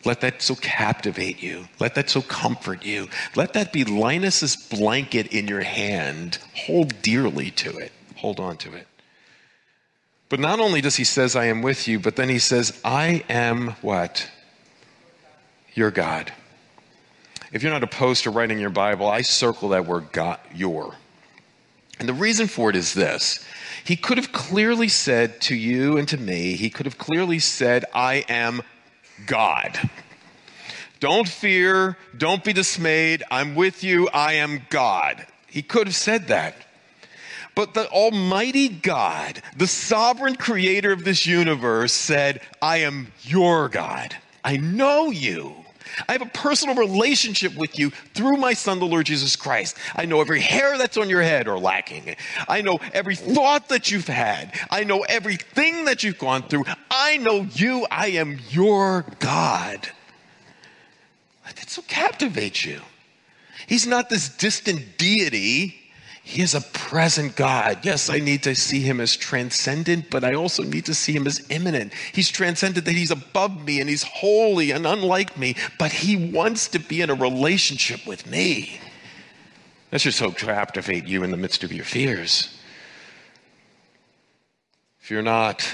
Let 0.05 0.21
that 0.21 0.43
so 0.43 0.55
captivate 0.55 1.43
you. 1.43 1.69
Let 1.81 1.95
that 1.95 2.11
so 2.11 2.21
comfort 2.21 2.85
you. 2.85 3.09
Let 3.35 3.55
that 3.55 3.73
be 3.73 3.85
Linus's 3.85 4.57
blanket 4.57 5.29
in 5.29 5.49
your 5.49 5.63
hand. 5.63 6.39
Hold 6.67 7.01
dearly 7.01 7.51
to 7.53 7.79
it. 7.79 7.93
Hold 8.17 8.39
on 8.39 8.57
to 8.59 8.75
it. 8.75 8.87
But 10.29 10.41
not 10.41 10.61
only 10.61 10.81
does 10.81 10.97
he 10.97 11.05
says, 11.05 11.37
I 11.37 11.47
am 11.47 11.63
with 11.63 11.87
you, 11.89 11.99
but 12.01 12.17
then 12.17 12.29
he 12.29 12.39
says, 12.39 12.79
I 12.85 13.25
am 13.29 13.77
what? 13.83 14.31
Your 15.75 15.91
God. 15.91 16.33
If 17.53 17.63
you're 17.63 17.73
not 17.73 17.85
opposed 17.85 18.25
to 18.25 18.31
writing 18.31 18.59
your 18.59 18.71
Bible, 18.71 19.09
I 19.09 19.23
circle 19.23 19.71
that 19.71 19.87
word 19.87 20.11
God, 20.13 20.41
your. 20.55 20.95
And 22.01 22.09
the 22.09 22.15
reason 22.15 22.49
for 22.49 22.69
it 22.69 22.77
is 22.77 22.95
this. 22.95 23.45
He 23.85 23.97
could 23.97 24.17
have 24.17 24.33
clearly 24.33 24.89
said 24.89 25.41
to 25.43 25.55
you 25.55 25.99
and 25.99 26.09
to 26.09 26.17
me, 26.17 26.57
he 26.57 26.71
could 26.71 26.87
have 26.87 26.99
clearly 26.99 27.39
said, 27.39 27.85
I 27.95 28.25
am 28.29 28.63
God. 29.27 29.91
Don't 31.01 31.29
fear, 31.29 31.99
don't 32.17 32.43
be 32.43 32.55
dismayed, 32.55 33.23
I'm 33.31 33.55
with 33.55 33.85
you, 33.85 34.09
I 34.09 34.35
am 34.35 34.63
God. 34.71 35.27
He 35.47 35.61
could 35.63 35.87
have 35.87 35.97
said 35.97 36.29
that. 36.29 36.57
But 37.55 37.75
the 37.75 37.89
Almighty 37.91 38.69
God, 38.69 39.43
the 39.57 39.67
sovereign 39.67 40.37
creator 40.37 40.93
of 40.93 41.05
this 41.05 41.27
universe, 41.27 41.93
said, 41.93 42.41
I 42.63 42.79
am 42.79 43.13
your 43.23 43.69
God. 43.69 44.17
I 44.43 44.57
know 44.57 45.11
you. 45.11 45.64
I 46.09 46.13
have 46.13 46.23
a 46.23 46.27
personal 46.27 46.75
relationship 46.75 47.55
with 47.57 47.79
you 47.79 47.91
through 47.91 48.37
my 48.37 48.55
son, 48.55 48.79
the 48.79 48.87
Lord 48.87 49.07
Jesus 49.07 49.37
Christ. 49.37 49.77
I 49.95 50.07
know 50.07 50.21
every 50.21 50.41
hair 50.41 50.77
that's 50.79 50.97
on 50.97 51.09
your 51.09 51.23
head 51.23 51.49
or 51.49 51.59
lacking. 51.59 52.17
I 52.49 52.61
know 52.61 52.79
every 52.93 53.17
thought 53.17 53.69
that 53.69 53.91
you've 53.91 54.07
had. 54.07 54.53
I 54.71 54.85
know 54.85 55.01
everything 55.03 55.85
that 55.87 56.03
you've 56.03 56.19
gone 56.19 56.43
through. 56.43 56.65
I 56.91 57.17
know 57.19 57.47
you. 57.53 57.87
I 57.91 58.09
am 58.09 58.39
your 58.51 59.05
God. 59.19 59.89
That 61.57 61.71
so 61.71 61.83
captivate 61.83 62.65
you. 62.65 62.81
He's 63.67 63.87
not 63.87 64.11
this 64.11 64.29
distant 64.29 64.99
deity. 64.99 65.84
He 66.27 66.41
is 66.41 66.55
a 66.55 66.63
present 66.63 67.37
God. 67.37 67.81
Yes, 67.85 68.09
I 68.09 68.19
need 68.19 68.43
to 68.45 68.55
see 68.55 68.81
him 68.81 68.99
as 68.99 69.15
transcendent, 69.15 70.09
but 70.09 70.25
I 70.25 70.33
also 70.33 70.63
need 70.63 70.87
to 70.87 70.95
see 70.95 71.13
him 71.13 71.27
as 71.27 71.45
immanent. 71.51 71.93
He's 72.15 72.31
transcendent 72.31 72.87
that 72.87 72.95
he's 72.95 73.11
above 73.11 73.63
me 73.63 73.79
and 73.79 73.91
he's 73.91 74.05
holy 74.05 74.71
and 74.71 74.87
unlike 74.87 75.37
me, 75.37 75.55
but 75.79 75.93
he 75.93 76.17
wants 76.17 76.69
to 76.69 76.79
be 76.79 77.03
in 77.03 77.11
a 77.11 77.15
relationship 77.15 78.07
with 78.07 78.27
me. 78.27 78.81
That 79.91 80.01
should 80.01 80.15
so 80.15 80.33
captivate 80.33 81.07
you 81.07 81.25
in 81.25 81.31
the 81.31 81.37
midst 81.37 81.63
of 81.63 81.75
your 81.75 81.85
fears. 81.85 82.59
If 85.03 85.11
you're 85.11 85.23
not. 85.23 85.69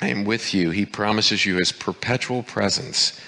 I 0.00 0.08
am 0.08 0.24
with 0.24 0.54
you. 0.54 0.70
He 0.70 0.86
promises 0.86 1.44
you 1.44 1.56
his 1.56 1.72
perpetual 1.72 2.44
presence. 2.44 3.20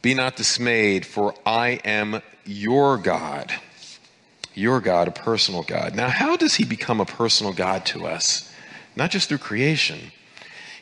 Be 0.00 0.14
not 0.14 0.34
dismayed, 0.34 1.06
for 1.06 1.32
I 1.46 1.80
am 1.84 2.22
your 2.44 2.98
God 2.98 3.52
your 4.54 4.80
God, 4.80 5.08
a 5.08 5.12
personal 5.12 5.62
God. 5.62 5.94
Now, 5.94 6.08
how 6.08 6.36
does 6.36 6.54
he 6.54 6.64
become 6.64 7.00
a 7.00 7.06
personal 7.06 7.52
God 7.52 7.86
to 7.86 8.06
us? 8.06 8.52
Not 8.96 9.10
just 9.10 9.28
through 9.28 9.38
creation. 9.38 10.12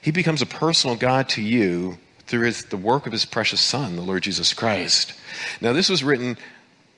He 0.01 0.11
becomes 0.11 0.43
a 0.43 0.47
personal 0.47 0.97
God 0.97 1.29
to 1.31 1.43
you 1.43 1.99
through 2.27 2.47
his, 2.47 2.65
the 2.67 2.77
work 2.77 3.07
of 3.07 3.13
his 3.13 3.25
precious 3.25 3.61
Son, 3.61 3.97
the 3.97 4.03
Lord 4.03 4.23
Jesus 4.23 4.55
Christ. 4.55 5.15
Now, 5.61 5.73
this 5.73 5.89
was 5.89 6.03
written 6.03 6.37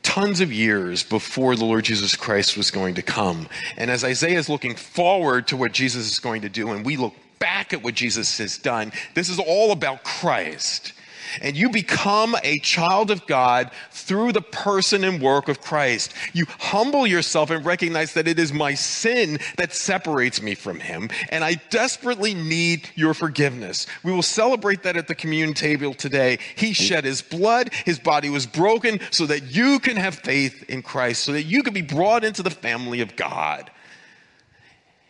tons 0.02 0.40
of 0.40 0.52
years 0.52 1.02
before 1.02 1.56
the 1.56 1.64
Lord 1.64 1.84
Jesus 1.84 2.16
Christ 2.16 2.56
was 2.56 2.70
going 2.70 2.94
to 2.94 3.02
come. 3.02 3.48
And 3.76 3.90
as 3.90 4.04
Isaiah 4.04 4.38
is 4.38 4.48
looking 4.48 4.74
forward 4.74 5.48
to 5.48 5.56
what 5.56 5.72
Jesus 5.72 6.10
is 6.10 6.20
going 6.20 6.42
to 6.42 6.48
do, 6.48 6.70
and 6.70 6.84
we 6.84 6.96
look 6.96 7.14
back 7.38 7.72
at 7.72 7.82
what 7.82 7.94
Jesus 7.94 8.38
has 8.38 8.58
done, 8.58 8.92
this 9.14 9.28
is 9.28 9.38
all 9.38 9.72
about 9.72 10.04
Christ 10.04 10.92
and 11.40 11.56
you 11.56 11.70
become 11.70 12.36
a 12.42 12.58
child 12.58 13.10
of 13.10 13.26
God 13.26 13.70
through 13.90 14.32
the 14.32 14.42
person 14.42 15.04
and 15.04 15.22
work 15.22 15.48
of 15.48 15.60
Christ. 15.60 16.12
You 16.32 16.46
humble 16.58 17.06
yourself 17.06 17.50
and 17.50 17.64
recognize 17.64 18.14
that 18.14 18.28
it 18.28 18.38
is 18.38 18.52
my 18.52 18.74
sin 18.74 19.38
that 19.56 19.72
separates 19.72 20.42
me 20.42 20.54
from 20.54 20.80
Him, 20.80 21.08
and 21.30 21.44
I 21.44 21.54
desperately 21.70 22.34
need 22.34 22.88
your 22.94 23.14
forgiveness. 23.14 23.86
We 24.02 24.12
will 24.12 24.22
celebrate 24.22 24.82
that 24.82 24.96
at 24.96 25.08
the 25.08 25.14
communion 25.14 25.54
table 25.54 25.94
today. 25.94 26.38
He 26.56 26.72
shed 26.72 27.04
His 27.04 27.22
blood, 27.22 27.72
His 27.84 27.98
body 27.98 28.28
was 28.30 28.46
broken 28.46 29.00
so 29.10 29.26
that 29.26 29.54
you 29.54 29.78
can 29.78 29.96
have 29.96 30.16
faith 30.16 30.64
in 30.68 30.82
Christ, 30.82 31.24
so 31.24 31.32
that 31.32 31.44
you 31.44 31.62
can 31.62 31.74
be 31.74 31.82
brought 31.82 32.24
into 32.24 32.42
the 32.42 32.50
family 32.50 33.00
of 33.00 33.16
God. 33.16 33.70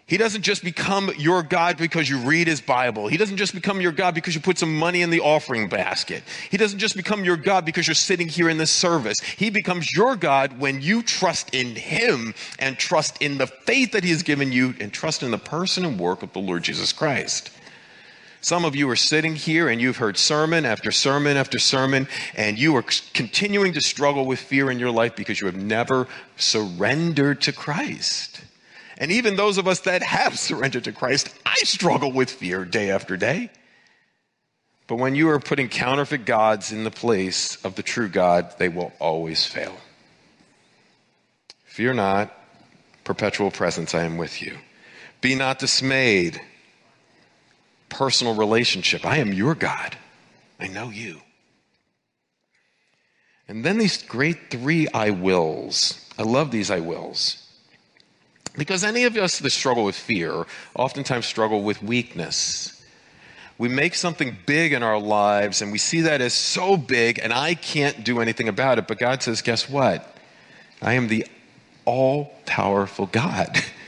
He 0.07 0.17
doesn't 0.17 0.43
just 0.43 0.65
become 0.65 1.11
your 1.17 1.43
God 1.43 1.79
because 1.79 2.11
you 2.11 2.19
read 2.19 2.47
his 2.47 2.61
Bible. 2.61 3.09
He 3.09 3.17
doesn't 3.17 3.37
just 3.37 3.55
become 3.55 3.81
your 3.81 3.93
God 3.93 4.15
because 4.15 4.35
you 4.35 4.41
put 4.41 4.59
some 4.59 4.77
money 4.77 5.01
in 5.01 5.11
the 5.11 5.21
offering 5.21 5.69
basket. 5.69 6.23
He 6.51 6.57
doesn't 6.57 6.81
just 6.81 6.97
become 6.97 7.25
your 7.25 7.37
God 7.37 7.65
because 7.65 7.87
you're 7.87 7.95
sitting 7.95 8.29
here 8.29 8.51
in 8.51 8.59
this 8.59 8.71
service. 8.71 9.21
He 9.21 9.49
becomes 9.49 9.95
your 9.95 10.17
God 10.17 10.59
when 10.59 10.83
you 10.83 11.03
trust 11.03 11.55
in 11.55 11.77
him 11.77 12.35
and 12.59 12.77
trust 12.77 13.23
in 13.23 13.39
the 13.39 13.47
faith 13.47 13.93
that 13.93 14.05
he 14.05 14.11
has 14.11 14.23
given 14.23 14.53
you 14.53 14.75
and 14.81 14.93
trust 14.93 15.23
in 15.23 15.31
the 15.31 15.39
person 15.39 15.85
and 15.85 15.99
work 15.99 16.23
of 16.23 16.33
the 16.33 16.41
Lord 16.41 16.65
Jesus 16.65 16.93
Christ. 16.93 17.51
Some 18.43 18.65
of 18.65 18.75
you 18.75 18.91
are 18.91 18.97
sitting 18.97 19.37
here 19.37 19.69
and 19.69 19.81
you've 19.81 19.99
heard 19.99 20.17
sermon 20.17 20.67
after 20.67 20.91
sermon 20.91 21.37
after 21.37 21.61
sermon, 21.61 22.09
and 22.35 22.59
you 22.59 22.75
are 22.75 22.85
continuing 23.15 23.73
to 23.75 23.81
struggle 23.81 24.27
with 24.27 24.41
fear 24.41 24.69
in 24.69 24.81
your 24.81 24.91
life 24.91 25.15
because 25.15 25.41
you 25.41 25.47
have 25.47 25.57
never 25.57 26.09
surrendered 26.37 27.41
to 27.43 27.53
Christ. 27.53 28.41
And 28.99 29.11
even 29.11 29.37
those 29.37 29.59
of 29.59 29.67
us 29.67 29.81
that 29.81 30.03
have 30.03 30.39
surrendered 30.39 30.85
to 30.85 30.93
Christ, 30.93 31.33
I 31.45 31.57
struggle 31.57 32.13
with 32.13 32.31
fear 32.31 32.65
day 32.65 32.91
after 32.91 33.17
day. 33.17 33.51
But 34.87 34.97
when 34.97 35.15
you 35.15 35.31
are 35.31 35.41
putting 35.41 35.69
counterfeit 35.69 36.27
gods 36.27 36.73
in 36.73 36.85
the 36.85 36.91
place 36.91 37.57
of 37.65 37.75
the 37.75 37.83
true 37.83 38.09
God, 38.09 38.55
they 38.59 38.69
will 38.69 38.93
always 38.99 39.47
fail. 39.47 39.77
Fear 41.65 41.95
not, 41.95 42.31
perpetual 43.05 43.51
presence, 43.51 43.95
I 43.95 44.05
am 44.05 44.19
with 44.19 44.43
you. 44.43 44.59
Be 45.23 45.35
not 45.35 45.59
dismayed. 45.59 46.41
Personal 47.89 48.35
relationship. 48.35 49.07
I 49.07 49.19
am 49.19 49.33
your 49.33 49.55
God. 49.55 49.97
I 50.61 50.67
know 50.67 50.91
you. 50.91 51.21
And 53.49 53.65
then 53.65 53.79
these 53.79 54.03
great 54.03 54.51
three 54.51 54.89
I 54.93 55.11
wills. 55.11 55.99
I 56.19 56.23
love 56.23 56.51
these 56.51 56.71
I 56.71 56.81
wills. 56.81 57.42
Because 58.57 58.85
any 58.85 59.05
of 59.05 59.17
us 59.17 59.39
that 59.39 59.51
struggle 59.51 59.85
with 59.85 59.97
fear 59.97 60.47
oftentimes 60.75 61.27
struggle 61.27 61.63
with 61.63 61.83
weakness. 61.83 62.79
We 63.59 63.69
make 63.69 63.95
something 63.95 64.37
big 64.47 64.73
in 64.73 64.83
our 64.83 64.99
lives 64.99 65.63
and 65.63 65.73
we 65.73 65.79
see 65.79 66.03
that 66.03 66.21
as 66.21 66.35
so 66.35 66.77
big 66.77 67.19
and 67.19 67.33
I 67.33 67.55
can't 67.55 68.05
do 68.05 68.21
anything 68.21 68.49
about 68.49 68.79
it. 68.79 68.87
But 68.87 68.99
God 68.99 69.23
says, 69.23 69.41
guess 69.41 69.69
what? 69.69 70.17
I 70.81 70.95
am 70.95 71.09
the 71.09 71.27
all 71.85 72.35
powerful 72.47 73.07
God. 73.07 73.59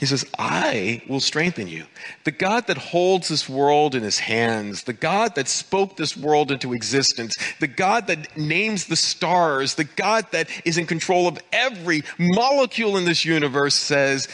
He 0.00 0.06
says, 0.06 0.24
I 0.38 1.02
will 1.08 1.20
strengthen 1.20 1.68
you. 1.68 1.84
The 2.24 2.30
God 2.30 2.68
that 2.68 2.78
holds 2.78 3.28
this 3.28 3.46
world 3.50 3.94
in 3.94 4.02
his 4.02 4.18
hands, 4.18 4.84
the 4.84 4.94
God 4.94 5.34
that 5.34 5.46
spoke 5.46 5.98
this 5.98 6.16
world 6.16 6.50
into 6.50 6.72
existence, 6.72 7.36
the 7.60 7.66
God 7.66 8.06
that 8.06 8.34
names 8.34 8.86
the 8.86 8.96
stars, 8.96 9.74
the 9.74 9.84
God 9.84 10.24
that 10.30 10.48
is 10.64 10.78
in 10.78 10.86
control 10.86 11.28
of 11.28 11.38
every 11.52 12.02
molecule 12.18 12.96
in 12.96 13.04
this 13.04 13.26
universe 13.26 13.74
says, 13.74 14.26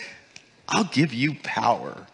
I'll 0.68 0.84
give 0.84 1.12
you 1.12 1.34
power. 1.42 2.06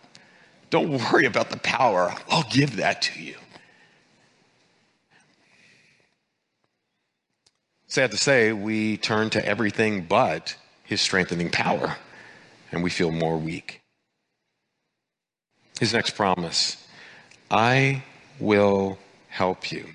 Don't 0.70 0.90
worry 1.12 1.26
about 1.26 1.50
the 1.50 1.58
power, 1.58 2.14
I'll 2.30 2.48
give 2.48 2.76
that 2.76 3.02
to 3.02 3.22
you. 3.22 3.36
Sad 7.86 8.12
to 8.12 8.16
say, 8.16 8.54
we 8.54 8.96
turn 8.96 9.28
to 9.28 9.46
everything 9.46 10.06
but 10.06 10.56
his 10.84 11.02
strengthening 11.02 11.50
power 11.50 11.98
and 12.72 12.82
we 12.82 12.90
feel 12.90 13.10
more 13.10 13.36
weak. 13.36 13.80
His 15.78 15.92
next 15.92 16.16
promise 16.16 16.76
I 17.50 18.02
will 18.40 18.98
help 19.28 19.70
you. 19.70 19.86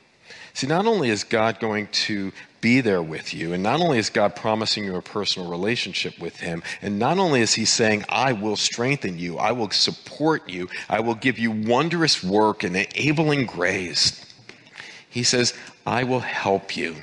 See, 0.53 0.67
not 0.67 0.85
only 0.85 1.09
is 1.09 1.23
God 1.23 1.59
going 1.59 1.87
to 1.87 2.31
be 2.61 2.81
there 2.81 3.03
with 3.03 3.33
you, 3.33 3.53
and 3.53 3.61
not 3.61 3.79
only 3.79 3.99
is 3.99 4.09
God 4.09 4.35
promising 4.35 4.83
you 4.83 4.95
a 4.95 5.01
personal 5.01 5.49
relationship 5.49 6.17
with 6.19 6.39
Him, 6.39 6.63
and 6.81 6.97
not 6.97 7.19
only 7.19 7.41
is 7.41 7.53
He 7.53 7.65
saying, 7.65 8.05
I 8.09 8.33
will 8.33 8.55
strengthen 8.55 9.19
you, 9.19 9.37
I 9.37 9.51
will 9.51 9.69
support 9.69 10.49
you, 10.49 10.67
I 10.89 10.99
will 10.99 11.15
give 11.15 11.37
you 11.37 11.51
wondrous 11.51 12.23
work 12.23 12.63
and 12.63 12.75
enabling 12.75 13.45
grace. 13.45 14.25
He 15.09 15.23
says, 15.23 15.53
I 15.85 16.03
will 16.03 16.19
help 16.19 16.75
you. 16.75 16.95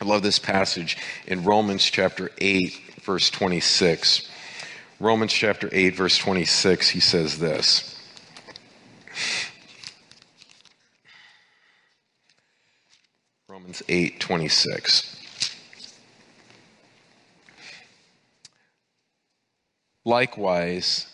I 0.00 0.04
love 0.04 0.22
this 0.22 0.38
passage 0.38 0.98
in 1.26 1.44
Romans 1.44 1.84
chapter 1.84 2.30
8, 2.38 3.00
verse 3.02 3.30
26. 3.30 4.28
Romans 5.00 5.32
chapter 5.32 5.68
8, 5.72 5.96
verse 5.96 6.16
26, 6.18 6.90
he 6.90 7.00
says 7.00 7.38
this. 7.38 8.00
Romans 13.48 13.82
8, 13.88 14.20
26. 14.20 15.20
Likewise, 20.04 21.06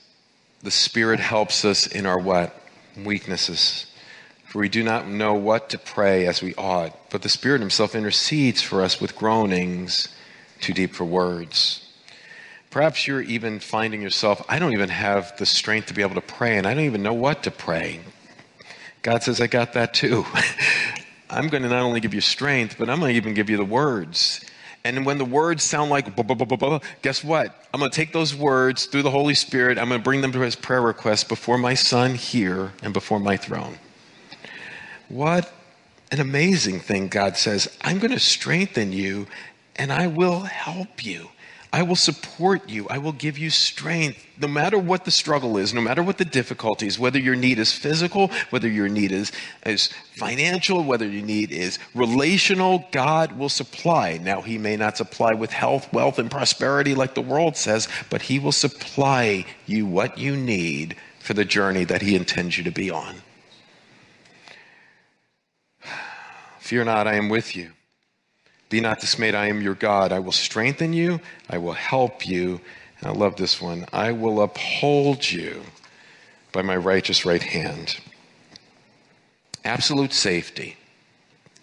the 0.63 0.71
Spirit 0.71 1.21
helps 1.21 1.65
us 1.65 1.87
in 1.87 2.07
our 2.07 2.19
what? 2.19 2.55
Weaknesses. 2.97 3.87
For 4.47 4.59
we 4.59 4.69
do 4.69 4.83
not 4.83 5.07
know 5.07 5.35
what 5.35 5.71
to 5.71 5.79
pray 5.79 6.27
as 6.27 6.43
we 6.43 6.55
ought, 6.57 7.11
but 7.11 7.23
the 7.23 7.29
Spirit 7.29 7.61
Himself 7.61 7.95
intercedes 7.95 8.61
for 8.61 8.83
us 8.83 9.01
with 9.01 9.17
groanings 9.17 10.09
too 10.61 10.73
deep 10.73 10.93
for 10.93 11.05
words. 11.05 11.90
Perhaps 12.71 13.07
you're 13.07 13.23
even 13.23 13.59
finding 13.59 14.01
yourself, 14.01 14.43
I 14.49 14.59
don't 14.61 14.73
even 14.73 14.89
have 14.89 15.37
the 15.39 15.47
strength 15.47 15.89
to 15.89 15.95
be 15.95 16.03
able 16.03 16.15
to 16.15 16.21
pray, 16.21 16.57
and 16.57 16.67
I 16.67 16.75
don't 16.75 16.85
even 16.85 17.03
know 17.03 17.13
what 17.13 17.43
to 17.43 17.51
pray. 17.51 18.01
God 19.03 19.23
says, 19.23 19.41
I 19.41 19.49
got 19.49 19.73
that 19.73 19.93
too. 19.93 20.25
I'm 21.31 21.49
going 21.49 21.63
to 21.63 21.69
not 21.69 21.83
only 21.83 22.01
give 22.01 22.15
you 22.15 22.21
strength, 22.21 22.77
but 22.79 22.89
I'm 22.89 23.01
going 23.01 23.13
to 23.13 23.17
even 23.17 23.35
give 23.35 23.51
you 23.51 23.57
the 23.57 23.65
words. 23.65 24.45
And 24.85 25.05
when 25.05 25.19
the 25.19 25.25
words 25.25 25.63
sound 25.63 25.91
like, 25.91 26.15
blah, 26.17 26.25
blah, 26.25 26.45
blah, 26.45 26.81
guess 27.03 27.23
what? 27.23 27.55
I'm 27.73 27.81
going 27.81 27.91
to 27.91 27.97
take 27.97 28.13
those 28.13 28.35
words 28.35 28.87
through 28.87 29.03
the 29.03 29.11
Holy 29.11 29.35
Spirit. 29.35 29.79
I'm 29.79 29.89
going 29.89 30.01
to 30.01 30.05
bring 30.05 30.23
them 30.23 30.33
to 30.33 30.41
his 30.41 30.57
prayer 30.57 30.81
request 30.81 31.29
before 31.29 31.59
my 31.59 31.75
son 31.75 32.15
here 32.15 32.73
and 32.83 32.93
before 32.93 33.21
my 33.21 33.37
throne. 33.37 33.79
What 35.09 35.53
an 36.11 36.21
amazing 36.21 36.81
thing 36.81 37.09
God 37.09 37.37
says. 37.37 37.77
I'm 37.83 37.99
going 37.99 38.13
to 38.13 38.21
strengthen 38.21 38.93
you 38.93 39.27
and 39.77 39.93
I 39.93 40.07
will 40.07 40.41
help 40.41 41.05
you. 41.05 41.29
I 41.73 41.83
will 41.83 41.97
support 41.97 42.69
you. 42.69 42.89
I 42.89 42.99
will 42.99 43.13
give 43.13 43.39
you 43.39 43.49
strength. 43.49 44.27
No 44.41 44.49
matter 44.49 44.77
what 44.77 45.05
the 45.05 45.13
struggle 45.13 45.57
is, 45.57 45.73
no 45.73 45.81
matter 45.81 46.03
what 46.03 46.19
the 46.19 46.25
difficulties, 46.25 46.99
whether 46.99 47.19
your 47.19 47.37
need 47.37 47.61
is 47.61 47.73
physical, 47.73 48.29
whether 48.51 48.67
your 48.67 48.89
need 48.89 49.13
is, 49.13 49.31
is 49.65 49.89
financial, 50.17 50.83
whether 50.83 51.07
your 51.07 51.25
need 51.25 51.53
is 51.53 51.79
relational, 51.95 52.85
God 52.91 53.39
will 53.39 53.49
supply. 53.49 54.19
Now, 54.19 54.43
He 54.43 54.59
may 54.59 54.77
not 54.77 54.97
supply 54.97 55.33
with 55.35 55.53
health, 55.53 55.93
wealth, 55.93 56.19
and 56.19 56.29
prosperity 56.29 56.97
like 56.97 57.15
the 57.15 57.21
world 57.21 57.57
says, 57.57 57.87
but 58.09 58.23
He 58.23 58.41
will 58.41 58.53
supply 58.53 59.47
you 59.67 59.87
what 59.87 60.19
you 60.19 60.37
need 60.37 60.97
for 61.21 61.35
the 61.35 61.45
journey 61.45 61.85
that 61.85 62.03
He 62.03 62.17
intends 62.17 62.59
you 62.59 62.65
to 62.65 62.73
be 62.73 62.91
on. 62.91 63.17
Fear 66.59 66.85
not, 66.85 67.07
I 67.07 67.15
am 67.15 67.29
with 67.29 67.55
you. 67.55 67.73
Be 68.71 68.81
not 68.81 69.01
dismayed, 69.01 69.35
I 69.35 69.49
am 69.49 69.61
your 69.61 69.75
God. 69.75 70.13
I 70.13 70.21
will 70.21 70.33
strengthen 70.33 70.93
you, 70.93 71.21
I 71.51 71.59
will 71.59 71.75
help 71.75 72.27
you. 72.27 72.61
And 73.01 73.09
I 73.09 73.13
love 73.13 73.37
this 73.37 73.61
one. 73.61 73.87
I 73.93 74.13
will 74.13 74.43
uphold 74.43 75.29
you 75.31 75.63
by 76.53 76.63
my 76.63 76.77
righteous 76.77 77.25
right 77.25 77.43
hand. 77.43 77.99
Absolute 79.65 80.13
safety, 80.13 80.77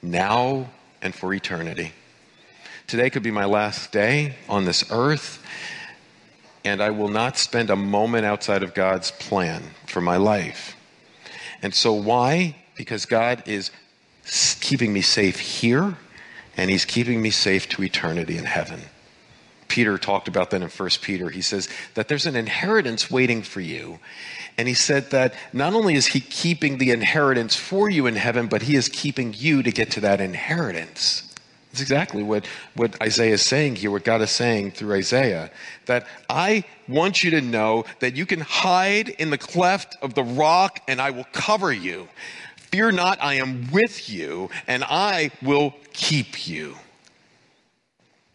now 0.01 0.70
and 1.01 1.16
for 1.16 1.34
eternity. 1.34 1.93
Today 2.88 3.10
could 3.10 3.24
be 3.24 3.32
my 3.32 3.45
last 3.45 3.91
day 3.91 4.36
on 4.49 4.66
this 4.66 4.84
earth, 4.91 5.43
and 6.66 6.82
I 6.82 6.89
will 6.89 7.10
not 7.10 7.38
spend 7.38 7.70
a 7.70 7.76
moment 7.76 8.26
outside 8.26 8.64
of 8.64 8.74
God's 8.74 9.12
plan 9.12 9.64
for 9.86 10.01
my 10.01 10.18
life. 10.18 10.76
And 11.62 11.74
so, 11.74 11.93
why? 11.93 12.55
Because 12.76 13.05
God 13.05 13.43
is 13.45 13.72
keeping 14.60 14.91
me 14.91 15.01
safe 15.01 15.39
here 15.39 15.97
and 16.58 16.70
he's 16.70 16.86
keeping 16.86 17.22
me 17.22 17.30
safe 17.30 17.70
to 17.70 17.84
eternity 17.84 18.38
in 18.38 18.45
heaven. 18.45 18.82
Peter 19.68 19.97
talked 19.97 20.28
about 20.28 20.49
that 20.49 20.62
in 20.62 20.70
1 20.70 20.89
Peter. 21.01 21.30
He 21.30 21.41
says 21.41 21.70
that 21.93 22.08
there's 22.08 22.26
an 22.26 22.36
inheritance 22.36 23.12
waiting 23.12 23.41
for 23.43 23.62
you. 23.62 23.99
And 24.58 24.68
he 24.68 24.74
said 24.74 25.12
that 25.12 25.36
not 25.53 25.74
only 25.74 25.95
is 25.95 26.08
he 26.08 26.20
keeping 26.20 26.78
the 26.78 26.91
inheritance 26.91 27.55
for 27.55 27.89
you 27.89 28.08
in 28.08 28.16
heaven, 28.16 28.47
but 28.47 28.64
he 28.64 28.76
is 28.76 28.89
keeping 28.89 29.36
you 29.38 29.62
to 29.64 29.72
get 29.72 29.91
to 29.91 30.01
that 30.01 30.20
inheritance. 30.20 31.24
That's 31.72 31.82
exactly 31.82 32.24
what, 32.24 32.47
what 32.76 32.99
Isaiah 33.03 33.34
is 33.34 33.43
saying 33.43 33.76
here, 33.76 33.91
what 33.91 34.03
God 34.03 34.22
is 34.22 34.32
saying 34.32 34.72
through 34.72 34.95
Isaiah. 34.95 35.51
That 35.86 36.08
I 36.30 36.64
want 36.88 37.24
you 37.24 37.32
to 37.32 37.41
know 37.41 37.86
that 37.99 38.16
you 38.16 38.26
can 38.26 38.39
hide 38.39 39.10
in 39.10 39.30
the 39.30 39.38
cleft 39.38 39.95
of 40.01 40.16
the 40.16 40.24
rock 40.24 40.80
and 40.88 40.99
I 40.99 41.12
will 41.12 41.28
cover 41.34 41.72
you. 41.72 42.08
Fear 42.72 42.91
not, 42.91 43.22
I 43.22 43.36
am 43.36 43.72
with 43.72 44.09
you, 44.09 44.49
and 44.68 44.84
I 44.84 45.32
will 45.41 45.74
keep 45.93 46.47
you. 46.47 46.76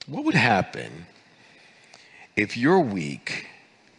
What 0.07 0.25
would 0.25 0.35
happen 0.35 1.07
if 2.35 2.57
your 2.57 2.81
week 2.81 3.47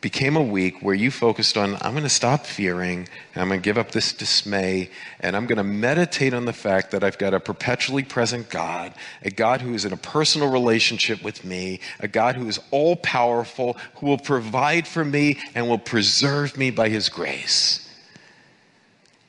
became 0.01 0.35
a 0.35 0.41
week 0.41 0.81
where 0.81 0.93
you 0.93 1.09
focused 1.09 1.55
on, 1.55 1.77
I'm 1.81 1.91
going 1.91 2.03
to 2.03 2.09
stop 2.09 2.45
fearing, 2.45 3.07
and 3.33 3.41
I'm 3.41 3.47
going 3.47 3.61
to 3.61 3.63
give 3.63 3.77
up 3.77 3.91
this 3.91 4.11
dismay, 4.11 4.89
and 5.21 5.33
I'm 5.35 5.45
going 5.45 5.57
to 5.57 5.63
meditate 5.63 6.33
on 6.33 6.43
the 6.43 6.51
fact 6.51 6.91
that 6.91 7.05
I've 7.05 7.17
got 7.17 7.33
a 7.33 7.39
perpetually 7.39 8.03
present 8.03 8.49
God, 8.49 8.93
a 9.21 9.31
God 9.31 9.61
who 9.61 9.73
is 9.73 9.85
in 9.85 9.93
a 9.93 9.97
personal 9.97 10.51
relationship 10.51 11.23
with 11.23 11.45
me, 11.45 11.79
a 12.01 12.09
God 12.09 12.35
who 12.35 12.49
is 12.49 12.59
all 12.69 12.97
powerful, 12.97 13.77
who 13.95 14.07
will 14.07 14.17
provide 14.17 14.87
for 14.87 15.05
me 15.05 15.39
and 15.55 15.69
will 15.69 15.77
preserve 15.77 16.57
me 16.57 16.69
by 16.69 16.89
his 16.89 17.07
grace? 17.07 17.87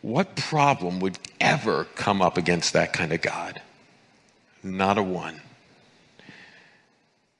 What 0.05 0.37
problem 0.37 1.01
would 1.01 1.19
ever 1.41 1.85
come 1.95 2.21
up 2.21 2.37
against 2.37 2.75
that 2.75 2.93
kind 2.93 3.11
of 3.11 3.23
God? 3.23 3.63
Not 4.63 4.99
a 4.99 5.03
one. 5.03 5.41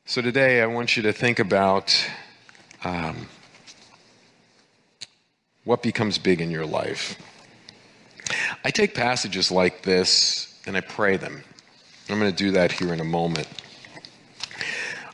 So 0.07 0.23
today 0.23 0.63
I 0.63 0.67
want 0.67 0.97
you 0.97 1.03
to 1.03 1.13
think 1.13 1.39
about 1.39 1.95
um, 2.83 3.29
what 5.65 5.83
becomes 5.83 6.17
big 6.17 6.41
in 6.41 6.51
your 6.51 6.65
life. 6.65 7.19
I 8.65 8.71
take 8.71 8.95
passages 8.95 9.51
like 9.51 9.83
this 9.83 10.59
and 10.67 10.75
I 10.75 10.81
pray 10.81 11.19
them. 11.19 11.45
I'm 12.09 12.19
going 12.19 12.31
to 12.31 12.37
do 12.37 12.53
that 12.53 12.73
here 12.73 12.95
in 12.95 13.01
a 13.01 13.05
moment. 13.05 13.47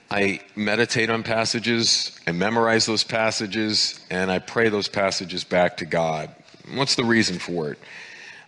I 0.08 0.40
meditate 0.54 1.10
on 1.10 1.24
passages, 1.24 2.16
I 2.28 2.30
memorize 2.30 2.86
those 2.86 3.02
passages, 3.02 3.98
and 4.08 4.30
I 4.30 4.38
pray 4.38 4.68
those 4.68 4.86
passages 4.86 5.42
back 5.42 5.78
to 5.78 5.84
God. 5.84 6.32
What's 6.74 6.94
the 6.94 7.04
reason 7.04 7.38
for 7.38 7.72
it? 7.72 7.78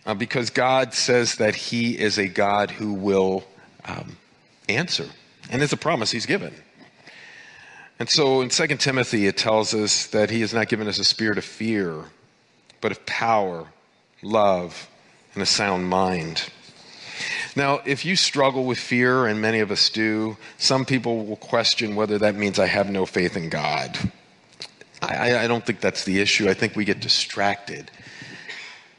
uh, 0.05 0.13
because 0.13 0.49
God 0.49 0.93
says 0.93 1.35
that 1.35 1.55
He 1.55 1.97
is 1.97 2.17
a 2.17 2.27
God 2.27 2.71
who 2.71 2.93
will 2.93 3.43
um, 3.85 4.17
answer, 4.67 5.07
and 5.49 5.61
it's 5.61 5.73
a 5.73 5.77
promise 5.77 6.11
He's 6.11 6.25
given. 6.25 6.53
And 7.99 8.09
so 8.09 8.41
in 8.41 8.49
2 8.49 8.67
Timothy, 8.77 9.27
it 9.27 9.37
tells 9.37 9.73
us 9.73 10.07
that 10.07 10.29
He 10.29 10.41
has 10.41 10.53
not 10.53 10.67
given 10.67 10.87
us 10.87 10.99
a 10.99 11.03
spirit 11.03 11.37
of 11.37 11.45
fear, 11.45 12.05
but 12.81 12.91
of 12.91 13.05
power, 13.05 13.67
love, 14.21 14.89
and 15.33 15.43
a 15.43 15.45
sound 15.45 15.87
mind. 15.87 16.49
Now, 17.55 17.81
if 17.85 18.03
you 18.03 18.15
struggle 18.15 18.65
with 18.65 18.79
fear, 18.79 19.27
and 19.27 19.39
many 19.39 19.59
of 19.59 19.71
us 19.71 19.89
do, 19.89 20.37
some 20.57 20.85
people 20.85 21.25
will 21.25 21.35
question 21.35 21.95
whether 21.95 22.17
that 22.17 22.35
means 22.35 22.57
I 22.57 22.65
have 22.65 22.89
no 22.89 23.05
faith 23.05 23.37
in 23.37 23.49
God. 23.49 23.97
I, 25.01 25.37
I 25.37 25.47
don't 25.47 25.63
think 25.63 25.79
that's 25.79 26.03
the 26.03 26.19
issue. 26.19 26.49
I 26.49 26.55
think 26.55 26.75
we 26.75 26.83
get 26.83 26.99
distracted. 26.99 27.91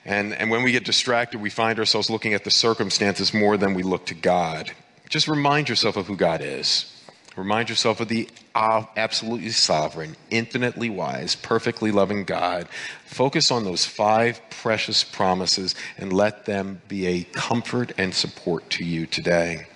And, 0.05 0.35
and 0.35 0.51
when 0.51 0.63
we 0.63 0.73
get 0.73 0.85
distracted, 0.85 1.41
we 1.41 1.51
find 1.51 1.79
ourselves 1.79 2.11
looking 2.11 2.35
at 2.35 2.45
the 2.45 2.51
circumstances 2.51 3.33
more 3.33 3.57
than 3.57 3.75
we 3.75 3.83
look 3.83 4.07
to 4.07 4.15
God. 4.15 4.73
Just 5.09 5.29
remind 5.29 5.69
yourself 5.69 5.97
of 5.97 6.07
who 6.07 6.17
God 6.17 6.41
is. 6.43 6.91
Remind 7.37 7.69
yourself 7.69 8.01
of 8.01 8.09
the 8.09 8.29
uh, 8.55 8.85
absolutely 8.97 9.51
sovereign, 9.51 10.17
infinitely 10.31 10.89
wise, 10.89 11.35
perfectly 11.35 11.91
loving 11.91 12.25
God. 12.25 12.69
Focus 13.07 13.51
on 13.51 13.65
those 13.65 13.85
five 13.85 14.41
precious 14.51 15.03
promises 15.03 15.75
and 15.99 16.13
let 16.13 16.47
them 16.47 16.81
be 16.87 17.07
a 17.07 17.25
comfort 17.25 17.93
and 17.99 18.15
support 18.15 18.71
to 18.71 18.85
you 18.85 19.07
today. 19.07 19.67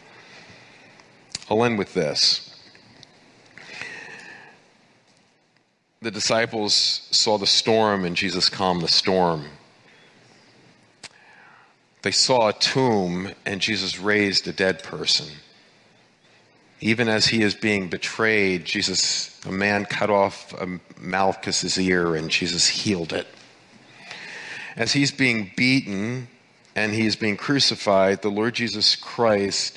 I'll 1.51 1.65
end 1.65 1.79
with 1.79 1.95
this. 1.95 2.45
The 6.01 6.13
disciples 6.13 7.09
saw 7.11 7.39
the 7.39 7.47
storm 7.47 8.05
and 8.05 8.15
Jesus 8.15 8.49
calmed 8.49 8.83
the 8.83 8.89
storm. 8.89 9.47
They 12.03 12.11
saw 12.11 12.49
a 12.49 12.53
tomb 12.53 13.33
and 13.45 13.61
Jesus 13.61 13.99
raised 13.99 14.47
a 14.47 14.53
dead 14.53 14.83
person. 14.83 15.27
Even 16.81 17.09
as 17.09 17.27
he 17.27 17.43
is 17.43 17.55
being 17.55 17.89
betrayed, 17.89 18.65
Jesus, 18.65 19.39
a 19.45 19.51
man 19.51 19.85
cut 19.85 20.11
off 20.11 20.55
Malchus's 20.97 21.79
ear 21.79 22.15
and 22.15 22.31
Jesus 22.31 22.69
healed 22.69 23.13
it. 23.13 23.27
As 24.77 24.93
he's 24.93 25.11
being 25.11 25.51
beaten 25.57 26.29
and 26.77 26.95
he 26.95 27.05
is 27.05 27.17
being 27.17 27.37
crucified, 27.37 28.23
the 28.23 28.31
Lord 28.31 28.55
Jesus 28.55 28.95
Christ 28.95 29.77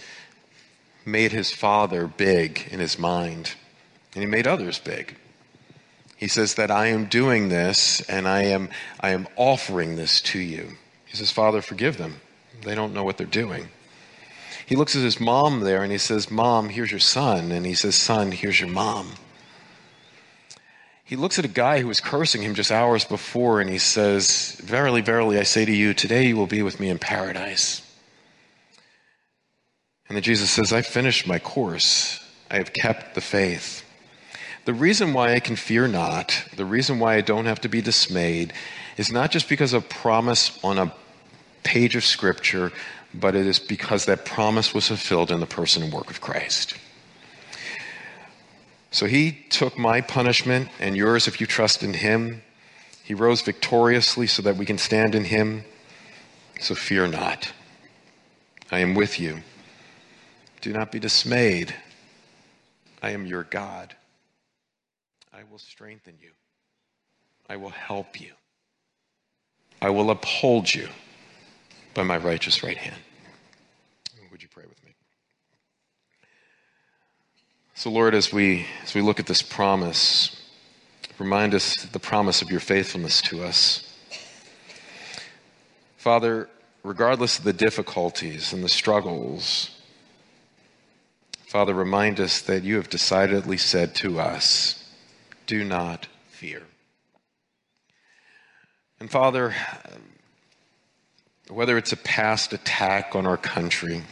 made 1.04 1.32
his 1.32 1.52
Father 1.52 2.06
big 2.06 2.68
in 2.70 2.80
his 2.80 3.00
mind 3.00 3.56
and 4.14 4.24
he 4.24 4.30
made 4.30 4.46
others 4.46 4.78
big. 4.78 5.16
He 6.18 6.28
says 6.28 6.54
that 6.54 6.70
I 6.70 6.88
am 6.88 7.06
doing 7.06 7.50
this 7.50 8.02
and 8.02 8.28
I 8.28 8.44
am, 8.44 8.70
I 9.00 9.10
am 9.10 9.28
offering 9.36 9.96
this 9.96 10.22
to 10.22 10.40
you. 10.40 10.78
He 11.12 11.18
says, 11.18 11.30
Father, 11.30 11.62
forgive 11.62 11.98
them. 11.98 12.22
They 12.64 12.74
don't 12.74 12.94
know 12.94 13.04
what 13.04 13.18
they're 13.18 13.28
doing. 13.28 13.68
He 14.66 14.78
looks 14.78 14.96
at 14.96 15.02
his 15.02 15.20
mom 15.20 15.60
there 15.60 15.84
and 15.84 15.92
he 15.92 15.98
says, 15.98 16.32
Mom, 16.32 16.70
here's 16.70 16.92
your 16.92 17.02
son. 17.02 17.52
And 17.52 17.66
he 17.66 17.74
says, 17.74 17.96
Son, 17.96 18.32
here's 18.32 18.62
your 18.62 18.70
mom. 18.70 19.12
He 21.04 21.18
looks 21.18 21.38
at 21.38 21.44
a 21.44 21.50
guy 21.50 21.82
who 21.82 21.90
was 21.90 22.00
cursing 22.00 22.42
him 22.42 22.56
just 22.56 22.72
hours 22.72 23.04
before 23.04 23.60
and 23.60 23.70
he 23.70 23.78
says, 23.78 24.62
Verily, 24.64 25.02
verily, 25.02 25.38
I 25.38 25.44
say 25.44 25.66
to 25.66 25.76
you, 25.76 25.94
today 25.94 26.28
you 26.28 26.38
will 26.38 26.48
be 26.48 26.64
with 26.64 26.80
me 26.80 26.88
in 26.88 26.98
paradise. 26.98 27.82
And 30.08 30.16
then 30.16 30.24
Jesus 30.24 30.50
says, 30.50 30.72
I 30.72 30.82
finished 30.82 31.28
my 31.28 31.40
course. 31.40 32.26
I 32.50 32.56
have 32.56 32.72
kept 32.72 33.16
the 33.16 33.22
faith. 33.22 33.84
The 34.64 34.74
reason 34.74 35.14
why 35.14 35.34
I 35.34 35.42
can 35.42 35.58
fear 35.58 35.90
not, 35.90 36.46
the 36.56 36.66
reason 36.66 37.00
why 37.00 37.16
I 37.16 37.22
don't 37.22 37.46
have 37.46 37.60
to 37.62 37.70
be 37.70 37.82
dismayed, 37.82 38.54
is 38.96 39.12
not 39.12 39.32
just 39.32 39.50
because 39.50 39.74
of 39.74 39.90
promise 39.90 40.58
on 40.64 40.78
a 40.78 40.94
page 41.64 41.96
of 41.96 42.04
Scripture, 42.04 42.72
but 43.14 43.36
it 43.36 43.46
is 43.46 43.60
because 43.60 44.06
that 44.06 44.26
promise 44.26 44.74
was 44.74 44.88
fulfilled 44.88 45.32
in 45.32 45.40
the 45.40 45.46
person 45.46 45.84
and 45.84 45.94
work 45.94 46.10
of 46.10 46.22
Christ. 46.22 46.76
So 48.92 49.06
he 49.06 49.32
took 49.50 49.78
my 49.78 50.02
punishment 50.02 50.70
and 50.80 50.96
yours 50.96 51.28
if 51.28 51.40
you 51.40 51.48
trust 51.48 51.82
in 51.82 51.94
him. 51.94 52.42
He 53.04 53.14
rose 53.14 53.42
victoriously 53.42 54.28
so 54.28 54.42
that 54.42 54.58
we 54.58 54.66
can 54.66 54.78
stand 54.78 55.16
in 55.16 55.24
him. 55.24 55.64
So 56.60 56.76
fear 56.76 57.08
not. 57.08 57.52
I 58.70 58.80
am 58.80 58.94
with 58.94 59.20
you. 59.20 59.42
Do 60.62 60.72
not 60.72 60.92
be 60.92 61.00
dismayed. 61.00 61.74
I 63.02 63.12
am 63.12 63.26
your 63.26 63.44
God. 63.44 63.96
I 65.34 65.44
will 65.50 65.58
strengthen 65.58 66.16
you. 66.22 66.32
I 67.50 67.56
will 67.56 67.70
help 67.70 68.22
you. 68.22 68.34
I 69.82 69.90
will 69.90 70.12
uphold 70.12 70.74
you 70.74 70.88
by 71.94 72.04
my 72.04 72.18
righteous 72.18 72.64
right 72.64 72.78
hand. 72.78 73.02
Would 74.32 74.42
you 74.42 74.50
pray 74.50 74.64
with 74.68 74.84
me? 74.84 74.92
So, 77.76 77.90
Lord, 77.90 78.16
as 78.16 78.32
we, 78.32 78.66
as 78.84 78.94
we 78.94 79.02
look 79.02 79.20
at 79.20 79.28
this 79.28 79.42
promise, 79.42 80.42
remind 81.20 81.54
us 81.54 81.76
the 81.86 82.00
promise 82.00 82.42
of 82.42 82.50
your 82.50 82.60
faithfulness 82.60 83.22
to 83.24 83.44
us. 83.44 83.88
Father, 85.98 86.50
regardless 86.84 87.38
of 87.38 87.44
the 87.44 87.54
difficulties 87.54 88.54
and 88.54 88.64
the 88.64 88.70
struggles, 88.70 89.70
Father, 91.46 91.74
remind 91.74 92.20
us 92.20 92.42
that 92.42 92.64
you 92.64 92.78
have 92.78 92.90
decidedly 92.90 93.58
said 93.58 93.94
to 93.96 94.20
us, 94.20 94.90
do 95.48 95.66
not 95.66 96.08
fear. 96.30 96.64
And 99.02 99.12
Father, 99.12 99.54
whether 101.52 101.78
it's 101.78 101.92
a 101.92 101.98
past 101.98 102.54
attack 102.54 103.16
on 103.16 103.26
our 103.26 103.38
country, 103.38 104.04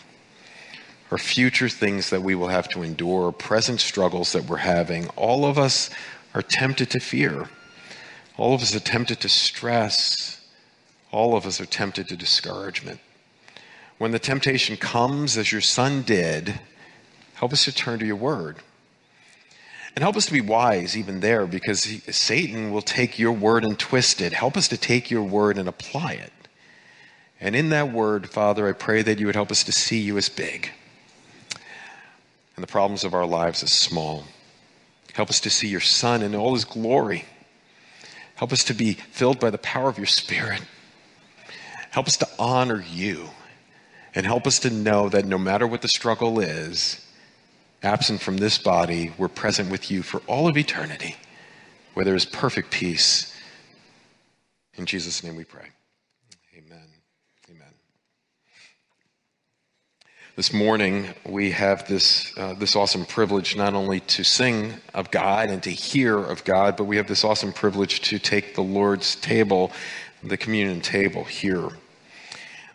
or 1.09 1.17
future 1.17 1.69
things 1.69 2.09
that 2.09 2.21
we 2.21 2.35
will 2.35 2.49
have 2.49 2.67
to 2.69 2.83
endure, 2.83 3.27
or 3.27 3.31
present 3.31 3.79
struggles 3.79 4.33
that 4.33 4.45
we're 4.45 4.57
having, 4.57 5.07
all 5.09 5.45
of 5.45 5.57
us 5.57 5.89
are 6.33 6.41
tempted 6.41 6.89
to 6.91 6.99
fear. 6.99 7.49
All 8.37 8.53
of 8.53 8.61
us 8.61 8.75
are 8.75 8.79
tempted 8.79 9.19
to 9.21 9.29
stress. 9.29 10.45
All 11.11 11.35
of 11.35 11.45
us 11.45 11.59
are 11.59 11.65
tempted 11.65 12.07
to 12.09 12.15
discouragement. 12.15 12.99
When 13.97 14.11
the 14.11 14.19
temptation 14.19 14.77
comes, 14.77 15.37
as 15.37 15.51
your 15.51 15.61
son 15.61 16.03
did, 16.03 16.59
help 17.33 17.51
us 17.51 17.65
to 17.65 17.73
turn 17.73 17.99
to 17.99 18.05
your 18.05 18.15
word. 18.15 18.57
And 19.95 20.03
help 20.03 20.15
us 20.15 20.27
to 20.27 20.31
be 20.31 20.41
wise 20.41 20.95
even 20.95 21.19
there 21.19 21.47
because 21.47 21.83
he, 21.83 21.99
Satan 22.11 22.71
will 22.71 22.81
take 22.81 23.17
your 23.17 23.31
word 23.31 23.65
and 23.65 23.77
twist 23.77 24.21
it. 24.21 24.31
Help 24.31 24.55
us 24.55 24.67
to 24.67 24.77
take 24.77 25.09
your 25.09 25.23
word 25.23 25.57
and 25.57 25.67
apply 25.67 26.13
it. 26.13 26.31
And 27.41 27.55
in 27.55 27.69
that 27.69 27.91
word, 27.91 28.29
Father, 28.29 28.67
I 28.67 28.73
pray 28.73 29.01
that 29.01 29.19
you 29.19 29.25
would 29.25 29.35
help 29.35 29.51
us 29.51 29.63
to 29.63 29.71
see 29.71 29.99
you 29.99 30.17
as 30.17 30.29
big 30.29 30.71
and 32.59 32.63
the 32.67 32.71
problems 32.71 33.05
of 33.05 33.13
our 33.13 33.25
lives 33.25 33.63
as 33.63 33.71
small. 33.71 34.25
Help 35.13 35.29
us 35.29 35.39
to 35.39 35.49
see 35.49 35.69
your 35.69 35.79
Son 35.79 36.21
in 36.21 36.35
all 36.35 36.53
his 36.53 36.65
glory. 36.65 37.23
Help 38.35 38.51
us 38.51 38.65
to 38.65 38.73
be 38.73 38.93
filled 38.93 39.39
by 39.39 39.49
the 39.49 39.57
power 39.57 39.87
of 39.87 39.97
your 39.97 40.05
Spirit. 40.05 40.61
Help 41.91 42.07
us 42.07 42.17
to 42.17 42.27
honor 42.37 42.83
you. 42.91 43.29
And 44.13 44.25
help 44.25 44.45
us 44.45 44.59
to 44.59 44.69
know 44.69 45.07
that 45.07 45.23
no 45.23 45.37
matter 45.37 45.65
what 45.65 45.81
the 45.81 45.87
struggle 45.87 46.41
is, 46.41 47.05
absent 47.81 48.19
from 48.19 48.37
this 48.37 48.57
body, 48.57 49.13
we're 49.17 49.29
present 49.29 49.71
with 49.71 49.89
you 49.89 50.03
for 50.03 50.21
all 50.27 50.49
of 50.49 50.57
eternity, 50.57 51.15
where 51.93 52.03
there 52.03 52.15
is 52.15 52.25
perfect 52.25 52.71
peace. 52.71 53.33
In 54.75 54.85
Jesus' 54.85 55.23
name 55.23 55.37
we 55.37 55.45
pray. 55.45 55.67
Amen. 56.57 56.87
Amen. 57.49 57.73
This 60.35 60.53
morning, 60.53 61.07
we 61.25 61.49
have 61.51 61.87
this, 61.87 62.37
uh, 62.37 62.53
this 62.53 62.75
awesome 62.75 63.05
privilege 63.05 63.55
not 63.55 63.73
only 63.73 64.01
to 64.01 64.23
sing 64.23 64.73
of 64.93 65.09
God 65.09 65.49
and 65.49 65.63
to 65.63 65.71
hear 65.71 66.17
of 66.17 66.43
God, 66.43 66.77
but 66.77 66.83
we 66.83 66.97
have 66.97 67.07
this 67.07 67.23
awesome 67.23 67.51
privilege 67.51 68.01
to 68.01 68.19
take 68.19 68.53
the 68.53 68.61
Lord's 68.61 69.15
table, 69.15 69.71
the 70.23 70.37
communion 70.37 70.81
table, 70.81 71.23
here. 71.23 71.69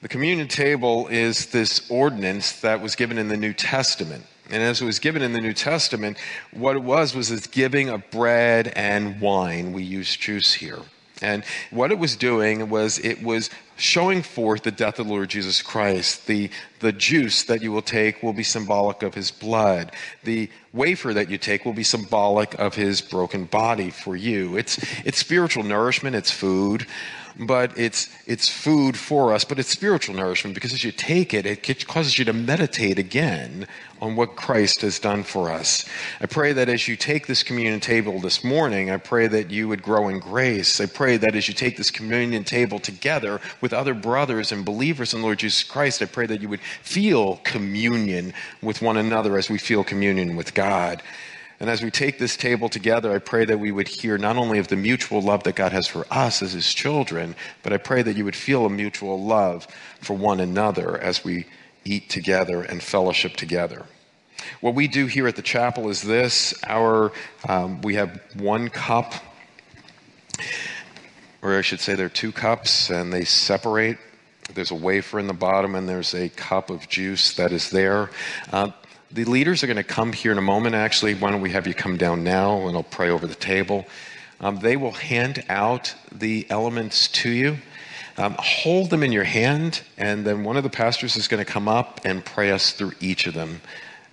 The 0.03 0.09
communion 0.09 0.49
table 0.49 1.07
is 1.07 1.47
this 1.47 1.89
ordinance 1.89 2.61
that 2.61 2.81
was 2.81 2.97
given 2.97 3.17
in 3.17 3.29
the 3.29 3.37
New 3.37 3.53
Testament. 3.53 4.27
And 4.51 4.61
as 4.61 4.83
it 4.83 4.87
was 4.87 4.99
given 4.99 5.23
in 5.23 5.33
the 5.33 5.41
New 5.41 5.55
Testament, 5.55 6.19
what 6.53 6.75
it 6.75 6.83
was 6.83 7.15
was 7.15 7.29
this 7.29 7.47
giving 7.47 7.91
of 7.91 8.11
bread 8.11 8.73
and 8.75 9.21
wine. 9.21 9.73
We 9.73 9.85
use 9.85 10.17
juice 10.17 10.55
here. 10.55 10.81
And 11.23 11.45
what 11.71 11.93
it 11.93 11.99
was 11.99 12.17
doing 12.17 12.69
was 12.69 12.99
it 12.99 13.23
was 13.23 13.49
showing 13.77 14.23
forth 14.23 14.63
the 14.63 14.71
death 14.71 14.99
of 14.99 15.07
the 15.07 15.13
Lord 15.13 15.29
Jesus 15.29 15.63
Christ. 15.63 16.27
The, 16.27 16.51
the 16.81 16.93
juice 16.93 17.45
that 17.45 17.63
you 17.63 17.73
will 17.73 17.83
take 17.83 18.23
will 18.23 18.33
be 18.33 18.43
symbolic 18.43 19.03
of 19.03 19.15
his 19.15 19.31
blood. 19.31 19.93
The 20.23 20.51
wafer 20.73 21.15
that 21.15 21.31
you 21.31 21.39
take 21.39 21.65
will 21.65 21.73
be 21.73 21.83
symbolic 21.83 22.55
of 22.59 22.75
his 22.75 23.01
broken 23.01 23.45
body 23.45 23.91
for 23.91 24.17
you. 24.17 24.57
It's, 24.57 24.79
it's 25.05 25.19
spiritual 25.19 25.65
nourishment, 25.65 26.17
it's 26.17 26.31
food 26.31 26.87
but 27.39 27.77
it's 27.79 28.09
it's 28.27 28.49
food 28.49 28.97
for 28.97 29.33
us, 29.33 29.45
but 29.45 29.59
it's 29.59 29.69
spiritual 29.69 30.15
nourishment 30.15 30.55
because 30.55 30.73
as 30.73 30.85
you 30.85 30.93
take 30.93 31.35
it, 31.35 31.47
it 31.47 31.87
causes 31.87 32.19
you 32.19 32.25
to 32.25 32.33
meditate 32.33 32.99
again 32.99 33.67
on 34.01 34.17
what 34.17 34.37
Christ 34.37 34.83
has 34.83 34.99
done 34.99 35.23
for 35.23 35.51
us. 35.51 35.85
I 36.21 36.27
pray 36.27 36.53
that 36.53 36.69
as 36.69 36.87
you 36.87 36.97
take 36.97 37.27
this 37.27 37.43
communion 37.43 37.81
table 37.81 38.21
this 38.21 38.45
morning, 38.45 38.91
I 38.91 38.99
pray 38.99 39.27
that 39.29 39.51
you 39.51 39.69
would 39.69 39.83
grow 39.83 40.09
in 40.09 40.21
grace. 40.21 40.81
I 40.81 40.87
pray 40.87 41.17
that 41.17 41.35
as 41.35 41.49
you 41.49 41.55
take 41.55 41.77
this 41.77 41.91
communion 41.91 42.45
table 42.45 42.79
together 42.79 43.41
with 43.61 43.73
other 43.73 43.95
brothers 43.95 44.53
and 44.53 44.65
believers 44.65 45.15
in 45.15 45.23
Lord 45.23 45.39
Jesus 45.39 45.65
Christ, 45.65 46.03
I 46.03 46.07
pray 46.07 46.27
that 46.27 46.43
you 46.43 46.49
would 46.49 46.61
feel 46.61 47.41
communion 47.45 48.33
with 48.63 48.83
one 48.83 48.97
another 48.97 49.39
as 49.39 49.49
we 49.49 49.59
feel 49.59 49.85
communion 49.85 50.37
with 50.37 50.55
God. 50.55 51.03
And 51.65 51.71
as 51.71 51.83
we 51.83 51.91
take 51.91 52.19
this 52.19 52.37
table 52.37 52.69
together, 52.69 53.11
I 53.11 53.19
pray 53.19 53.47
that 53.47 53.59
we 53.59 53.73
would 53.73 53.89
hear 53.89 54.19
not 54.19 54.37
only 54.37 54.59
of 54.59 54.69
the 54.69 54.77
mutual 54.77 55.23
love 55.23 55.45
that 55.45 55.55
God 55.55 55.73
has 55.73 55.87
for 55.87 56.07
us 56.11 56.43
as 56.43 56.53
his 56.53 56.75
children, 56.75 57.35
but 57.63 57.73
I 57.73 57.79
pray 57.79 58.03
that 58.03 58.19
you 58.19 58.27
would 58.27 58.37
feel 58.37 58.67
a 58.67 58.69
mutual 58.69 59.25
love 59.25 59.67
for 59.99 60.13
one 60.13 60.41
another 60.41 60.99
as 60.99 61.25
we 61.25 61.47
eat 61.83 62.11
together 62.11 62.61
and 62.61 62.83
fellowship 62.83 63.37
together. 63.37 63.87
What 64.61 64.75
we 64.75 64.89
do 64.89 65.07
here 65.07 65.27
at 65.27 65.37
the 65.37 65.43
chapel 65.43 65.89
is 65.89 66.03
this 66.03 66.53
our, 66.65 67.13
um, 67.49 67.81
we 67.81 67.95
have 67.95 68.21
one 68.37 68.69
cup, 68.69 69.15
or 71.41 71.57
I 71.57 71.63
should 71.63 71.81
say, 71.81 71.95
there 71.95 72.07
are 72.07 72.11
two 72.11 72.31
cups, 72.31 72.91
and 72.91 73.11
they 73.11 73.25
separate. 73.25 73.97
There's 74.53 74.71
a 74.71 74.75
wafer 74.75 75.19
in 75.19 75.29
the 75.29 75.33
bottom, 75.33 75.75
and 75.75 75.89
there's 75.89 76.13
a 76.13 76.29
cup 76.29 76.69
of 76.69 76.91
juice 76.91 77.33
that 77.37 77.53
is 77.53 77.71
there. 77.71 78.11
Uh, 78.53 78.73
the 79.15 79.25
leaders 79.25 79.63
are 79.63 79.69
going 79.69 79.77
to 79.77 79.85
come 79.85 80.13
here 80.13 80.33
in 80.33 80.39
a 80.39 80.43
moment. 80.43 80.75
Actually, 80.75 81.15
why 81.15 81.31
don't 81.31 81.41
we 81.41 81.51
have 81.51 81.69
you 81.69 81.75
come 81.75 81.97
down 81.97 82.25
now, 82.25 82.67
and 82.67 82.77
I'll 82.77 82.83
pray 82.83 83.11
over 83.11 83.29
the 83.29 83.35
table. 83.37 83.87
Um, 84.41 84.59
they 84.59 84.77
will 84.77 84.91
hand 84.91 85.45
out 85.49 85.95
the 86.11 86.47
elements 86.51 87.07
to 87.09 87.31
you. 87.31 87.59
Um, 88.19 88.35
hold 88.41 88.91
them 88.91 89.05
in 89.05 89.13
your 89.13 89.25
hand, 89.25 89.83
and 89.97 90.25
then 90.27 90.43
one 90.43 90.57
of 90.57 90.65
the 90.65 90.71
pastors 90.71 91.17
is 91.17 91.29
going 91.29 91.45
to 91.45 91.51
come 91.51 91.69
up 91.69 92.01
and 92.05 92.25
pray 92.25 92.51
us 92.51 92.73
through 92.73 92.93
each 93.01 93.29
of 93.29 93.35
them. 93.35 93.61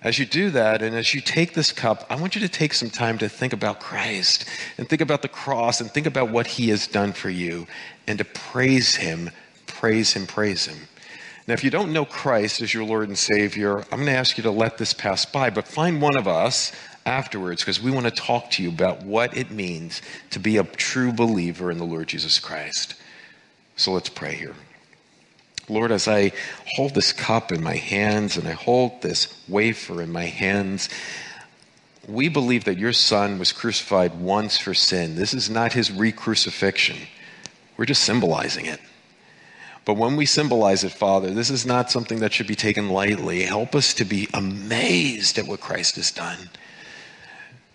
As 0.02 0.20
you 0.20 0.26
do 0.26 0.50
that, 0.50 0.82
and 0.82 0.94
as 0.94 1.14
you 1.14 1.20
take 1.20 1.54
this 1.54 1.72
cup, 1.72 2.06
I 2.08 2.14
want 2.14 2.36
you 2.36 2.40
to 2.40 2.48
take 2.48 2.72
some 2.72 2.90
time 2.90 3.18
to 3.18 3.28
think 3.28 3.52
about 3.52 3.80
Christ 3.80 4.44
and 4.78 4.88
think 4.88 5.00
about 5.00 5.22
the 5.22 5.28
cross 5.28 5.80
and 5.80 5.90
think 5.90 6.06
about 6.06 6.30
what 6.30 6.46
he 6.46 6.68
has 6.68 6.86
done 6.86 7.12
for 7.12 7.30
you 7.30 7.66
and 8.06 8.18
to 8.18 8.24
praise 8.24 8.96
him, 8.96 9.30
praise 9.66 10.12
him, 10.12 10.26
praise 10.26 10.66
him. 10.66 10.88
Now, 11.46 11.54
if 11.54 11.64
you 11.64 11.70
don't 11.70 11.92
know 11.92 12.04
Christ 12.04 12.60
as 12.60 12.72
your 12.72 12.84
Lord 12.84 13.08
and 13.08 13.18
Savior, 13.18 13.78
I'm 13.78 13.98
going 13.98 14.06
to 14.06 14.12
ask 14.12 14.36
you 14.36 14.44
to 14.44 14.50
let 14.50 14.78
this 14.78 14.92
pass 14.92 15.24
by, 15.24 15.50
but 15.50 15.66
find 15.66 16.00
one 16.00 16.16
of 16.16 16.28
us 16.28 16.72
afterwards 17.04 17.62
because 17.62 17.82
we 17.82 17.90
want 17.90 18.06
to 18.06 18.12
talk 18.12 18.50
to 18.52 18.62
you 18.62 18.68
about 18.68 19.02
what 19.02 19.36
it 19.36 19.50
means 19.50 20.02
to 20.30 20.38
be 20.38 20.56
a 20.56 20.62
true 20.62 21.12
believer 21.12 21.70
in 21.70 21.78
the 21.78 21.84
Lord 21.84 22.06
Jesus 22.06 22.38
Christ. 22.38 22.94
So 23.74 23.92
let's 23.92 24.08
pray 24.08 24.34
here. 24.34 24.54
Lord, 25.68 25.90
as 25.90 26.06
I 26.06 26.32
hold 26.76 26.94
this 26.94 27.12
cup 27.12 27.50
in 27.50 27.62
my 27.62 27.76
hands 27.76 28.36
and 28.36 28.46
I 28.46 28.52
hold 28.52 29.02
this 29.02 29.42
wafer 29.48 30.00
in 30.00 30.12
my 30.12 30.26
hands, 30.26 30.88
we 32.06 32.28
believe 32.28 32.64
that 32.64 32.78
your 32.78 32.92
son 32.92 33.38
was 33.38 33.52
crucified 33.52 34.20
once 34.20 34.58
for 34.58 34.74
sin. 34.74 35.16
This 35.16 35.34
is 35.34 35.50
not 35.50 35.72
his 35.72 35.90
re 35.90 36.12
crucifixion, 36.12 36.98
we're 37.76 37.86
just 37.86 38.04
symbolizing 38.04 38.66
it. 38.66 38.80
But 39.84 39.94
when 39.94 40.16
we 40.16 40.26
symbolize 40.26 40.84
it, 40.84 40.92
Father, 40.92 41.30
this 41.30 41.50
is 41.50 41.66
not 41.66 41.90
something 41.90 42.20
that 42.20 42.32
should 42.32 42.46
be 42.46 42.54
taken 42.54 42.88
lightly. 42.88 43.42
Help 43.42 43.74
us 43.74 43.92
to 43.94 44.04
be 44.04 44.28
amazed 44.32 45.38
at 45.38 45.46
what 45.46 45.60
Christ 45.60 45.96
has 45.96 46.10
done 46.10 46.50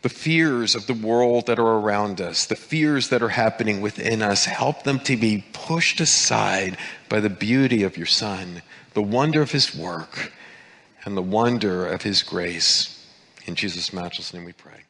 the 0.08 0.10
fears 0.10 0.76
of 0.76 0.88
the 0.88 0.94
world 0.94 1.48
that 1.48 1.60
are 1.60 1.80
around 1.80 2.22
us, 2.22 2.46
the 2.46 2.56
fears 2.56 3.10
that 3.10 3.22
are 3.22 3.30
happening 3.30 3.82
within 3.82 4.22
us, 4.22 4.46
help 4.46 4.84
them 4.84 5.00
to 5.02 5.18
be 5.18 5.44
pushed 5.52 6.00
aside 6.00 6.78
by 7.10 7.20
the 7.20 7.30
beauty 7.30 7.84
of 7.84 7.98
your 7.98 8.06
Son, 8.06 8.62
the 8.94 9.02
wonder 9.02 9.42
of 9.42 9.52
his 9.52 9.76
work, 9.76 10.32
and 11.04 11.18
the 11.18 11.22
wonder 11.22 11.86
of 11.86 12.04
his 12.04 12.24
grace. 12.24 13.06
In 13.46 13.56
Jesus' 13.56 13.92
matchless 13.92 14.34
name 14.34 14.46
we 14.46 14.54
pray. 14.54 14.84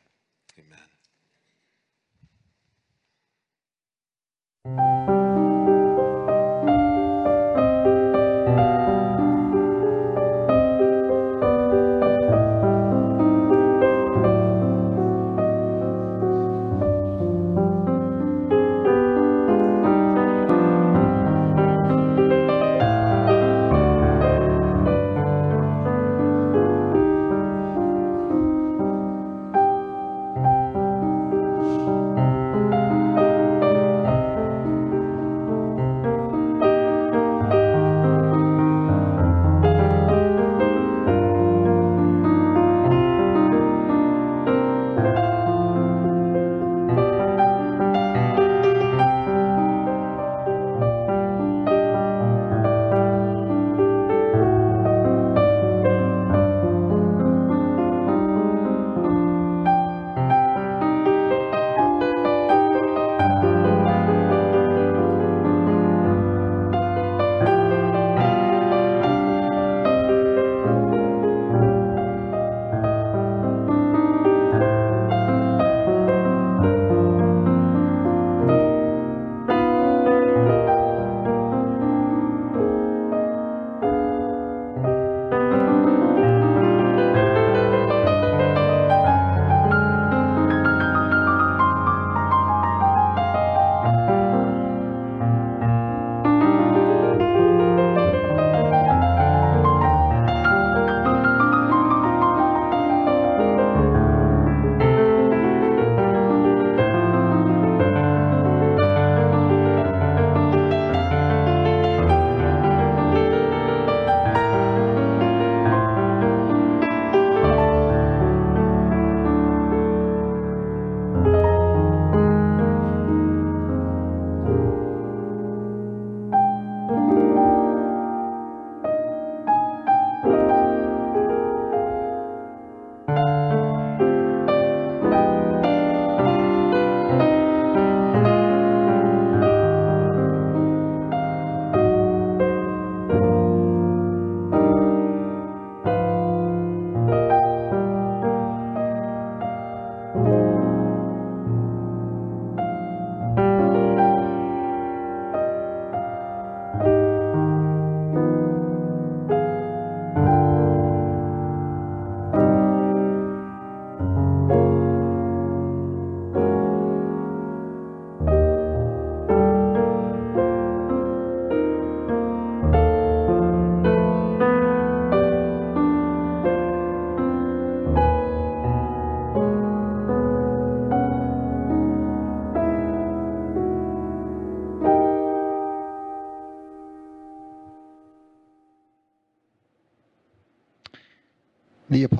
Amen. 4.65 5.16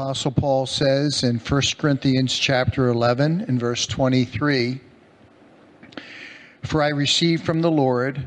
Apostle 0.08 0.32
Paul 0.32 0.66
says 0.66 1.24
in 1.24 1.38
1 1.38 1.62
Corinthians 1.78 2.34
chapter 2.34 2.88
11 2.88 3.44
and 3.46 3.60
verse 3.60 3.86
23, 3.86 4.80
"For 6.64 6.82
I 6.82 6.88
received 6.88 7.44
from 7.44 7.60
the 7.60 7.70
Lord 7.70 8.26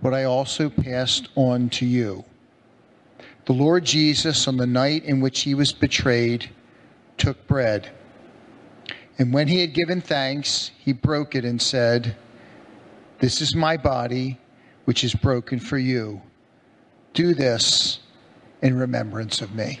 what 0.00 0.14
I 0.14 0.24
also 0.24 0.70
passed 0.70 1.28
on 1.34 1.68
to 1.76 1.84
you. 1.84 2.24
The 3.44 3.52
Lord 3.52 3.84
Jesus 3.84 4.48
on 4.48 4.56
the 4.56 4.66
night 4.66 5.04
in 5.04 5.20
which 5.20 5.40
he 5.40 5.52
was 5.54 5.72
betrayed 5.72 6.48
took 7.18 7.46
bread, 7.46 7.90
and 9.18 9.30
when 9.30 9.48
he 9.48 9.60
had 9.60 9.74
given 9.74 10.00
thanks, 10.00 10.70
he 10.78 10.94
broke 10.94 11.34
it 11.34 11.44
and 11.44 11.60
said, 11.60 12.16
"This 13.18 13.42
is 13.42 13.54
my 13.54 13.76
body, 13.76 14.38
which 14.86 15.04
is 15.04 15.14
broken 15.14 15.58
for 15.58 15.76
you. 15.76 16.22
Do 17.12 17.34
this 17.34 17.98
in 18.62 18.78
remembrance 18.78 19.42
of 19.42 19.54
me." 19.54 19.80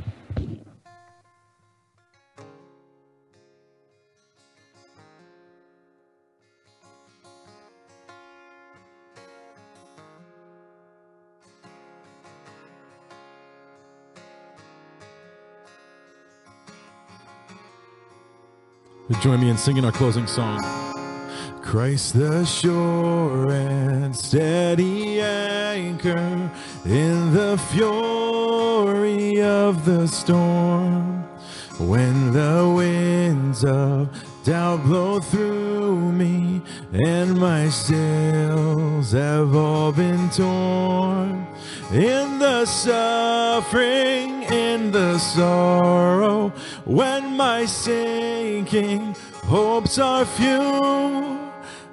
Join 19.19 19.41
me 19.41 19.49
in 19.49 19.57
singing 19.57 19.83
our 19.85 19.91
closing 19.91 20.25
song. 20.25 20.59
Christ 21.61 22.13
the 22.13 22.45
sure 22.45 23.51
and 23.51 24.15
steady 24.15 25.21
anchor 25.21 26.49
in 26.85 27.33
the 27.33 27.57
fury 27.71 29.41
of 29.41 29.85
the 29.85 30.07
storm. 30.07 31.23
When 31.77 32.31
the 32.33 32.73
winds 32.75 33.63
of 33.65 34.09
doubt 34.43 34.83
blow 34.83 35.19
through 35.19 36.11
me 36.11 36.61
and 36.91 37.39
my 37.39 37.69
sails 37.69 39.11
have 39.11 39.55
all 39.55 39.91
been 39.91 40.29
torn. 40.29 41.47
In 41.91 42.39
the 42.39 42.65
suffering, 42.65 44.43
in 44.43 44.91
the 44.91 45.19
sorrow, 45.19 46.53
when 46.85 47.37
my 47.37 47.65
sinking 47.65 49.15
hopes 49.43 49.97
are 49.99 50.25
few, 50.25 51.39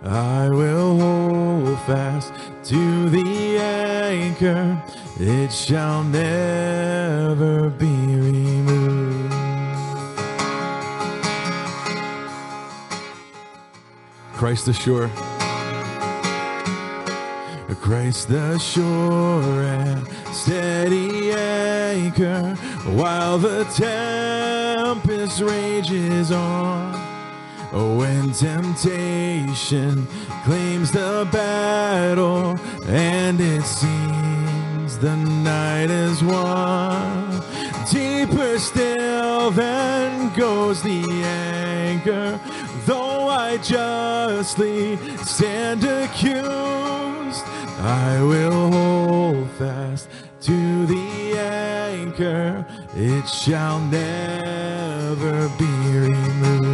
I 0.04 0.48
will 0.48 0.98
hold 0.98 1.78
fast 1.80 2.32
to 2.64 3.10
the 3.10 3.58
anchor, 3.58 4.82
it 5.18 5.52
shall 5.52 6.04
never 6.04 7.70
be 7.70 7.86
removed. 7.86 9.32
Christ 14.34 14.66
the 14.66 14.72
shore. 14.72 15.10
Christ 17.88 18.28
the 18.28 18.58
sure 18.58 19.62
and 19.62 20.06
steady 20.34 21.32
anchor 21.32 22.54
while 22.84 23.38
the 23.38 23.64
tempest 25.28 25.40
rages 25.42 26.32
on. 26.32 26.94
Oh, 27.72 27.98
when 27.98 28.32
temptation 28.32 30.06
claims 30.44 30.90
the 30.90 31.28
battle 31.30 32.58
and 32.86 33.40
it 33.40 33.62
seems 33.62 34.98
the 34.98 35.16
night 35.16 35.90
is 35.90 36.22
won, 36.22 37.42
deeper 37.90 38.58
still 38.58 39.50
then 39.50 40.34
goes 40.34 40.82
the 40.82 41.04
anchor. 41.22 42.40
Though 42.86 43.28
I 43.28 43.58
justly 43.58 44.96
stand 45.18 45.84
accused, 45.84 47.44
I 47.80 48.22
will 48.22 48.70
hold 48.70 49.50
fast 49.58 50.08
to 50.42 50.86
the 50.86 51.38
anchor. 51.38 52.64
It 52.94 53.28
shall 53.28 53.78
never 53.80 54.87
be 55.16 55.64
removed. 55.98 56.68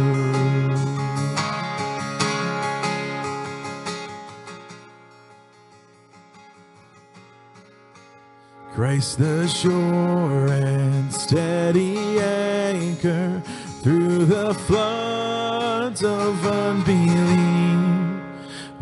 Christ 8.73 9.19
the 9.19 9.47
sure 9.47 10.47
and 10.47 11.13
steady 11.13 12.19
anchor 12.19 13.41
through 13.81 14.25
the 14.25 14.53
floods 14.53 16.03
of 16.03 16.45
unbelief. 16.45 18.21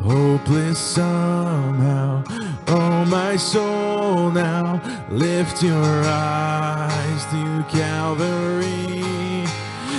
Hopeless 0.02 0.80
somehow, 0.80 2.24
oh 2.68 3.06
my 3.06 3.38
soul, 3.38 4.32
now 4.32 4.82
lift 5.10 5.62
your 5.62 6.04
eyes 6.06 7.26
to 7.26 7.66
Calvary. 7.70 8.83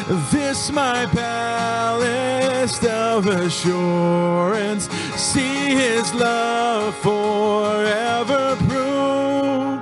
This 0.07 0.71
my 0.71 1.07
palace 1.07 2.85
of 2.85 3.27
assurance, 3.27 4.89
see 5.17 5.75
his 5.75 6.13
love 6.13 6.95
forever 6.97 8.57
prove. 8.69 9.81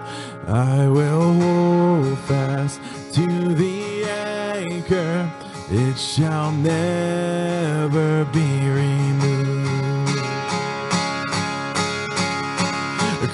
I 0.49 0.89
will 0.89 1.33
hold 1.35 2.19
fast 2.21 2.81
to 3.15 3.55
the 3.55 4.05
anchor, 4.05 5.29
it 5.71 5.99
shall 5.99 6.53
never 6.53 8.25
be 8.27 8.69
removed. 8.69 9.43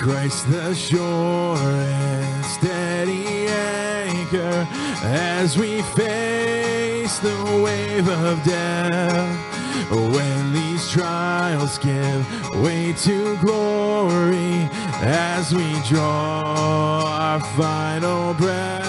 Christ 0.01 0.51
the 0.51 0.75
anchor 0.75 2.18
as 5.03 5.57
we 5.57 5.83
face 5.83 7.19
the 7.21 7.63
wave 7.65 8.09
of 8.09 8.43
death. 8.45 9.55
When 9.91 10.53
these 10.53 10.91
trials 10.91 11.79
give 11.79 12.27
way 12.57 12.93
to 13.05 13.37
glory 13.39 14.69
as 15.01 15.55
we 15.55 15.81
draw 15.89 17.05
our 17.07 17.41
final 17.57 18.35
breath, 18.35 18.89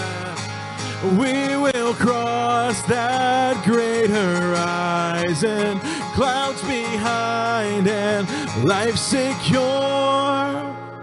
we 1.17 1.55
will 1.55 1.93
cross 1.93 2.81
that 2.83 3.63
great 3.63 4.09
horizon, 4.09 5.79
clouds 6.15 6.61
behind 6.63 7.87
and 7.87 8.27
life 8.65 8.97
secure, 8.97 9.63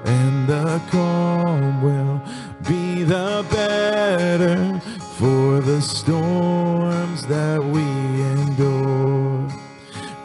and 0.05 0.47
the 0.47 0.81
calm 0.91 1.81
will 1.81 2.20
be 2.69 3.03
the 3.05 3.47
better 3.51 4.76
for 5.19 5.61
the 5.61 5.81
storms 5.81 7.27
that 7.27 7.63
we 7.65 7.81
endure. 7.81 9.49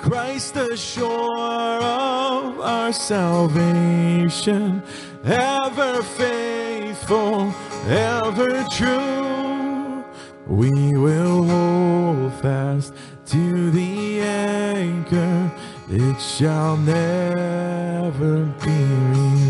Christ 0.02 0.56
the 0.56 0.76
shore 0.76 1.78
of 1.82 2.60
our 2.60 2.92
salvation, 2.92 4.84
ever 5.24 6.04
faithful, 6.04 7.54
ever 7.88 8.66
true. 8.70 10.04
We 10.48 10.98
will 10.98 11.46
hold 11.46 12.34
fast 12.42 12.94
to 13.28 13.72
the 13.72 14.20
anchor, 14.20 15.52
it 15.90 16.20
shall 16.20 16.76
never 16.76 18.44
be 18.62 19.41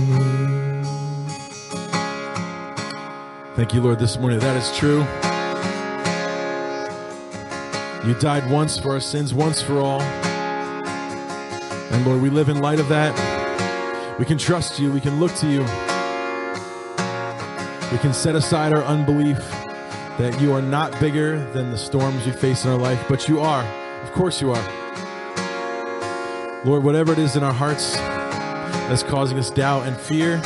Thank 3.53 3.73
you, 3.73 3.82
Lord, 3.82 3.99
this 3.99 4.18
morning. 4.18 4.40
That 4.40 4.56
is 4.56 4.78
true. 4.78 4.99
You 8.07 8.18
died 8.18 8.49
once 8.49 8.80
for 8.80 8.91
our 8.91 9.02
sins, 9.02 9.34
once 9.34 9.61
for 9.61 9.80
all. 9.80 10.02
And 11.91 12.06
Lord, 12.06 12.22
we 12.22 12.30
live 12.30 12.48
in 12.48 12.61
light 12.61 12.80
of 12.80 12.88
that. 12.88 13.14
We 14.18 14.23
can 14.23 14.38
trust 14.38 14.80
you. 14.80 14.90
We 14.90 15.02
can 15.02 15.19
look 15.19 15.36
to 15.36 15.48
you. 15.48 15.64
We 17.91 17.98
can 17.98 18.14
set 18.14 18.36
aside 18.36 18.72
our 18.72 18.84
unbelief 18.84 19.40
that 20.18 20.40
you 20.40 20.53
are 20.53 20.61
not 20.61 20.98
bigger 21.02 21.44
than 21.52 21.72
the 21.72 21.78
storms 21.78 22.26
we 22.26 22.32
face 22.32 22.64
in 22.64 22.72
our 22.72 22.78
life, 22.78 23.06
but 23.10 23.28
you 23.28 23.41
are. 23.41 23.65
Of 24.03 24.14
course, 24.14 24.40
you 24.40 24.53
are. 24.53 24.64
Lord, 26.64 26.86
whatever 26.86 27.11
it 27.11 27.19
is 27.19 27.36
in 27.36 27.44
our 27.44 27.52
hearts 27.53 27.98
that's 28.88 29.03
causing 29.03 29.38
us 29.38 29.52
doubt 29.52 29.88
and 29.88 29.98
fear, 29.98 30.41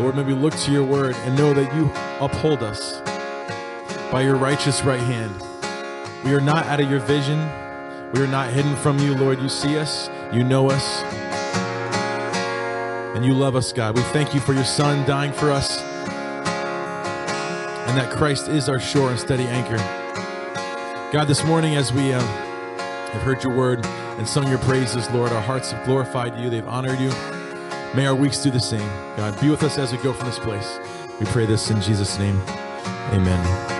Lord, 0.00 0.16
may 0.16 0.22
we 0.22 0.32
look 0.32 0.54
to 0.54 0.72
your 0.72 0.82
word 0.82 1.14
and 1.14 1.36
know 1.36 1.52
that 1.52 1.74
you 1.74 1.92
uphold 2.24 2.62
us 2.62 3.02
by 4.10 4.22
your 4.22 4.36
righteous 4.36 4.82
right 4.82 4.98
hand. 4.98 5.34
We 6.24 6.32
are 6.32 6.40
not 6.40 6.64
out 6.64 6.80
of 6.80 6.90
your 6.90 7.00
vision. 7.00 7.38
We 8.14 8.22
are 8.22 8.26
not 8.26 8.50
hidden 8.50 8.74
from 8.76 8.98
you, 8.98 9.14
Lord. 9.14 9.42
You 9.42 9.50
see 9.50 9.76
us, 9.76 10.08
you 10.32 10.42
know 10.42 10.70
us, 10.70 11.02
and 13.14 13.26
you 13.26 13.34
love 13.34 13.54
us, 13.56 13.74
God. 13.74 13.94
We 13.94 14.00
thank 14.04 14.32
you 14.32 14.40
for 14.40 14.54
your 14.54 14.64
Son 14.64 15.06
dying 15.06 15.34
for 15.34 15.50
us, 15.50 15.82
and 17.86 17.98
that 17.98 18.10
Christ 18.10 18.48
is 18.48 18.70
our 18.70 18.80
sure 18.80 19.10
and 19.10 19.20
steady 19.20 19.44
anchor. 19.48 19.76
God, 21.12 21.26
this 21.26 21.44
morning, 21.44 21.76
as 21.76 21.92
we 21.92 22.14
um, 22.14 22.24
have 22.24 23.20
heard 23.20 23.44
your 23.44 23.54
word 23.54 23.84
and 23.84 24.26
sung 24.26 24.48
your 24.48 24.60
praises, 24.60 25.10
Lord, 25.10 25.30
our 25.30 25.42
hearts 25.42 25.72
have 25.72 25.84
glorified 25.84 26.38
you, 26.38 26.48
they've 26.48 26.66
honored 26.66 26.98
you. 26.98 27.12
May 27.94 28.06
our 28.06 28.14
weeks 28.14 28.40
do 28.42 28.50
the 28.50 28.60
same. 28.60 28.88
God, 29.16 29.40
be 29.40 29.50
with 29.50 29.64
us 29.64 29.76
as 29.76 29.90
we 29.90 29.98
go 29.98 30.12
from 30.12 30.26
this 30.26 30.38
place. 30.38 30.78
We 31.18 31.26
pray 31.26 31.44
this 31.44 31.70
in 31.70 31.80
Jesus' 31.80 32.18
name. 32.18 32.40
Amen. 33.12 33.79